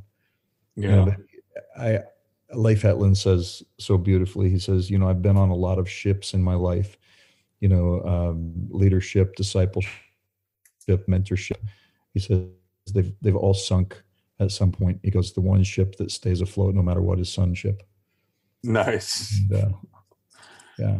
Yeah. 0.75 0.89
You 0.89 0.95
know, 0.95 1.15
I 1.77 1.99
Leif 2.53 2.81
Hetland 2.81 3.17
says 3.17 3.61
so 3.77 3.97
beautifully. 3.97 4.49
He 4.49 4.57
says, 4.59 4.89
you 4.89 4.97
know, 4.97 5.07
I've 5.09 5.21
been 5.21 5.37
on 5.37 5.49
a 5.49 5.55
lot 5.55 5.77
of 5.77 5.87
ships 5.89 6.33
in 6.33 6.41
my 6.41 6.55
life, 6.55 6.97
you 7.59 7.69
know, 7.69 8.01
um, 8.03 8.53
leadership, 8.69 9.35
discipleship, 9.35 9.91
mentorship. 10.87 11.57
He 12.13 12.19
says 12.19 12.45
they've 12.93 13.13
they've 13.21 13.35
all 13.35 13.53
sunk 13.53 14.01
at 14.39 14.51
some 14.51 14.71
point. 14.71 14.99
He 15.03 15.11
goes, 15.11 15.33
the 15.33 15.41
one 15.41 15.63
ship 15.63 15.95
that 15.97 16.11
stays 16.11 16.41
afloat 16.41 16.73
no 16.73 16.81
matter 16.81 17.01
what 17.01 17.19
is 17.19 17.31
sonship. 17.31 17.83
Nice. 18.63 19.37
And, 19.51 19.63
uh, 19.63 19.69
yeah, 20.79 20.99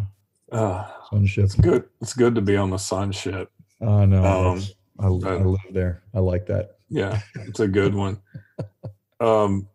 Uh, 0.52 0.88
sonship. 1.10 1.46
it's 1.46 1.56
good. 1.56 1.86
It's 2.02 2.14
good 2.14 2.36
to 2.36 2.42
be 2.42 2.58
on 2.58 2.70
the 2.70 2.78
sun 2.78 3.12
ship. 3.12 3.52
Oh 3.82 4.06
no, 4.06 4.24
Um, 4.24 4.60
that's- 4.60 4.74
I, 5.00 5.06
I 5.06 5.10
live 5.10 5.58
there. 5.72 6.04
I 6.14 6.20
like 6.20 6.46
that. 6.48 6.78
Yeah, 6.90 7.22
it's 7.36 7.60
a 7.62 7.68
good 7.68 7.96
one. 7.96 8.22
Um, 9.22 9.68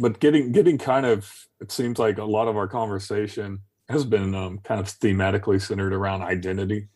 but 0.00 0.18
getting 0.20 0.50
getting 0.52 0.78
kind 0.78 1.06
of 1.06 1.32
it 1.60 1.70
seems 1.70 1.98
like 1.98 2.18
a 2.18 2.24
lot 2.24 2.48
of 2.48 2.56
our 2.56 2.66
conversation 2.66 3.60
has 3.88 4.04
been 4.04 4.34
um, 4.34 4.58
kind 4.58 4.80
of 4.80 4.86
thematically 4.86 5.60
centered 5.60 5.92
around 5.92 6.22
identity, 6.22 6.88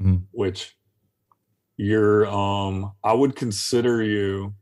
Mhm. 0.00 0.22
which 0.32 0.76
you're 1.76 2.26
um 2.26 2.92
I 3.04 3.12
would 3.12 3.36
consider 3.36 4.02
you 4.02 4.54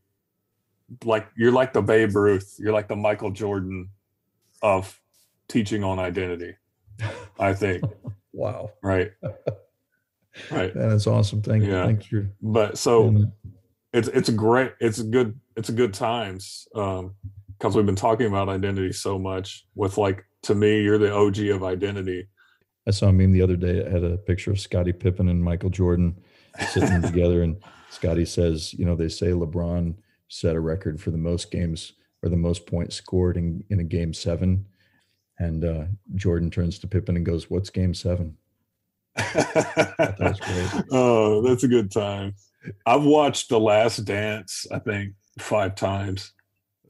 like 1.04 1.28
you're 1.36 1.52
like 1.52 1.72
the 1.72 1.82
Babe 1.82 2.14
Ruth, 2.16 2.56
you're 2.58 2.72
like 2.72 2.88
the 2.88 2.96
Michael 2.96 3.30
Jordan 3.30 3.90
of 4.62 4.98
teaching 5.48 5.84
on 5.84 5.98
identity. 5.98 6.56
I 7.38 7.54
think, 7.54 7.82
Wow, 8.32 8.70
right? 8.82 9.10
Right. 10.50 10.72
that 10.74 10.92
is 10.92 11.06
awesome. 11.06 11.42
Thank 11.42 11.64
you. 11.64 11.70
Yeah. 11.72 11.86
Thanks 11.86 12.06
for 12.06 12.30
But 12.40 12.78
so 12.78 13.24
it's 13.92 14.08
it's 14.08 14.28
a 14.28 14.32
great 14.32 14.72
it's 14.80 14.98
a 15.00 15.04
good 15.04 15.38
it's 15.56 15.68
a 15.68 15.72
good 15.72 15.92
times 15.92 16.68
um 16.74 17.14
because 17.60 17.76
we've 17.76 17.86
been 17.86 17.94
talking 17.94 18.26
about 18.26 18.48
identity 18.48 18.92
so 18.92 19.18
much 19.18 19.66
with 19.74 19.98
like 19.98 20.24
to 20.42 20.54
me 20.54 20.82
you're 20.82 20.98
the 20.98 21.14
og 21.14 21.38
of 21.38 21.62
identity 21.62 22.26
I 22.88 22.92
saw 22.92 23.08
a 23.08 23.12
meme 23.12 23.32
the 23.32 23.42
other 23.42 23.56
day. 23.56 23.76
It 23.76 23.92
had 23.92 24.02
a 24.02 24.16
picture 24.16 24.50
of 24.50 24.58
Scottie 24.58 24.94
Pippen 24.94 25.28
and 25.28 25.44
Michael 25.44 25.68
Jordan 25.68 26.18
sitting 26.70 27.02
together, 27.02 27.42
and 27.42 27.62
Scottie 27.90 28.24
says, 28.24 28.72
"You 28.72 28.86
know, 28.86 28.96
they 28.96 29.08
say 29.08 29.28
LeBron 29.28 29.94
set 30.28 30.56
a 30.56 30.60
record 30.60 31.00
for 31.00 31.10
the 31.10 31.18
most 31.18 31.50
games 31.50 31.92
or 32.22 32.28
the 32.28 32.36
most 32.36 32.66
points 32.66 32.96
scored 32.96 33.36
in, 33.36 33.64
in 33.70 33.80
a 33.80 33.84
game 33.84 34.14
seven. 34.14 34.66
And 35.38 35.64
uh, 35.64 35.84
Jordan 36.14 36.50
turns 36.50 36.78
to 36.80 36.86
Pippen 36.86 37.16
and 37.16 37.24
goes, 37.24 37.50
"What's 37.50 37.70
game 37.70 37.94
seven? 37.94 38.36
oh 40.92 41.42
that's 41.42 41.64
a 41.64 41.68
good 41.68 41.90
time 41.90 42.32
i've 42.86 43.02
watched 43.02 43.48
the 43.48 43.58
last 43.58 44.04
dance 44.04 44.68
i 44.70 44.78
think 44.78 45.12
five 45.36 45.74
times 45.74 46.32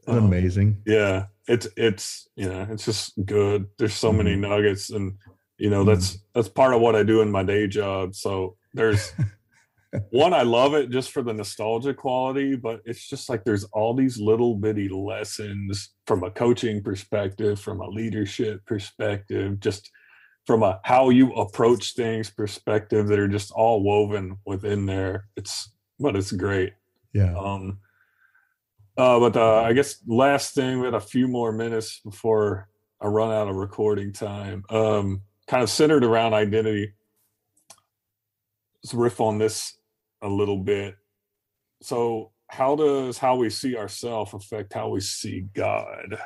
Um, 0.06 0.24
amazing." 0.26 0.82
yeah 0.86 1.26
it's 1.48 1.66
it's 1.76 2.28
you 2.36 2.48
know 2.48 2.66
it's 2.70 2.84
just 2.84 3.12
good 3.24 3.66
there's 3.78 3.94
so 3.94 4.12
many 4.12 4.34
Mhm. 4.34 4.40
nuggets 4.40 4.90
and 4.90 5.14
you 5.58 5.68
know 5.70 5.84
that's 5.84 6.18
that's 6.34 6.48
part 6.48 6.74
of 6.74 6.80
what 6.80 6.94
i 6.96 7.02
do 7.02 7.20
in 7.22 7.30
my 7.30 7.42
day 7.42 7.66
job 7.66 8.14
so 8.14 8.56
there's 8.72 9.12
one 10.10 10.32
i 10.32 10.42
love 10.42 10.74
it 10.74 10.90
just 10.90 11.10
for 11.10 11.22
the 11.22 11.32
nostalgia 11.32 11.92
quality 11.92 12.56
but 12.56 12.80
it's 12.84 13.08
just 13.08 13.28
like 13.28 13.42
there's 13.44 13.64
all 13.72 13.92
these 13.94 14.18
little 14.18 14.54
bitty 14.54 14.88
lessons 14.88 15.90
from 16.06 16.22
a 16.22 16.30
coaching 16.30 16.82
perspective 16.82 17.58
from 17.60 17.80
a 17.80 17.88
leadership 17.88 18.64
perspective 18.66 19.58
just 19.60 19.90
from 20.46 20.62
a 20.62 20.80
how 20.84 21.10
you 21.10 21.32
approach 21.34 21.94
things 21.94 22.30
perspective 22.30 23.08
that 23.08 23.18
are 23.18 23.28
just 23.28 23.50
all 23.52 23.82
woven 23.82 24.36
within 24.46 24.86
there 24.86 25.26
it's 25.36 25.72
but 25.98 26.16
it's 26.16 26.32
great 26.32 26.72
Yeah. 27.12 27.34
um, 27.36 27.78
uh, 28.96 29.18
but 29.18 29.36
uh, 29.36 29.62
I 29.62 29.72
guess 29.72 29.96
last 30.06 30.54
thing, 30.54 30.80
we 30.80 30.84
had 30.86 30.94
a 30.94 31.00
few 31.00 31.28
more 31.28 31.52
minutes 31.52 32.00
before 32.04 32.68
I 33.00 33.06
run 33.06 33.30
out 33.30 33.48
of 33.48 33.56
recording 33.56 34.12
time. 34.12 34.64
Um, 34.70 35.22
kind 35.46 35.62
of 35.62 35.70
centered 35.70 36.04
around 36.04 36.34
identity. 36.34 36.92
Let's 38.82 38.94
riff 38.94 39.20
on 39.20 39.38
this 39.38 39.76
a 40.22 40.28
little 40.28 40.58
bit. 40.58 40.96
So, 41.82 42.32
how 42.48 42.76
does 42.76 43.16
how 43.16 43.36
we 43.36 43.48
see 43.48 43.76
ourselves 43.76 44.34
affect 44.34 44.72
how 44.72 44.88
we 44.88 45.00
see 45.00 45.46
God? 45.54 46.18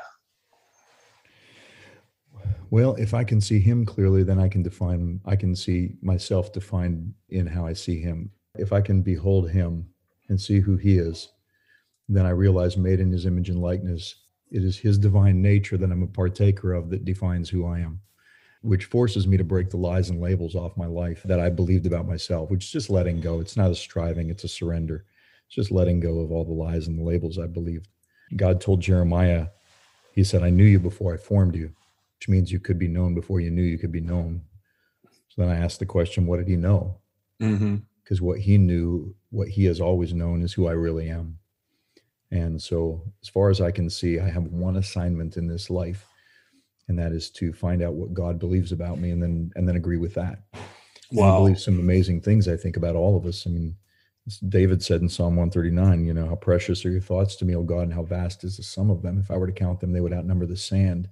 Well, 2.71 2.95
if 2.97 3.15
I 3.15 3.23
can 3.23 3.41
see 3.41 3.61
him 3.61 3.85
clearly, 3.85 4.25
then 4.25 4.41
I 4.41 4.49
can 4.49 4.63
define, 4.63 5.21
I 5.25 5.37
can 5.37 5.55
see 5.55 5.95
myself 6.03 6.53
defined 6.53 7.15
in 7.29 7.47
how 7.47 7.67
I 7.67 7.73
see 7.73 8.01
him. 8.01 8.33
If 8.57 8.73
I 8.73 8.81
can 8.81 9.01
behold 9.01 9.51
him 9.51 9.87
and 10.29 10.41
see 10.41 10.59
who 10.59 10.77
he 10.77 10.99
is, 10.99 11.29
then 12.09 12.27
I 12.27 12.31
realize 12.31 12.77
made 12.77 13.01
in 13.01 13.11
his 13.11 13.27
image 13.27 13.49
and 13.49 13.61
likeness, 13.61 14.17
it 14.51 14.63
is 14.63 14.77
his 14.77 14.99
divine 14.99 15.43
nature 15.43 15.77
that 15.77 15.91
I'm 15.91 16.03
a 16.03 16.07
partaker 16.07 16.75
of 16.75 16.91
that 16.91 17.05
defines 17.05 17.49
who 17.49 17.67
I 17.67 17.81
am, 17.81 18.01
which 18.63 18.85
forces 18.85 19.27
me 19.27 19.37
to 19.37 19.45
break 19.45 19.71
the 19.71 19.77
lies 19.77 20.11
and 20.11 20.21
labels 20.21 20.55
off 20.55 20.77
my 20.77 20.87
life 20.87 21.23
that 21.25 21.41
I 21.41 21.49
believed 21.49 21.87
about 21.87 22.07
myself, 22.07 22.51
which 22.51 22.65
is 22.65 22.71
just 22.71 22.91
letting 22.91 23.21
go. 23.21 23.41
It's 23.41 23.57
not 23.57 23.71
a 23.71 23.75
striving, 23.75 24.31
it's 24.31 24.45
a 24.45 24.49
surrender. 24.49 25.07
It's 25.47 25.55
just 25.55 25.71
letting 25.71 26.01
go 26.01 26.21
of 26.21 26.31
all 26.31 26.45
the 26.45 26.53
lies 26.53 26.87
and 26.87 26.99
the 26.99 27.05
labels 27.05 27.39
I 27.39 27.47
believed. 27.47 27.89
God 28.37 28.61
told 28.61 28.81
Jeremiah, 28.81 29.49
He 30.13 30.25
said, 30.25 30.43
I 30.43 30.51
knew 30.51 30.65
you 30.65 30.79
before 30.79 31.15
I 31.15 31.17
formed 31.17 31.57
you 31.57 31.75
which 32.25 32.31
means 32.31 32.51
you 32.51 32.59
could 32.59 32.79
be 32.79 32.89
known 32.89 33.15
before 33.15 33.41
you 33.41 33.51
knew 33.51 33.63
you 33.63 33.77
could 33.77 33.93
be 33.93 34.01
known. 34.01 34.41
So 35.29 35.43
then 35.43 35.51
I 35.51 35.59
asked 35.59 35.79
the 35.79 35.85
question, 35.85 36.27
what 36.27 36.39
did 36.39 36.49
he 36.49 36.57
know? 36.57 36.97
Mm-hmm. 37.43 37.77
Because 38.03 38.23
what 38.23 38.39
he 38.39 38.57
knew, 38.57 39.15
what 39.29 39.49
he 39.49 39.67
has 39.67 39.79
always 39.79 40.15
known 40.15 40.41
is 40.41 40.55
who 40.55 40.67
I 40.67 40.73
really 40.73 41.11
am. 41.11 41.39
And 42.35 42.61
so, 42.61 43.01
as 43.23 43.29
far 43.29 43.49
as 43.49 43.61
I 43.61 43.71
can 43.71 43.89
see, 43.89 44.19
I 44.19 44.29
have 44.29 44.43
one 44.49 44.77
assignment 44.77 45.37
in 45.37 45.47
this 45.47 45.71
life, 45.71 46.05
and 46.89 46.99
that 46.99 47.13
is 47.13 47.31
to 47.31 47.53
find 47.53 47.81
out 47.81 47.95
what 47.95 48.13
God 48.13 48.41
believes 48.41 48.73
about 48.73 48.99
me 48.99 49.13
and 49.13 49.23
then 49.23 49.53
and 49.55 49.69
then 49.69 49.77
agree 49.77 49.99
with 49.99 50.15
that. 50.15 50.41
Wow. 51.13 51.39
believes 51.39 51.65
some 51.65 51.79
amazing 51.79 52.23
things, 52.23 52.49
I 52.49 52.57
think, 52.57 52.77
about 52.77 52.97
all 52.97 53.17
of 53.17 53.25
us. 53.25 53.47
I 53.47 53.51
mean, 53.51 53.77
David 54.49 54.83
said 54.83 55.01
in 55.01 55.09
Psalm 55.09 55.37
139, 55.37 56.05
you 56.05 56.13
know, 56.13 56.27
how 56.27 56.35
precious 56.35 56.85
are 56.85 56.91
your 56.91 57.01
thoughts 57.01 57.37
to 57.37 57.45
me, 57.45 57.55
O 57.55 57.63
God, 57.63 57.83
and 57.83 57.95
how 57.95 58.03
vast 58.03 58.43
is 58.43 58.57
the 58.57 58.65
sum 58.65 58.91
of 58.91 59.03
them. 59.03 59.21
If 59.21 59.31
I 59.31 59.37
were 59.37 59.47
to 59.47 59.53
count 59.53 59.79
them, 59.79 59.93
they 59.93 60.01
would 60.01 60.13
outnumber 60.13 60.47
the 60.47 60.57
sand. 60.57 61.09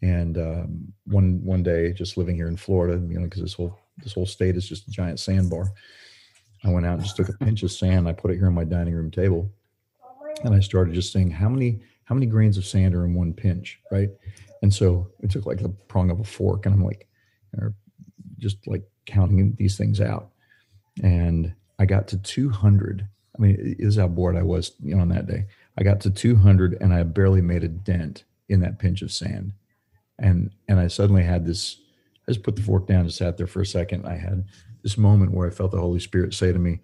And 0.00 0.38
um, 0.38 0.92
one 1.06 1.44
one 1.44 1.64
day, 1.64 1.92
just 1.92 2.16
living 2.16 2.36
here 2.36 2.48
in 2.48 2.56
Florida, 2.56 3.02
you 3.04 3.18
know, 3.18 3.24
because 3.24 3.42
this 3.42 3.54
whole 3.54 3.76
this 3.98 4.12
whole 4.12 4.26
state 4.26 4.56
is 4.56 4.68
just 4.68 4.86
a 4.86 4.92
giant 4.92 5.18
sandbar. 5.18 5.72
I 6.62 6.70
went 6.70 6.86
out 6.86 6.94
and 6.94 7.02
just 7.02 7.16
took 7.16 7.28
a 7.28 7.44
pinch 7.44 7.64
of 7.64 7.72
sand. 7.72 8.06
I 8.06 8.12
put 8.12 8.30
it 8.30 8.36
here 8.36 8.46
on 8.46 8.54
my 8.54 8.64
dining 8.64 8.94
room 8.94 9.10
table, 9.10 9.50
and 10.44 10.54
I 10.54 10.60
started 10.60 10.94
just 10.94 11.12
saying, 11.12 11.30
how 11.30 11.48
many 11.48 11.80
how 12.04 12.14
many 12.14 12.26
grains 12.26 12.58
of 12.58 12.66
sand 12.66 12.94
are 12.94 13.04
in 13.04 13.14
one 13.14 13.32
pinch, 13.32 13.78
right? 13.92 14.10
And 14.62 14.74
so 14.74 15.08
it 15.20 15.30
took 15.30 15.46
like 15.46 15.58
the 15.58 15.68
prong 15.68 16.10
of 16.10 16.20
a 16.20 16.24
fork, 16.24 16.66
and 16.66 16.74
I'm 16.74 16.84
like, 16.84 17.08
just 18.38 18.66
like 18.66 18.82
counting 19.06 19.54
these 19.56 19.76
things 19.76 20.00
out, 20.00 20.30
and 21.02 21.54
I 21.78 21.86
got 21.86 22.08
to 22.08 22.18
200. 22.18 23.06
I 23.38 23.42
mean, 23.42 23.76
is 23.78 23.96
how 23.96 24.08
bored 24.08 24.36
I 24.36 24.42
was, 24.42 24.72
you 24.82 24.94
know, 24.94 25.02
on 25.02 25.08
that 25.10 25.26
day. 25.26 25.46
I 25.78 25.84
got 25.84 26.00
to 26.00 26.10
200, 26.10 26.76
and 26.80 26.92
I 26.92 27.02
barely 27.04 27.40
made 27.40 27.64
a 27.64 27.68
dent 27.68 28.24
in 28.48 28.60
that 28.60 28.78
pinch 28.78 29.02
of 29.02 29.12
sand 29.12 29.52
and 30.20 30.50
and 30.68 30.78
I 30.78 30.86
suddenly 30.86 31.24
had 31.24 31.46
this. 31.46 31.80
I 32.28 32.32
just 32.32 32.44
put 32.44 32.54
the 32.54 32.62
fork 32.62 32.86
down 32.86 33.00
and 33.00 33.12
sat 33.12 33.36
there 33.36 33.46
for 33.46 33.62
a 33.62 33.66
second. 33.66 34.06
I 34.06 34.16
had 34.16 34.44
this 34.82 34.96
moment 34.96 35.32
where 35.32 35.48
I 35.48 35.50
felt 35.50 35.72
the 35.72 35.80
Holy 35.80 35.98
Spirit 35.98 36.34
say 36.34 36.52
to 36.52 36.58
me, 36.58 36.80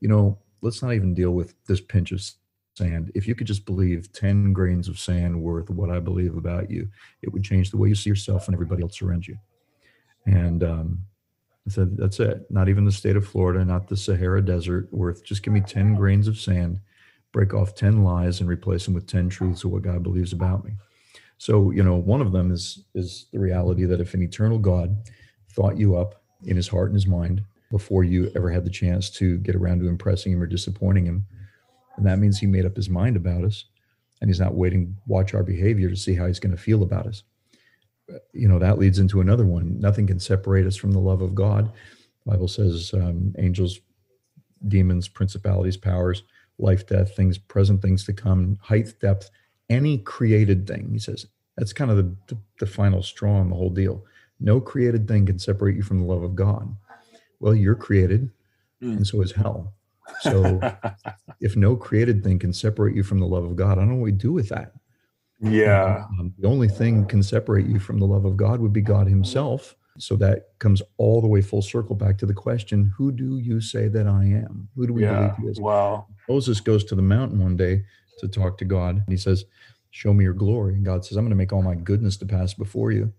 "You 0.00 0.08
know, 0.08 0.38
let's 0.62 0.82
not 0.82 0.94
even 0.94 1.14
deal 1.14 1.32
with 1.32 1.54
this 1.66 1.80
pinch 1.80 2.12
of 2.12 2.22
sand. 2.78 3.12
If 3.14 3.26
you 3.28 3.34
could 3.34 3.46
just 3.46 3.66
believe 3.66 4.12
ten 4.12 4.52
grains 4.52 4.88
of 4.88 4.98
sand 4.98 5.42
worth 5.42 5.70
what 5.70 5.90
I 5.90 6.00
believe 6.00 6.36
about 6.36 6.70
you, 6.70 6.88
it 7.22 7.32
would 7.32 7.44
change 7.44 7.70
the 7.70 7.76
way 7.76 7.88
you 7.88 7.94
see 7.94 8.10
yourself 8.10 8.46
and 8.46 8.54
everybody 8.54 8.82
else 8.82 9.02
around 9.02 9.26
you." 9.26 9.36
And 10.26 10.62
um, 10.62 11.04
I 11.66 11.70
said, 11.70 11.96
"That's 11.96 12.20
it. 12.20 12.46
Not 12.50 12.68
even 12.68 12.84
the 12.84 12.92
state 12.92 13.16
of 13.16 13.26
Florida, 13.26 13.64
not 13.64 13.88
the 13.88 13.96
Sahara 13.96 14.42
Desert 14.42 14.88
worth. 14.92 15.24
Just 15.24 15.42
give 15.42 15.52
me 15.52 15.60
ten 15.60 15.94
grains 15.94 16.28
of 16.28 16.38
sand." 16.38 16.80
Break 17.30 17.52
off 17.52 17.74
10 17.74 18.04
lies 18.04 18.40
and 18.40 18.48
replace 18.48 18.86
them 18.86 18.94
with 18.94 19.06
10 19.06 19.28
truths 19.28 19.62
of 19.62 19.70
what 19.70 19.82
God 19.82 20.02
believes 20.02 20.32
about 20.32 20.64
me. 20.64 20.72
So, 21.36 21.70
you 21.70 21.82
know, 21.82 21.96
one 21.96 22.20
of 22.20 22.32
them 22.32 22.50
is 22.50 22.84
is 22.94 23.26
the 23.32 23.38
reality 23.38 23.84
that 23.84 24.00
if 24.00 24.14
an 24.14 24.22
eternal 24.22 24.58
God 24.58 24.96
thought 25.50 25.78
you 25.78 25.96
up 25.96 26.22
in 26.44 26.56
his 26.56 26.68
heart 26.68 26.86
and 26.86 26.94
his 26.94 27.06
mind 27.06 27.44
before 27.70 28.02
you 28.02 28.30
ever 28.34 28.50
had 28.50 28.64
the 28.64 28.70
chance 28.70 29.10
to 29.10 29.38
get 29.38 29.54
around 29.54 29.80
to 29.80 29.88
impressing 29.88 30.32
him 30.32 30.42
or 30.42 30.46
disappointing 30.46 31.06
him, 31.06 31.26
and 31.98 32.06
that 32.06 32.18
means 32.18 32.38
he 32.38 32.46
made 32.46 32.64
up 32.64 32.76
his 32.76 32.88
mind 32.88 33.16
about 33.16 33.44
us 33.44 33.66
and 34.20 34.30
he's 34.30 34.40
not 34.40 34.54
waiting 34.54 34.86
to 34.86 35.02
watch 35.06 35.34
our 35.34 35.42
behavior 35.42 35.88
to 35.90 35.96
see 35.96 36.14
how 36.14 36.26
he's 36.26 36.40
going 36.40 36.56
to 36.56 36.62
feel 36.62 36.82
about 36.82 37.06
us. 37.06 37.22
You 38.32 38.48
know, 38.48 38.58
that 38.58 38.78
leads 38.78 38.98
into 38.98 39.20
another 39.20 39.44
one. 39.44 39.78
Nothing 39.78 40.06
can 40.06 40.18
separate 40.18 40.66
us 40.66 40.76
from 40.76 40.92
the 40.92 40.98
love 40.98 41.20
of 41.20 41.34
God. 41.34 41.70
The 42.24 42.30
Bible 42.32 42.48
says 42.48 42.92
um, 42.94 43.34
angels, 43.38 43.80
demons, 44.66 45.08
principalities, 45.08 45.76
powers, 45.76 46.22
life, 46.58 46.86
death, 46.86 47.14
things 47.14 47.36
present, 47.38 47.82
things 47.82 48.04
to 48.06 48.12
come, 48.12 48.58
height, 48.62 48.94
depth, 49.00 49.30
any 49.68 49.98
created 49.98 50.66
thing. 50.66 50.88
He 50.92 50.98
says 50.98 51.26
that's 51.56 51.72
kind 51.72 51.90
of 51.90 51.96
the, 51.98 52.16
the, 52.28 52.38
the 52.60 52.66
final 52.66 53.02
straw 53.02 53.40
in 53.40 53.50
the 53.50 53.56
whole 53.56 53.70
deal. 53.70 54.04
No 54.40 54.60
created 54.60 55.06
thing 55.06 55.26
can 55.26 55.38
separate 55.38 55.76
you 55.76 55.82
from 55.82 55.98
the 55.98 56.06
love 56.06 56.22
of 56.22 56.34
God. 56.34 56.74
Well, 57.40 57.54
you're 57.54 57.74
created, 57.74 58.30
Mm. 58.80 58.98
and 58.98 59.06
so 59.06 59.20
is 59.22 59.32
hell. 59.32 59.74
So 60.20 60.60
if 61.40 61.56
no 61.56 61.76
created 61.76 62.22
thing 62.24 62.38
can 62.38 62.52
separate 62.52 62.94
you 62.96 63.02
from 63.02 63.18
the 63.20 63.26
love 63.26 63.44
of 63.44 63.56
God, 63.56 63.72
I 63.72 63.82
don't 63.82 63.90
know 63.90 63.94
what 63.96 64.04
we 64.04 64.12
do 64.12 64.32
with 64.32 64.48
that. 64.50 64.72
yeah. 65.40 66.04
Um, 66.18 66.34
the 66.38 66.48
only 66.48 66.68
thing 66.68 67.06
can 67.06 67.22
separate 67.22 67.66
you 67.66 67.78
from 67.78 67.98
the 67.98 68.06
love 68.06 68.24
of 68.24 68.36
God 68.36 68.60
would 68.60 68.72
be 68.72 68.80
God 68.80 69.06
Himself. 69.06 69.76
So 69.98 70.14
that 70.16 70.50
comes 70.60 70.80
all 70.96 71.20
the 71.20 71.26
way 71.26 71.42
full 71.42 71.62
circle 71.62 71.96
back 71.96 72.18
to 72.18 72.26
the 72.26 72.34
question: 72.34 72.92
Who 72.96 73.10
do 73.12 73.38
you 73.38 73.60
say 73.60 73.88
that 73.88 74.06
I 74.06 74.24
am? 74.24 74.68
Who 74.76 74.86
do 74.86 74.92
we 74.92 75.02
Yeah. 75.02 75.14
believe 75.16 75.36
He 75.40 75.46
is? 75.48 75.60
Wow. 75.60 76.06
Moses 76.28 76.60
goes 76.60 76.84
to 76.84 76.94
the 76.94 77.02
mountain 77.02 77.40
one 77.42 77.56
day 77.56 77.84
to 78.20 78.28
talk 78.28 78.58
to 78.58 78.64
God, 78.64 78.96
and 78.96 79.08
he 79.08 79.16
says, 79.16 79.44
"Show 79.90 80.12
me 80.14 80.24
your 80.24 80.34
glory." 80.34 80.74
And 80.74 80.84
God 80.84 81.04
says, 81.04 81.16
"I'm 81.16 81.24
going 81.24 81.30
to 81.30 81.36
make 81.36 81.52
all 81.52 81.62
my 81.62 81.74
goodness 81.74 82.16
to 82.18 82.26
pass 82.26 82.54
before 82.54 82.92
you." 82.92 83.12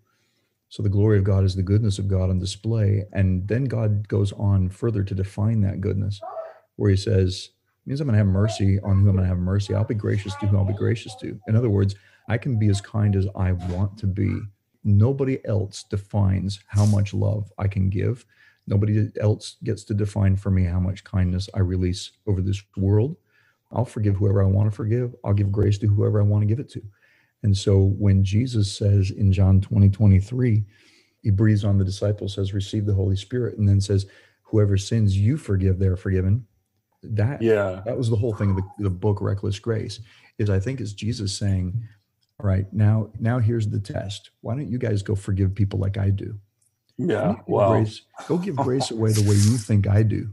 So 0.69 0.83
the 0.83 0.89
glory 0.89 1.17
of 1.17 1.23
God 1.23 1.43
is 1.43 1.55
the 1.55 1.63
goodness 1.63 1.97
of 1.99 2.07
God 2.07 2.29
on 2.29 2.37
display, 2.39 3.05
and 3.11 3.47
then 3.47 3.65
God 3.65 4.07
goes 4.07 4.31
on 4.33 4.69
further 4.69 5.03
to 5.03 5.15
define 5.15 5.61
that 5.61 5.81
goodness, 5.81 6.21
where 6.79 6.91
He 6.91 6.97
says, 6.97 7.49
"Means 7.85 8.01
I'm 8.01 8.07
going 8.07 8.13
to 8.13 8.25
have 8.25 8.27
mercy 8.27 8.79
on 8.79 9.01
who 9.01 9.09
I'm 9.09 9.15
going 9.15 9.17
to 9.17 9.25
have 9.25 9.37
mercy. 9.37 9.73
I'll 9.73 9.83
be 9.83 9.93
gracious 9.93 10.35
to 10.35 10.47
who 10.47 10.57
I'll 10.57 10.65
be 10.65 10.73
gracious 10.73 11.15
to." 11.17 11.39
In 11.47 11.55
other 11.55 11.69
words, 11.69 11.95
I 12.27 12.37
can 12.37 12.57
be 12.57 12.69
as 12.69 12.81
kind 12.81 13.15
as 13.15 13.27
I 13.35 13.51
want 13.51 13.97
to 13.99 14.07
be. 14.07 14.31
Nobody 14.83 15.45
else 15.45 15.83
defines 15.83 16.59
how 16.67 16.85
much 16.85 17.13
love 17.13 17.51
I 17.57 17.67
can 17.67 17.89
give. 17.89 18.25
Nobody 18.65 19.09
else 19.19 19.57
gets 19.63 19.83
to 19.85 19.93
define 19.93 20.35
for 20.35 20.51
me 20.51 20.63
how 20.63 20.79
much 20.79 21.03
kindness 21.03 21.49
I 21.53 21.59
release 21.59 22.11
over 22.27 22.41
this 22.41 22.61
world. 22.77 23.17
I'll 23.71 23.85
forgive 23.85 24.15
whoever 24.15 24.41
I 24.41 24.45
want 24.45 24.69
to 24.69 24.75
forgive. 24.75 25.15
I'll 25.23 25.33
give 25.33 25.51
grace 25.51 25.77
to 25.79 25.87
whoever 25.87 26.21
I 26.21 26.23
want 26.23 26.43
to 26.43 26.47
give 26.47 26.59
it 26.59 26.69
to. 26.69 26.81
And 27.43 27.57
so 27.57 27.79
when 27.97 28.23
Jesus 28.23 28.71
says 28.71 29.11
in 29.11 29.31
John 29.31 29.59
20, 29.61 29.89
23, 29.89 30.65
he 31.21 31.31
breathes 31.31 31.65
on 31.65 31.77
the 31.77 31.85
disciples, 31.85 32.35
says, 32.35 32.53
receive 32.53 32.85
the 32.85 32.93
Holy 32.93 33.15
Spirit, 33.15 33.57
and 33.57 33.67
then 33.67 33.81
says, 33.81 34.05
whoever 34.43 34.77
sins 34.77 35.17
you 35.17 35.37
forgive, 35.37 35.79
they're 35.79 35.97
forgiven. 35.97 36.45
That 37.03 37.41
Yeah. 37.41 37.81
that 37.85 37.97
was 37.97 38.09
the 38.09 38.15
whole 38.15 38.33
thing 38.33 38.51
of 38.51 38.55
the, 38.57 38.63
the 38.79 38.89
book 38.89 39.21
Reckless 39.21 39.59
Grace, 39.59 39.99
is 40.37 40.49
I 40.49 40.59
think 40.59 40.81
is 40.81 40.93
Jesus 40.93 41.37
saying, 41.37 41.81
All 42.39 42.45
right, 42.47 42.71
now 42.73 43.09
now 43.19 43.39
here's 43.39 43.67
the 43.69 43.79
test. 43.79 44.31
Why 44.41 44.55
don't 44.55 44.69
you 44.69 44.77
guys 44.77 45.01
go 45.01 45.15
forgive 45.15 45.55
people 45.55 45.79
like 45.79 45.97
I 45.97 46.09
do? 46.09 46.39
Yeah. 46.97 47.35
Wow. 47.47 47.69
grace, 47.71 48.01
go 48.27 48.37
give 48.37 48.57
grace 48.57 48.91
away 48.95 49.13
the 49.13 49.21
way 49.21 49.35
you 49.35 49.57
think 49.57 49.87
I 49.87 50.03
do. 50.03 50.29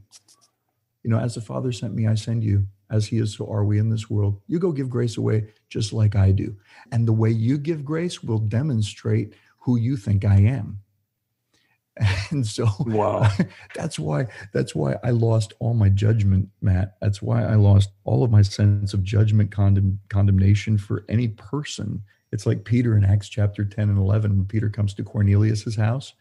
You 1.05 1.11
know, 1.11 1.19
as 1.19 1.37
the 1.37 1.41
Father 1.41 1.71
sent 1.71 1.95
me, 1.95 2.07
I 2.09 2.17
send 2.17 2.43
you. 2.43 2.67
As 2.91 3.07
He 3.07 3.19
is, 3.19 3.35
so 3.37 3.47
are 3.51 3.65
we 3.65 3.79
in 3.79 3.91
this 3.91 4.09
world. 4.11 4.41
You 4.47 4.59
go 4.61 4.73
give 4.73 4.89
grace 4.91 5.17
away 5.17 5.49
just 5.69 5.93
like 5.93 6.15
I 6.17 6.31
do. 6.33 6.57
And 6.93 7.07
the 7.07 7.13
way 7.13 7.31
you 7.31 7.59
give 7.59 7.85
grace 7.85 8.23
will 8.23 8.39
demonstrate 8.39 9.35
who 9.61 9.77
you 9.77 9.97
think 9.97 10.25
I 10.25 10.37
am. 10.41 10.81
And 12.31 12.47
so 12.47 12.67
Wow. 12.81 13.31
that's 13.75 13.99
why 13.99 14.27
that's 14.53 14.75
why 14.75 14.97
I 15.03 15.11
lost 15.11 15.55
all 15.61 15.75
my 15.75 15.89
judgment, 15.89 16.49
Matt. 16.61 16.97
That's 17.01 17.23
why 17.23 17.45
I 17.45 17.55
lost 17.55 17.91
all 18.05 18.23
of 18.25 18.31
my 18.31 18.43
sense 18.43 18.93
of 18.95 19.03
judgment, 19.03 19.51
condemn, 19.51 19.99
condemnation 20.09 20.77
for 20.79 21.05
any 21.09 21.29
person. 21.29 22.03
It's 22.33 22.45
like 22.47 22.65
Peter 22.65 22.97
in 22.97 23.05
Acts 23.05 23.29
chapter 23.29 23.65
10 23.65 23.89
and 23.89 23.99
11 23.99 24.37
when 24.37 24.45
Peter 24.47 24.69
comes 24.69 24.93
to 24.95 25.05
Cornelius's 25.05 25.77
house 25.77 26.13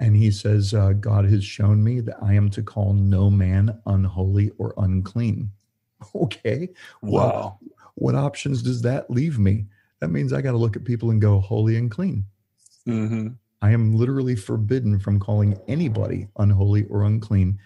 and 0.00 0.16
he 0.16 0.30
says, 0.30 0.74
uh, 0.74 0.92
God 0.94 1.24
has 1.30 1.44
shown 1.44 1.82
me 1.84 2.00
that 2.00 2.16
I 2.22 2.34
am 2.34 2.50
to 2.50 2.62
call 2.62 2.92
no 2.94 3.30
man 3.30 3.80
unholy 3.86 4.50
or 4.58 4.74
unclean. 4.76 5.50
Okay. 6.14 6.70
Well, 7.02 7.26
Wow. 7.28 7.58
what 7.94 8.14
options 8.14 8.62
does 8.62 8.80
that 8.82 9.10
leave 9.10 9.38
me? 9.38 9.66
That 10.00 10.08
means 10.08 10.32
I 10.32 10.40
got 10.40 10.52
to 10.52 10.56
look 10.56 10.74
at 10.74 10.84
people 10.84 11.10
and 11.10 11.20
go 11.20 11.38
holy 11.40 11.76
and 11.76 11.90
clean. 11.90 12.24
hmm 12.86 13.28
I 13.62 13.70
am 13.72 13.94
literally 13.94 14.36
forbidden 14.36 14.98
from 14.98 15.18
calling 15.20 15.58
anybody 15.68 16.28
unholy 16.38 16.84
or 16.84 17.04
unclean. 17.04 17.58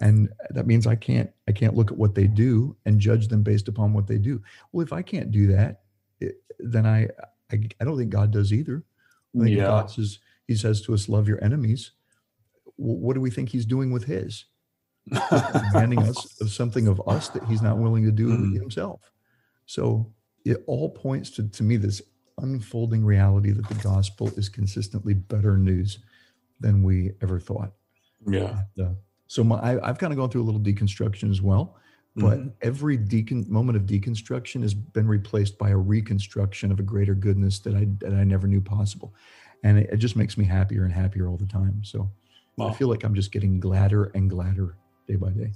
And 0.00 0.30
that 0.50 0.66
means 0.66 0.86
I 0.86 0.94
can't 0.96 1.30
I 1.48 1.52
can't 1.52 1.74
look 1.74 1.90
at 1.90 1.96
what 1.98 2.14
they 2.14 2.26
do 2.26 2.76
and 2.86 2.98
judge 3.00 3.28
them 3.28 3.42
based 3.42 3.68
upon 3.68 3.92
what 3.92 4.06
they 4.06 4.18
do. 4.18 4.42
Well, 4.72 4.84
if 4.84 4.92
I 4.92 5.02
can't 5.02 5.30
do 5.30 5.46
that, 5.48 5.82
it, 6.20 6.42
then 6.58 6.86
I, 6.86 7.08
I 7.50 7.58
I 7.80 7.84
don't 7.84 7.96
think 7.98 8.10
God 8.10 8.30
does 8.30 8.52
either. 8.52 8.84
I 9.36 9.44
think 9.44 9.56
Yeah. 9.56 9.66
God 9.66 9.90
says 9.90 10.18
He 10.46 10.54
says 10.54 10.80
to 10.82 10.94
us, 10.94 11.08
"Love 11.08 11.28
your 11.28 11.42
enemies." 11.42 11.92
W- 12.78 12.98
What 12.98 13.14
do 13.14 13.20
we 13.20 13.30
think 13.30 13.48
He's 13.50 13.66
doing 13.66 13.90
with 13.92 14.04
His? 14.04 14.44
Demanding 15.72 16.02
us 16.02 16.40
of 16.40 16.50
something 16.50 16.86
of 16.88 17.00
us 17.08 17.28
that 17.30 17.44
He's 17.44 17.62
not 17.62 17.78
willing 17.78 18.04
to 18.04 18.12
do 18.12 18.28
Mhm. 18.28 18.54
Himself. 18.60 19.10
So 19.66 20.12
it 20.44 20.62
all 20.66 20.90
points 20.90 21.30
to 21.32 21.48
to 21.48 21.62
me 21.62 21.76
this 21.76 22.02
unfolding 22.38 23.04
reality 23.04 23.50
that 23.50 23.68
the 23.68 23.74
gospel 23.82 24.28
is 24.36 24.48
consistently 24.48 25.14
better 25.14 25.56
news 25.56 25.98
than 26.60 26.82
we 26.82 27.12
ever 27.22 27.38
thought. 27.40 27.72
yeah. 28.26 28.62
Uh, 28.80 28.90
so 29.26 29.42
my, 29.42 29.56
I, 29.56 29.88
I've 29.88 29.98
kind 29.98 30.12
of 30.12 30.18
gone 30.18 30.30
through 30.30 30.42
a 30.42 30.44
little 30.44 30.60
deconstruction 30.60 31.30
as 31.30 31.40
well, 31.42 31.76
but 32.16 32.38
Mhm. 32.38 32.52
every 32.60 32.98
decon, 32.98 33.48
moment 33.48 33.76
of 33.76 33.84
deconstruction 33.84 34.62
has 34.62 34.74
been 34.74 35.08
replaced 35.08 35.56
by 35.58 35.70
a 35.70 35.76
reconstruction 35.76 36.70
of 36.70 36.78
a 36.78 36.82
greater 36.82 37.14
goodness 37.14 37.58
that 37.60 37.74
I 37.74 37.86
that 38.00 38.12
I 38.12 38.24
never 38.24 38.46
knew 38.46 38.60
possible, 38.60 39.14
and 39.64 39.78
it, 39.78 39.88
it 39.90 39.96
just 39.96 40.14
makes 40.16 40.36
me 40.36 40.44
happier 40.44 40.84
and 40.84 40.92
happier 40.92 41.26
all 41.28 41.38
the 41.38 41.46
time. 41.46 41.82
So 41.82 42.10
I 42.60 42.72
feel 42.74 42.88
like 42.88 43.02
I'm 43.02 43.14
just 43.14 43.32
getting 43.32 43.58
gladder 43.58 44.10
and 44.14 44.28
gladder 44.28 44.76
day 45.08 45.16
by 45.16 45.30
day. 45.30 45.52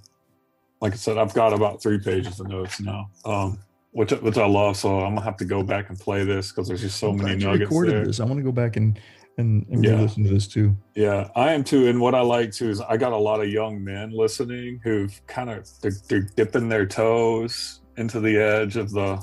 like 0.81 0.95
I 0.95 0.97
said, 0.97 1.19
I've 1.19 1.35
got 1.35 1.53
about 1.53 1.83
three 1.83 1.99
pages 1.99 2.41
of 2.41 2.49
notes 2.49 2.81
now, 2.81 3.11
um, 3.25 3.59
which 3.97 4.11
which 4.13 4.37
I 4.37 4.47
love. 4.47 4.77
So 4.77 5.01
I'm 5.01 5.15
gonna 5.15 5.25
have 5.25 5.37
to 5.39 5.45
go 5.45 5.63
back 5.63 5.89
and 5.89 5.99
play 5.99 6.23
this 6.25 6.51
because 6.53 6.69
there's 6.69 6.83
just 6.83 6.99
so 6.99 7.11
I'm 7.11 7.17
many 7.17 7.43
nuggets 7.45 7.61
recorded 7.63 7.95
there. 7.95 8.07
this. 8.07 8.21
I 8.21 8.25
want 8.25 8.37
to 8.39 8.43
go 8.45 8.53
back 8.53 8.77
and 8.77 8.99
and, 9.39 9.67
and 9.71 9.85
Yeah. 9.85 10.01
listen 10.01 10.25
to 10.25 10.31
this 10.31 10.47
too. 10.47 10.77
Yeah, 10.95 11.29
I 11.37 11.53
am 11.53 11.63
too. 11.65 11.89
And 11.89 12.01
what 12.01 12.15
I 12.15 12.21
like 12.21 12.53
too 12.53 12.69
is 12.71 12.81
I 12.81 12.97
got 12.97 13.13
a 13.13 13.17
lot 13.17 13.41
of 13.41 13.49
young 13.49 13.83
men 13.83 14.11
listening 14.11 14.81
who've 14.85 15.15
kind 15.27 15.51
of 15.51 15.69
they're, 15.81 15.93
they're 16.09 16.29
dipping 16.37 16.69
their 16.69 16.87
toes 16.87 17.81
into 17.97 18.21
the 18.21 18.37
edge 18.37 18.77
of 18.77 18.91
the 18.93 19.23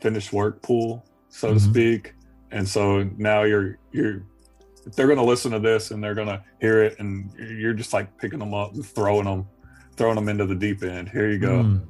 finished 0.00 0.32
work 0.32 0.60
pool, 0.62 1.04
so 1.28 1.48
to 1.48 1.54
Mhm. 1.54 1.70
speak. 1.70 2.14
And 2.52 2.68
so 2.68 3.02
now 3.16 3.42
you're 3.42 3.78
you're 3.92 4.22
they're 4.96 5.06
going 5.06 5.18
to 5.18 5.24
listen 5.24 5.50
to 5.52 5.58
this 5.58 5.90
and 5.92 6.04
they're 6.04 6.14
going 6.14 6.28
to 6.28 6.42
hear 6.60 6.82
it, 6.82 6.96
and 7.00 7.32
you're 7.38 7.72
just 7.72 7.92
like 7.94 8.16
picking 8.18 8.38
them 8.38 8.52
up 8.54 8.74
and 8.74 8.84
throwing 8.84 9.24
them 9.24 9.46
throwing 9.96 10.14
them 10.16 10.28
into 10.28 10.44
the 10.46 10.54
deep 10.54 10.82
end. 10.82 11.08
Here 11.08 11.30
you 11.30 11.38
go. 11.38 11.62
Mm. 11.62 11.86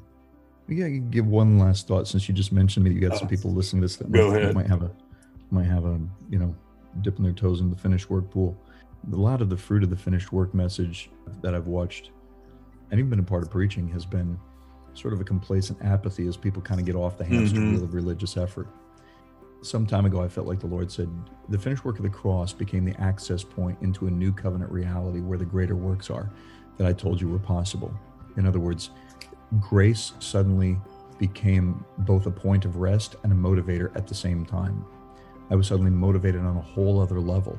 Yeah, 0.69 0.87
you 0.87 1.01
give 1.01 1.27
one 1.27 1.59
last 1.59 1.87
thought 1.87 2.09
since 2.09 2.29
you 2.29 2.35
just 2.35 2.53
mentioned 2.53 2.85
me. 2.85 2.93
You 2.93 3.01
got 3.01 3.17
some 3.19 3.27
Uh, 3.27 3.31
people 3.31 3.53
listening 3.53 3.83
to 3.83 3.85
this 3.89 3.97
that 3.97 4.11
go 4.11 4.31
might, 4.31 4.37
ahead. 4.43 4.55
might 4.55 4.67
have 4.67 4.83
a 4.83 4.91
might 5.51 5.67
have 5.67 5.85
a 5.85 6.01
you 6.31 6.39
know 6.39 6.55
dipping 7.03 7.23
their 7.25 7.33
toes 7.35 7.61
in 7.61 7.71
the 7.71 7.77
finished 7.77 8.09
work 8.11 8.31
pool. 8.31 8.57
A 9.13 9.17
lot 9.17 9.43
of 9.43 9.51
the 9.51 9.57
fruit 9.57 9.83
of 9.83 9.91
the 9.91 9.97
finished 9.97 10.33
work 10.33 10.55
message 10.55 11.11
that 11.43 11.55
I've 11.55 11.67
watched 11.67 12.11
and 12.91 12.99
even 12.99 13.11
been 13.11 13.19
a 13.19 13.23
part 13.25 13.43
of 13.43 13.51
preaching 13.51 13.89
has 13.89 14.07
been 14.07 14.39
sort 14.95 15.13
of 15.13 15.21
a 15.21 15.25
complacent 15.25 15.79
apathy 15.83 16.27
as 16.29 16.37
people 16.37 16.63
kind 16.63 16.81
of 16.81 16.87
get 16.87 16.95
off 16.95 17.19
the 17.19 17.25
hamster 17.25 17.59
Mhm. 17.61 17.73
wheel 17.73 17.85
of 17.85 17.93
religious 17.95 18.37
effort. 18.37 18.69
Some 19.63 19.87
time 19.87 20.05
ago, 20.07 20.23
I 20.23 20.29
felt 20.29 20.47
like 20.47 20.61
the 20.61 20.67
Lord 20.67 20.91
said, 20.91 21.09
The 21.49 21.59
finished 21.59 21.85
work 21.85 21.97
of 21.99 22.05
the 22.05 22.11
cross 22.11 22.53
became 22.53 22.85
the 22.85 22.99
access 23.01 23.43
point 23.43 23.77
into 23.83 24.07
a 24.07 24.11
new 24.11 24.31
covenant 24.33 24.71
reality 24.71 25.21
where 25.21 25.37
the 25.39 25.45
greater 25.45 25.75
works 25.75 26.11
are 26.11 26.31
that 26.79 26.87
I 26.87 26.93
told 26.93 27.21
you 27.21 27.29
were 27.29 27.39
possible. 27.39 27.93
In 28.37 28.47
other 28.47 28.61
words, 28.61 28.91
grace 29.61 30.13
suddenly 30.19 30.79
became 31.19 31.85
both 31.99 32.27
a 32.27 32.31
point 32.31 32.65
of 32.65 32.77
rest 32.77 33.17
and 33.23 33.33
a 33.33 33.37
motivator 33.37 33.95
at 33.97 34.07
the 34.07 34.15
same 34.15 34.45
time. 34.45 34.85
I 35.51 35.55
was 35.55 35.69
suddenly 35.69 35.91
motivated 35.91 36.41
on 36.41 36.57
a 36.57 36.61
whole 36.61 37.01
other 37.01 37.21
level. 37.21 37.59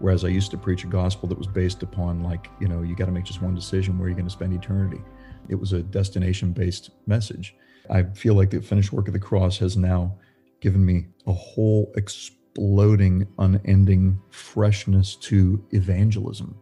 Whereas 0.00 0.24
I 0.24 0.28
used 0.28 0.50
to 0.52 0.56
preach 0.56 0.84
a 0.84 0.86
gospel 0.86 1.28
that 1.28 1.36
was 1.36 1.46
based 1.46 1.82
upon, 1.82 2.22
like, 2.22 2.48
you 2.58 2.68
know, 2.68 2.82
you 2.82 2.94
got 2.94 3.04
to 3.04 3.12
make 3.12 3.24
just 3.24 3.42
one 3.42 3.54
decision 3.54 3.98
where 3.98 4.08
you're 4.08 4.16
going 4.16 4.26
to 4.26 4.32
spend 4.32 4.54
eternity. 4.54 5.00
It 5.48 5.54
was 5.54 5.74
a 5.74 5.82
destination 5.82 6.52
based 6.52 6.90
message. 7.06 7.54
I 7.90 8.04
feel 8.04 8.34
like 8.34 8.50
the 8.50 8.62
finished 8.62 8.92
work 8.92 9.08
of 9.08 9.12
the 9.12 9.20
cross 9.20 9.58
has 9.58 9.76
now 9.76 10.16
given 10.60 10.84
me 10.84 11.06
a 11.26 11.32
whole 11.32 11.92
exploding, 11.96 13.26
unending 13.38 14.20
freshness 14.30 15.16
to 15.16 15.62
evangelism. 15.72 16.58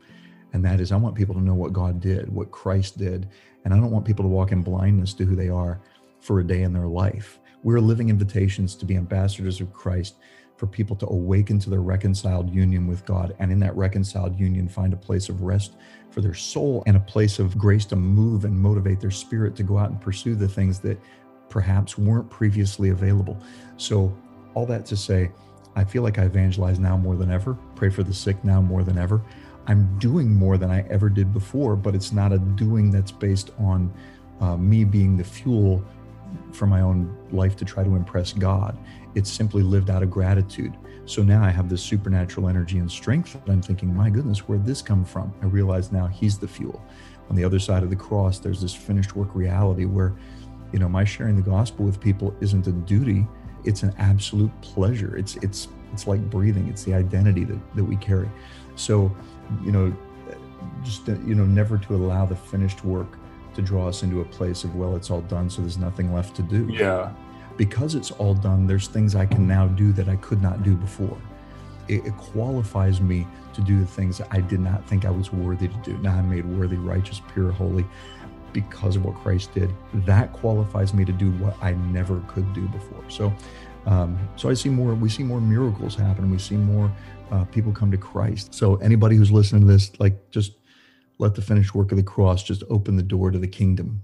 And 0.53 0.65
that 0.65 0.81
is, 0.81 0.91
I 0.91 0.97
want 0.97 1.15
people 1.15 1.35
to 1.35 1.43
know 1.43 1.55
what 1.55 1.73
God 1.73 2.01
did, 2.01 2.29
what 2.29 2.51
Christ 2.51 2.99
did. 2.99 3.29
And 3.65 3.75
I 3.75 3.77
don't 3.77 3.91
want 3.91 4.05
people 4.05 4.25
to 4.25 4.29
walk 4.29 4.53
in 4.53 4.63
blindness 4.63 5.15
to 5.15 5.25
who 5.25 5.37
they 5.37 5.49
are 5.49 5.81
for 6.21 6.41
a 6.41 6.47
day 6.47 6.63
in 6.63 6.73
their 6.73 6.87
life. 6.87 7.39
We're 7.63 7.81
living 7.81 8.09
invitations 8.09 8.75
to 8.77 8.85
be 8.85 8.97
ambassadors 8.97 9.61
of 9.61 9.73
Christ 9.73 10.17
for 10.57 10.67
people 10.67 10.97
to 10.97 11.07
awaken 11.07 11.59
to 11.61 11.71
their 11.71 11.83
reconciled 11.83 12.53
union 12.53 12.87
with 12.87 13.05
God 13.05 13.35
and 13.39 13.53
in 13.53 13.61
that 13.61 13.77
reconciled 13.77 14.39
union 14.39 14.69
find 14.69 14.93
a 14.93 14.97
place 14.97 15.29
of 15.29 15.43
rest 15.43 15.75
for 16.11 16.21
their 16.21 16.35
soul 16.35 16.83
and 16.87 16.97
a 16.97 17.01
place 17.01 17.39
of 17.39 17.57
grace 17.57 17.85
to 17.87 17.97
move 17.97 18.45
and 18.45 18.59
motivate 18.59 19.01
their 19.01 19.11
spirit 19.11 19.55
to 19.57 19.63
go 19.63 19.79
out 19.79 19.91
and 19.91 20.01
pursue 20.01 20.35
the 20.35 20.49
things 20.49 20.81
that 20.81 20.99
perhaps 21.49 21.97
weren't 21.97 22.29
previously 22.29 22.91
available. 22.91 23.41
So, 23.77 24.15
all 24.55 24.67
that 24.67 24.85
to 24.87 24.97
say, 24.97 25.31
I 25.77 25.85
feel 25.85 26.03
like 26.03 26.19
I 26.19 26.25
evangelize 26.25 26.81
now 26.81 26.97
more 26.97 27.15
than 27.15 27.31
ever, 27.31 27.55
pray 27.77 27.91
for 27.91 28.03
the 28.03 28.13
sick 28.13 28.43
now 28.45 28.61
more 28.61 28.83
than 28.83 28.99
ever. 28.99 29.23
I'm 29.69 29.99
doing 29.99 30.35
more 30.35 30.57
than 30.57 30.71
I 30.71 30.81
ever 30.89 31.11
did 31.11 31.33
before, 31.35 31.77
but 31.77 31.95
it's 31.95 32.11
not 32.11 32.33
a 32.33 32.39
doing 32.39 32.91
that's 32.91 33.13
based 33.13 33.51
on 33.59 33.93
uh, 34.41 34.57
me 34.57 34.83
being 34.85 35.17
the 35.17 35.25
fuel 35.25 35.85
for 36.53 36.67
my 36.67 36.81
own 36.81 37.15
life 37.33 37.55
to 37.57 37.65
try 37.67 37.85
to 37.85 37.95
impress 37.95 38.33
God. 38.33 38.77
It's 39.15 39.31
simply 39.31 39.63
lived 39.63 39.91
out 39.91 40.03
of 40.03 40.11
gratitude. 40.11 40.75
So 41.05 41.23
now 41.23 41.45
I 41.45 41.51
have 41.51 41.69
this 41.69 41.83
supernatural 41.83 42.49
energy 42.49 42.79
and 42.79 42.91
strength 42.91 43.33
that 43.33 43.53
I'm 43.53 43.63
thinking, 43.63 43.95
my 43.95 44.09
goodness, 44.09 44.41
where'd 44.41 44.65
this 44.65 44.81
come 44.81 45.05
from? 45.05 45.35
I 45.43 45.47
realize 45.47 45.93
now 45.93 46.07
He's 46.07 46.39
the 46.39 46.49
fuel. 46.49 46.83
On 47.29 47.37
the 47.37 47.45
other 47.45 47.59
side 47.59 47.83
of 47.83 47.91
the 47.91 47.97
cross, 47.97 48.39
there's 48.39 48.63
this 48.63 48.75
finished 48.75 49.17
work 49.17 49.35
reality 49.35 49.85
where, 49.85 50.15
you 50.73 50.79
know, 50.79 50.89
my 50.89 51.05
sharing 51.05 51.37
the 51.37 51.43
gospel 51.43 51.85
with 51.85 52.01
people 52.01 52.35
isn't 52.41 52.67
a 52.67 52.73
duty, 52.73 53.27
it's 53.65 53.83
an 53.83 53.95
absolute 53.99 54.51
pleasure. 54.63 55.17
It's 55.17 55.37
it's 55.37 55.69
it's 55.93 56.07
like 56.07 56.21
breathing. 56.31 56.69
It's 56.69 56.85
the 56.85 56.95
identity 56.95 57.45
that, 57.45 57.59
that 57.75 57.85
we 57.85 57.97
carry. 57.97 58.29
So, 58.77 59.15
you 59.63 59.73
know, 59.73 59.95
just 60.83 61.07
you 61.09 61.35
know, 61.35 61.45
never 61.45 61.79
to 61.79 61.95
allow 61.95 62.27
the 62.27 62.37
finished 62.37 62.85
work 62.85 63.19
to 63.55 63.63
draw 63.63 63.89
us 63.89 64.03
into 64.03 64.21
a 64.21 64.25
place 64.25 64.65
of 64.65 64.75
well, 64.77 64.97
it's 64.97 65.11
all 65.11 65.23
done, 65.23 65.51
so 65.51 65.63
there's 65.63 65.79
nothing 65.79 66.13
left 66.13 66.37
to 66.37 66.43
do. 66.43 66.69
Yeah. 66.71 67.13
Because 67.57 67.97
it's 67.97 68.13
all 68.13 68.35
done, 68.35 68.67
there's 68.67 68.87
things 68.87 69.17
I 69.17 69.27
can 69.27 69.47
now 69.49 69.67
do 69.67 69.93
that 69.93 70.09
I 70.09 70.17
could 70.17 70.41
not 70.41 70.63
do 70.63 70.77
before. 70.77 71.19
It, 71.89 72.07
it 72.07 72.17
qualifies 72.17 73.01
me 73.01 73.27
to 73.55 73.61
do 73.61 73.81
the 73.81 73.87
things 73.87 74.19
that 74.19 74.29
I 74.31 74.41
did 74.41 74.61
not 74.61 74.87
think 74.87 75.05
I 75.05 75.11
was 75.11 75.33
worthy 75.33 75.67
to 75.67 75.77
do. 75.79 75.99
Now 75.99 76.15
I'm 76.15 76.31
made 76.31 76.45
worthy, 76.45 76.77
righteous, 76.77 77.21
pure, 77.33 77.51
holy 77.51 77.85
because 78.53 78.97
of 78.97 79.05
what 79.05 79.17
Christ 79.17 79.53
did. 79.55 79.71
That 79.93 80.33
qualifies 80.33 80.95
me 80.95 81.05
to 81.05 81.13
do 81.13 81.31
what 81.33 81.57
I 81.61 81.73
never 81.73 82.23
could 82.29 82.53
do 82.53 82.69
before. 82.69 83.05
So, 83.09 83.33
um, 83.87 84.19
so 84.37 84.49
I 84.49 84.55
see 84.55 84.69
more. 84.69 84.95
We 84.95 85.09
see 85.09 85.23
more 85.23 85.41
miracles 85.41 85.95
happen. 85.95 86.31
We 86.31 86.39
see 86.39 86.57
more 86.57 86.93
uh, 87.31 87.45
people 87.47 87.73
come 87.73 87.91
to 87.91 87.99
Christ. 87.99 88.55
So 88.55 88.77
anybody 88.77 89.17
who's 89.17 89.31
listening 89.31 89.63
to 89.63 89.67
this, 89.67 89.93
like, 90.01 90.31
just 90.31 90.53
let 91.19 91.35
the 91.35 91.43
finished 91.43 91.75
work 91.75 91.91
of 91.93 91.97
the 91.97 92.03
cross 92.03 92.43
just 92.43 92.63
open 92.71 92.97
the 92.97 93.03
door 93.03 93.31
to 93.31 93.39
the 93.39 93.49
kingdom. 93.49 94.03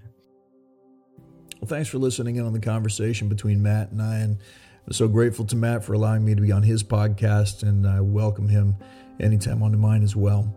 Well, 1.60 1.68
thanks 1.68 1.88
for 1.88 1.98
listening 1.98 2.36
in 2.36 2.44
on 2.44 2.52
the 2.52 2.60
conversation 2.60 3.28
between 3.28 3.62
Matt 3.62 3.90
and 3.90 4.02
I, 4.02 4.18
and 4.18 4.38
I'm 4.86 4.92
so 4.92 5.08
grateful 5.08 5.46
to 5.46 5.56
Matt 5.56 5.84
for 5.84 5.94
allowing 5.94 6.24
me 6.24 6.34
to 6.34 6.42
be 6.42 6.52
on 6.52 6.62
his 6.62 6.82
podcast, 6.82 7.62
and 7.62 7.86
I 7.86 8.00
welcome 8.00 8.48
him 8.48 8.76
anytime 9.18 9.62
onto 9.62 9.78
mine 9.78 10.02
as 10.02 10.14
well. 10.14 10.54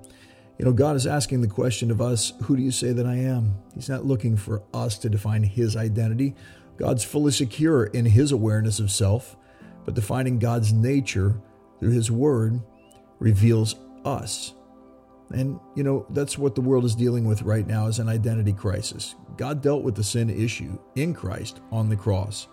You 0.57 0.65
know, 0.65 0.73
God 0.73 0.95
is 0.95 1.05
asking 1.05 1.41
the 1.41 1.47
question 1.47 1.91
of 1.91 2.01
us, 2.01 2.33
who 2.43 2.57
do 2.57 2.63
you 2.63 2.71
say 2.71 2.91
that 2.91 3.05
I 3.05 3.15
am? 3.15 3.55
He's 3.75 3.87
not 3.87 4.05
looking 4.05 4.35
for 4.35 4.63
us 4.73 4.97
to 4.97 5.09
define 5.09 5.43
his 5.43 5.77
identity. 5.77 6.35
God's 6.77 7.03
fully 7.03 7.31
secure 7.31 7.85
in 7.85 8.05
his 8.05 8.31
awareness 8.31 8.79
of 8.79 8.91
self, 8.91 9.37
but 9.85 9.93
defining 9.93 10.39
God's 10.39 10.73
nature 10.73 11.39
through 11.79 11.91
his 11.91 12.11
word 12.11 12.61
reveals 13.19 13.75
us. 14.05 14.53
And, 15.33 15.59
you 15.75 15.83
know, 15.83 16.05
that's 16.11 16.37
what 16.37 16.55
the 16.55 16.61
world 16.61 16.85
is 16.85 16.95
dealing 16.95 17.25
with 17.25 17.41
right 17.41 17.67
now 17.67 17.87
is 17.87 17.99
an 17.99 18.07
identity 18.07 18.53
crisis. 18.53 19.15
God 19.35 19.61
dealt 19.61 19.83
with 19.83 19.95
the 19.95 20.03
sin 20.03 20.29
issue 20.29 20.77
in 20.95 21.13
Christ 21.13 21.59
on 21.71 21.89
the 21.89 21.97
cross. 21.97 22.47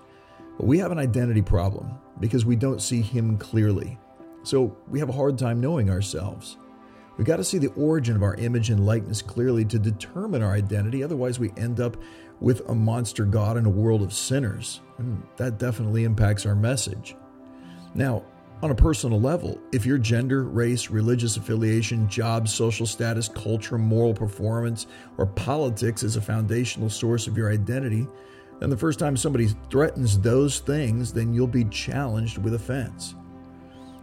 But 0.58 0.66
we 0.66 0.78
have 0.78 0.90
an 0.90 0.98
identity 0.98 1.42
problem 1.42 1.94
because 2.20 2.44
we 2.44 2.56
don't 2.56 2.82
see 2.82 3.00
him 3.00 3.38
clearly. 3.38 3.98
So 4.42 4.76
we 4.88 4.98
have 4.98 5.08
a 5.08 5.12
hard 5.12 5.38
time 5.38 5.60
knowing 5.60 5.88
ourselves. 5.88 6.58
We've 7.16 7.26
got 7.26 7.36
to 7.36 7.44
see 7.44 7.58
the 7.58 7.72
origin 7.74 8.16
of 8.16 8.24
our 8.24 8.34
image 8.34 8.70
and 8.70 8.84
likeness 8.84 9.22
clearly 9.22 9.64
to 9.66 9.78
determine 9.78 10.42
our 10.42 10.52
identity. 10.52 11.02
Otherwise, 11.02 11.38
we 11.38 11.52
end 11.56 11.80
up 11.80 11.96
with 12.40 12.68
a 12.68 12.74
monster 12.74 13.24
God 13.24 13.56
in 13.56 13.66
a 13.66 13.70
world 13.70 14.02
of 14.02 14.12
sinners. 14.12 14.80
And 14.98 15.22
that 15.36 15.58
definitely 15.58 16.04
impacts 16.04 16.44
our 16.44 16.56
message. 16.56 17.14
Now, 17.94 18.24
on 18.64 18.70
a 18.70 18.74
personal 18.74 19.20
level, 19.20 19.60
if 19.72 19.84
your 19.84 19.98
gender, 19.98 20.44
race, 20.44 20.88
religious 20.88 21.36
affiliation, 21.36 22.08
job, 22.08 22.48
social 22.48 22.86
status, 22.86 23.28
culture, 23.28 23.76
moral 23.76 24.14
performance, 24.14 24.86
or 25.18 25.26
politics 25.26 26.02
is 26.02 26.16
a 26.16 26.20
foundational 26.22 26.88
source 26.88 27.26
of 27.26 27.36
your 27.36 27.52
identity, 27.52 28.06
then 28.60 28.70
the 28.70 28.76
first 28.76 28.98
time 28.98 29.18
somebody 29.18 29.48
threatens 29.68 30.18
those 30.18 30.60
things, 30.60 31.12
then 31.12 31.34
you'll 31.34 31.46
be 31.46 31.66
challenged 31.66 32.38
with 32.38 32.54
offense. 32.54 33.14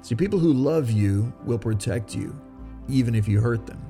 See, 0.04 0.14
people 0.14 0.38
who 0.38 0.54
love 0.54 0.92
you 0.92 1.34
will 1.44 1.58
protect 1.58 2.14
you, 2.14 2.40
even 2.88 3.16
if 3.16 3.28
you 3.28 3.42
hurt 3.42 3.66
them. 3.66 3.84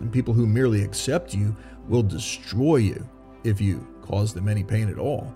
And 0.00 0.12
people 0.12 0.34
who 0.34 0.46
merely 0.46 0.84
accept 0.84 1.32
you 1.32 1.56
will 1.88 2.02
destroy 2.02 2.76
you 2.76 3.08
if 3.42 3.58
you 3.58 3.88
cause 4.02 4.34
them 4.34 4.50
any 4.50 4.64
pain 4.64 4.90
at 4.90 4.98
all. 4.98 5.34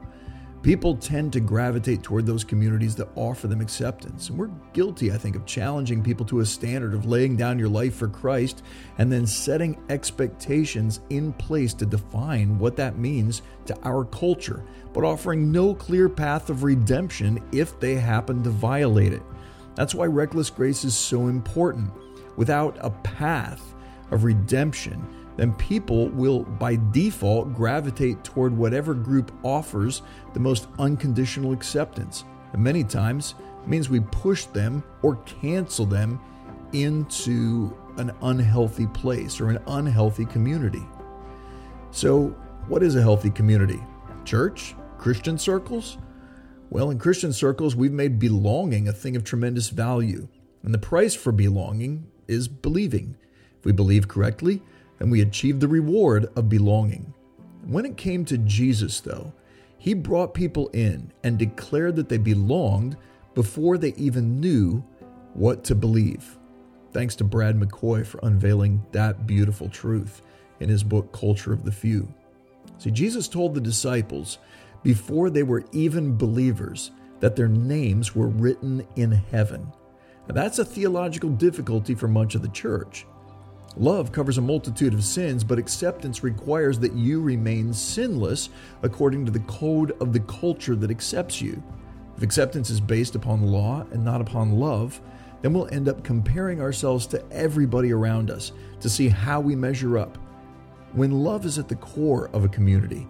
People 0.62 0.96
tend 0.96 1.32
to 1.32 1.40
gravitate 1.40 2.02
toward 2.02 2.26
those 2.26 2.42
communities 2.42 2.96
that 2.96 3.08
offer 3.14 3.46
them 3.46 3.60
acceptance. 3.60 4.28
And 4.28 4.36
we're 4.36 4.50
guilty, 4.72 5.12
I 5.12 5.16
think, 5.16 5.36
of 5.36 5.46
challenging 5.46 6.02
people 6.02 6.26
to 6.26 6.40
a 6.40 6.46
standard 6.46 6.94
of 6.94 7.06
laying 7.06 7.36
down 7.36 7.60
your 7.60 7.68
life 7.68 7.94
for 7.94 8.08
Christ 8.08 8.64
and 8.98 9.10
then 9.10 9.24
setting 9.24 9.80
expectations 9.88 11.00
in 11.10 11.32
place 11.34 11.74
to 11.74 11.86
define 11.86 12.58
what 12.58 12.76
that 12.76 12.98
means 12.98 13.42
to 13.66 13.78
our 13.84 14.04
culture, 14.04 14.64
but 14.92 15.04
offering 15.04 15.52
no 15.52 15.74
clear 15.74 16.08
path 16.08 16.50
of 16.50 16.64
redemption 16.64 17.40
if 17.52 17.78
they 17.78 17.94
happen 17.94 18.42
to 18.42 18.50
violate 18.50 19.12
it. 19.12 19.22
That's 19.76 19.94
why 19.94 20.06
reckless 20.06 20.50
grace 20.50 20.84
is 20.84 20.96
so 20.96 21.28
important. 21.28 21.92
Without 22.36 22.76
a 22.80 22.90
path 22.90 23.62
of 24.10 24.24
redemption, 24.24 25.06
then 25.38 25.52
people 25.54 26.08
will 26.08 26.42
by 26.42 26.76
default 26.90 27.54
gravitate 27.54 28.24
toward 28.24 28.54
whatever 28.54 28.92
group 28.92 29.32
offers 29.44 30.02
the 30.34 30.40
most 30.40 30.66
unconditional 30.80 31.52
acceptance. 31.52 32.24
And 32.52 32.62
many 32.62 32.82
times 32.82 33.36
means 33.64 33.88
we 33.88 34.00
push 34.00 34.46
them 34.46 34.82
or 35.02 35.14
cancel 35.24 35.86
them 35.86 36.20
into 36.72 37.72
an 37.98 38.10
unhealthy 38.22 38.88
place 38.88 39.40
or 39.40 39.48
an 39.48 39.62
unhealthy 39.68 40.24
community. 40.24 40.84
So, 41.92 42.34
what 42.66 42.82
is 42.82 42.96
a 42.96 43.00
healthy 43.00 43.30
community? 43.30 43.80
Church? 44.24 44.74
Christian 44.98 45.38
circles? 45.38 45.98
Well, 46.68 46.90
in 46.90 46.98
Christian 46.98 47.32
circles, 47.32 47.76
we've 47.76 47.92
made 47.92 48.18
belonging 48.18 48.88
a 48.88 48.92
thing 48.92 49.14
of 49.14 49.22
tremendous 49.22 49.70
value. 49.70 50.26
And 50.64 50.74
the 50.74 50.78
price 50.78 51.14
for 51.14 51.30
belonging 51.30 52.08
is 52.26 52.48
believing. 52.48 53.16
If 53.58 53.64
we 53.64 53.72
believe 53.72 54.08
correctly, 54.08 54.62
then 54.98 55.10
we 55.10 55.20
achieve 55.20 55.60
the 55.60 55.68
reward 55.68 56.26
of 56.36 56.48
belonging. 56.48 57.14
When 57.66 57.84
it 57.84 57.96
came 57.96 58.24
to 58.26 58.38
Jesus, 58.38 59.00
though, 59.00 59.32
he 59.78 59.94
brought 59.94 60.34
people 60.34 60.68
in 60.68 61.12
and 61.22 61.38
declared 61.38 61.96
that 61.96 62.08
they 62.08 62.18
belonged 62.18 62.96
before 63.34 63.78
they 63.78 63.94
even 63.94 64.40
knew 64.40 64.82
what 65.34 65.62
to 65.64 65.74
believe. 65.74 66.36
Thanks 66.92 67.14
to 67.16 67.24
Brad 67.24 67.58
McCoy 67.58 68.04
for 68.04 68.18
unveiling 68.22 68.84
that 68.92 69.26
beautiful 69.26 69.68
truth 69.68 70.22
in 70.58 70.68
his 70.68 70.82
book, 70.82 71.12
Culture 71.12 71.52
of 71.52 71.64
the 71.64 71.72
Few. 71.72 72.12
See, 72.78 72.90
Jesus 72.90 73.28
told 73.28 73.54
the 73.54 73.60
disciples 73.60 74.38
before 74.82 75.30
they 75.30 75.42
were 75.42 75.64
even 75.72 76.16
believers 76.16 76.90
that 77.20 77.36
their 77.36 77.48
names 77.48 78.14
were 78.14 78.28
written 78.28 78.86
in 78.96 79.12
heaven. 79.12 79.70
Now, 80.28 80.34
that's 80.34 80.58
a 80.58 80.64
theological 80.64 81.30
difficulty 81.30 81.94
for 81.94 82.08
much 82.08 82.34
of 82.34 82.42
the 82.42 82.48
church. 82.48 83.06
Love 83.76 84.10
covers 84.10 84.38
a 84.38 84.42
multitude 84.42 84.94
of 84.94 85.04
sins, 85.04 85.44
but 85.44 85.58
acceptance 85.58 86.24
requires 86.24 86.78
that 86.78 86.94
you 86.94 87.20
remain 87.20 87.72
sinless 87.72 88.48
according 88.82 89.24
to 89.24 89.30
the 89.30 89.40
code 89.40 89.92
of 90.00 90.12
the 90.12 90.20
culture 90.20 90.74
that 90.74 90.90
accepts 90.90 91.40
you. 91.40 91.62
If 92.16 92.22
acceptance 92.22 92.70
is 92.70 92.80
based 92.80 93.14
upon 93.14 93.42
law 93.42 93.86
and 93.92 94.04
not 94.04 94.20
upon 94.20 94.58
love, 94.58 95.00
then 95.42 95.52
we'll 95.52 95.72
end 95.72 95.88
up 95.88 96.02
comparing 96.02 96.60
ourselves 96.60 97.06
to 97.08 97.24
everybody 97.30 97.92
around 97.92 98.30
us 98.30 98.50
to 98.80 98.88
see 98.88 99.08
how 99.08 99.40
we 99.40 99.54
measure 99.54 99.98
up. 99.98 100.18
When 100.92 101.22
love 101.22 101.44
is 101.46 101.58
at 101.58 101.68
the 101.68 101.76
core 101.76 102.28
of 102.32 102.44
a 102.44 102.48
community, 102.48 103.06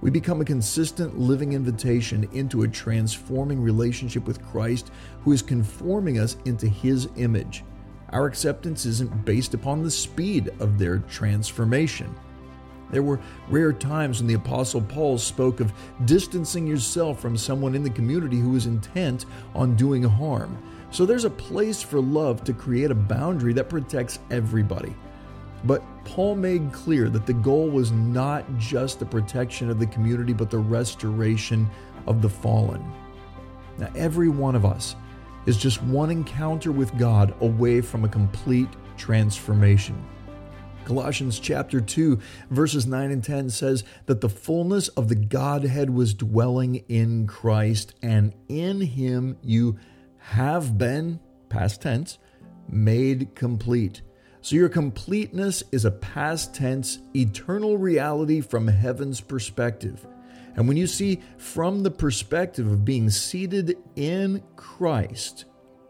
we 0.00 0.10
become 0.10 0.40
a 0.40 0.44
consistent 0.44 1.18
living 1.18 1.54
invitation 1.54 2.28
into 2.32 2.62
a 2.62 2.68
transforming 2.68 3.60
relationship 3.60 4.26
with 4.26 4.44
Christ 4.44 4.90
who 5.22 5.32
is 5.32 5.42
conforming 5.42 6.18
us 6.18 6.36
into 6.44 6.68
His 6.68 7.08
image. 7.16 7.64
Our 8.12 8.26
acceptance 8.26 8.84
isn't 8.84 9.24
based 9.24 9.54
upon 9.54 9.82
the 9.82 9.90
speed 9.90 10.50
of 10.60 10.78
their 10.78 10.98
transformation. 10.98 12.14
There 12.90 13.02
were 13.02 13.20
rare 13.48 13.72
times 13.72 14.20
when 14.20 14.28
the 14.28 14.34
Apostle 14.34 14.82
Paul 14.82 15.16
spoke 15.16 15.60
of 15.60 15.72
distancing 16.04 16.66
yourself 16.66 17.20
from 17.20 17.38
someone 17.38 17.74
in 17.74 17.82
the 17.82 17.88
community 17.88 18.38
who 18.38 18.54
is 18.54 18.66
intent 18.66 19.24
on 19.54 19.76
doing 19.76 20.02
harm. 20.02 20.62
So 20.90 21.06
there's 21.06 21.24
a 21.24 21.30
place 21.30 21.80
for 21.80 22.02
love 22.02 22.44
to 22.44 22.52
create 22.52 22.90
a 22.90 22.94
boundary 22.94 23.54
that 23.54 23.70
protects 23.70 24.18
everybody. 24.30 24.94
But 25.64 25.82
Paul 26.04 26.34
made 26.34 26.70
clear 26.72 27.08
that 27.08 27.24
the 27.24 27.32
goal 27.32 27.70
was 27.70 27.92
not 27.92 28.44
just 28.58 28.98
the 28.98 29.06
protection 29.06 29.70
of 29.70 29.78
the 29.78 29.86
community, 29.86 30.34
but 30.34 30.50
the 30.50 30.58
restoration 30.58 31.70
of 32.06 32.20
the 32.20 32.28
fallen. 32.28 32.84
Now, 33.78 33.90
every 33.96 34.28
one 34.28 34.54
of 34.54 34.66
us 34.66 34.96
is 35.46 35.56
just 35.56 35.82
one 35.82 36.10
encounter 36.10 36.72
with 36.72 36.96
God 36.98 37.34
away 37.40 37.80
from 37.80 38.04
a 38.04 38.08
complete 38.08 38.68
transformation. 38.96 40.02
Colossians 40.84 41.38
chapter 41.38 41.80
2, 41.80 42.18
verses 42.50 42.86
9 42.86 43.10
and 43.10 43.22
10 43.22 43.50
says 43.50 43.84
that 44.06 44.20
the 44.20 44.28
fullness 44.28 44.88
of 44.88 45.08
the 45.08 45.14
Godhead 45.14 45.90
was 45.90 46.14
dwelling 46.14 46.76
in 46.88 47.26
Christ, 47.26 47.94
and 48.02 48.34
in 48.48 48.80
him 48.80 49.36
you 49.42 49.78
have 50.18 50.76
been, 50.76 51.20
past 51.48 51.82
tense, 51.82 52.18
made 52.68 53.34
complete 53.34 54.02
so 54.44 54.56
your 54.56 54.68
completeness 54.68 55.62
is 55.70 55.84
a 55.84 55.90
past 55.92 56.52
tense, 56.52 56.98
eternal 57.14 57.78
reality 57.78 58.40
from 58.40 58.66
heaven's 58.66 59.20
perspective. 59.20 60.04
And 60.56 60.68
when 60.68 60.76
you 60.76 60.86
see 60.86 61.20
from 61.38 61.82
the 61.82 61.90
perspective 61.90 62.66
of 62.66 62.84
being 62.84 63.10
seated 63.10 63.76
in 63.96 64.42
Christ, 64.56 65.46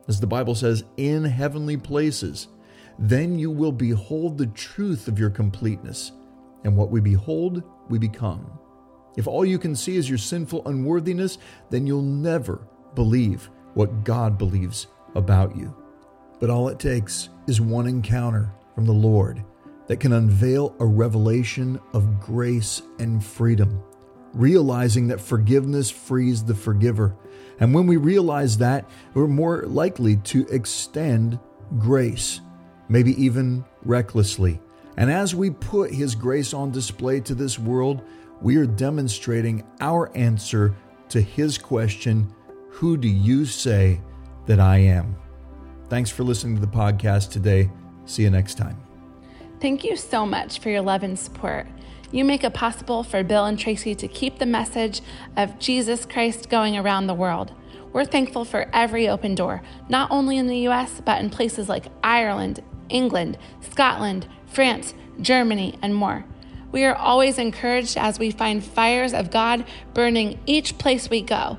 as 0.08 0.20
the 0.20 0.26
Bible 0.26 0.54
says, 0.54 0.84
in 0.96 1.24
heavenly 1.24 1.76
places, 1.76 2.48
then 2.98 3.38
you 3.38 3.50
will 3.50 3.72
behold 3.72 4.38
the 4.38 4.46
truth 4.46 5.08
of 5.08 5.18
your 5.18 5.30
completeness. 5.30 6.12
And 6.64 6.76
what 6.76 6.90
we 6.90 7.00
behold, 7.00 7.62
we 7.88 7.98
become. 7.98 8.58
If 9.16 9.26
all 9.26 9.44
you 9.44 9.58
can 9.58 9.74
see 9.74 9.96
is 9.96 10.08
your 10.08 10.18
sinful 10.18 10.66
unworthiness, 10.66 11.38
then 11.70 11.86
you'll 11.86 12.02
never 12.02 12.66
believe 12.94 13.50
what 13.74 14.04
God 14.04 14.38
believes 14.38 14.86
about 15.14 15.56
you. 15.56 15.74
But 16.40 16.50
all 16.50 16.68
it 16.68 16.78
takes 16.78 17.28
is 17.46 17.60
one 17.60 17.86
encounter 17.86 18.52
from 18.74 18.86
the 18.86 18.92
Lord 18.92 19.44
that 19.86 20.00
can 20.00 20.12
unveil 20.12 20.74
a 20.80 20.86
revelation 20.86 21.78
of 21.92 22.20
grace 22.20 22.82
and 22.98 23.22
freedom, 23.22 23.82
realizing 24.32 25.08
that 25.08 25.20
forgiveness 25.20 25.90
frees 25.90 26.44
the 26.44 26.54
forgiver. 26.54 27.14
And 27.60 27.74
when 27.74 27.86
we 27.86 27.96
realize 27.96 28.58
that, 28.58 28.88
we're 29.14 29.26
more 29.26 29.62
likely 29.62 30.16
to 30.16 30.46
extend 30.48 31.38
grace, 31.78 32.40
maybe 32.88 33.22
even 33.22 33.64
recklessly. 33.84 34.60
And 34.96 35.10
as 35.10 35.34
we 35.34 35.50
put 35.50 35.92
His 35.92 36.14
grace 36.14 36.52
on 36.52 36.70
display 36.70 37.20
to 37.20 37.34
this 37.34 37.58
world, 37.58 38.02
we 38.40 38.56
are 38.56 38.66
demonstrating 38.66 39.64
our 39.80 40.14
answer 40.16 40.74
to 41.10 41.20
His 41.20 41.58
question 41.58 42.34
Who 42.70 42.96
do 42.96 43.08
you 43.08 43.44
say 43.44 44.00
that 44.46 44.60
I 44.60 44.78
am? 44.78 45.16
Thanks 45.88 46.10
for 46.10 46.24
listening 46.24 46.54
to 46.56 46.60
the 46.60 46.66
podcast 46.66 47.30
today. 47.30 47.70
See 48.06 48.22
you 48.22 48.30
next 48.30 48.56
time. 48.56 48.76
Thank 49.60 49.84
you 49.84 49.96
so 49.96 50.26
much 50.26 50.58
for 50.58 50.70
your 50.70 50.80
love 50.80 51.02
and 51.02 51.18
support. 51.18 51.68
You 52.12 52.26
make 52.26 52.44
it 52.44 52.52
possible 52.52 53.02
for 53.02 53.24
Bill 53.24 53.46
and 53.46 53.58
Tracy 53.58 53.94
to 53.94 54.06
keep 54.06 54.38
the 54.38 54.46
message 54.46 55.00
of 55.34 55.58
Jesus 55.58 56.04
Christ 56.04 56.50
going 56.50 56.76
around 56.76 57.06
the 57.06 57.14
world. 57.14 57.52
We're 57.90 58.04
thankful 58.04 58.44
for 58.44 58.68
every 58.72 59.08
open 59.08 59.34
door, 59.34 59.62
not 59.88 60.10
only 60.10 60.36
in 60.36 60.46
the 60.46 60.68
US, 60.68 61.00
but 61.02 61.20
in 61.20 61.30
places 61.30 61.70
like 61.70 61.86
Ireland, 62.04 62.62
England, 62.90 63.38
Scotland, 63.60 64.28
France, 64.46 64.92
Germany, 65.22 65.78
and 65.80 65.94
more. 65.94 66.26
We 66.70 66.84
are 66.84 66.94
always 66.94 67.38
encouraged 67.38 67.96
as 67.96 68.18
we 68.18 68.30
find 68.30 68.62
fires 68.62 69.14
of 69.14 69.30
God 69.30 69.64
burning 69.94 70.38
each 70.44 70.76
place 70.76 71.08
we 71.08 71.22
go. 71.22 71.56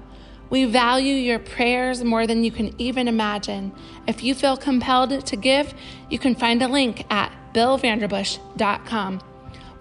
We 0.51 0.65
value 0.65 1.15
your 1.15 1.39
prayers 1.39 2.03
more 2.03 2.27
than 2.27 2.43
you 2.43 2.51
can 2.51 2.79
even 2.79 3.07
imagine. 3.07 3.71
If 4.07 4.23
you 4.23 4.35
feel 4.35 4.55
compelled 4.55 5.25
to 5.25 5.35
give, 5.35 5.73
you 6.11 6.19
can 6.19 6.35
find 6.35 6.61
a 6.61 6.67
link 6.67 7.05
at 7.11 7.31
billvanderbush.com. 7.55 9.32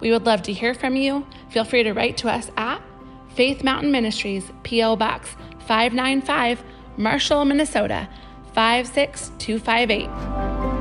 We 0.03 0.11
would 0.11 0.25
love 0.25 0.43
to 0.43 0.53
hear 0.53 0.73
from 0.73 0.97
you. 0.97 1.25
Feel 1.49 1.63
free 1.63 1.83
to 1.83 1.93
write 1.93 2.17
to 2.17 2.29
us 2.29 2.51
at 2.57 2.81
Faith 3.35 3.63
Mountain 3.63 3.93
Ministries, 3.93 4.51
P.O. 4.63 4.97
Box 4.97 5.37
595, 5.59 6.61
Marshall, 6.97 7.45
Minnesota 7.45 8.09
56258. 8.53 10.72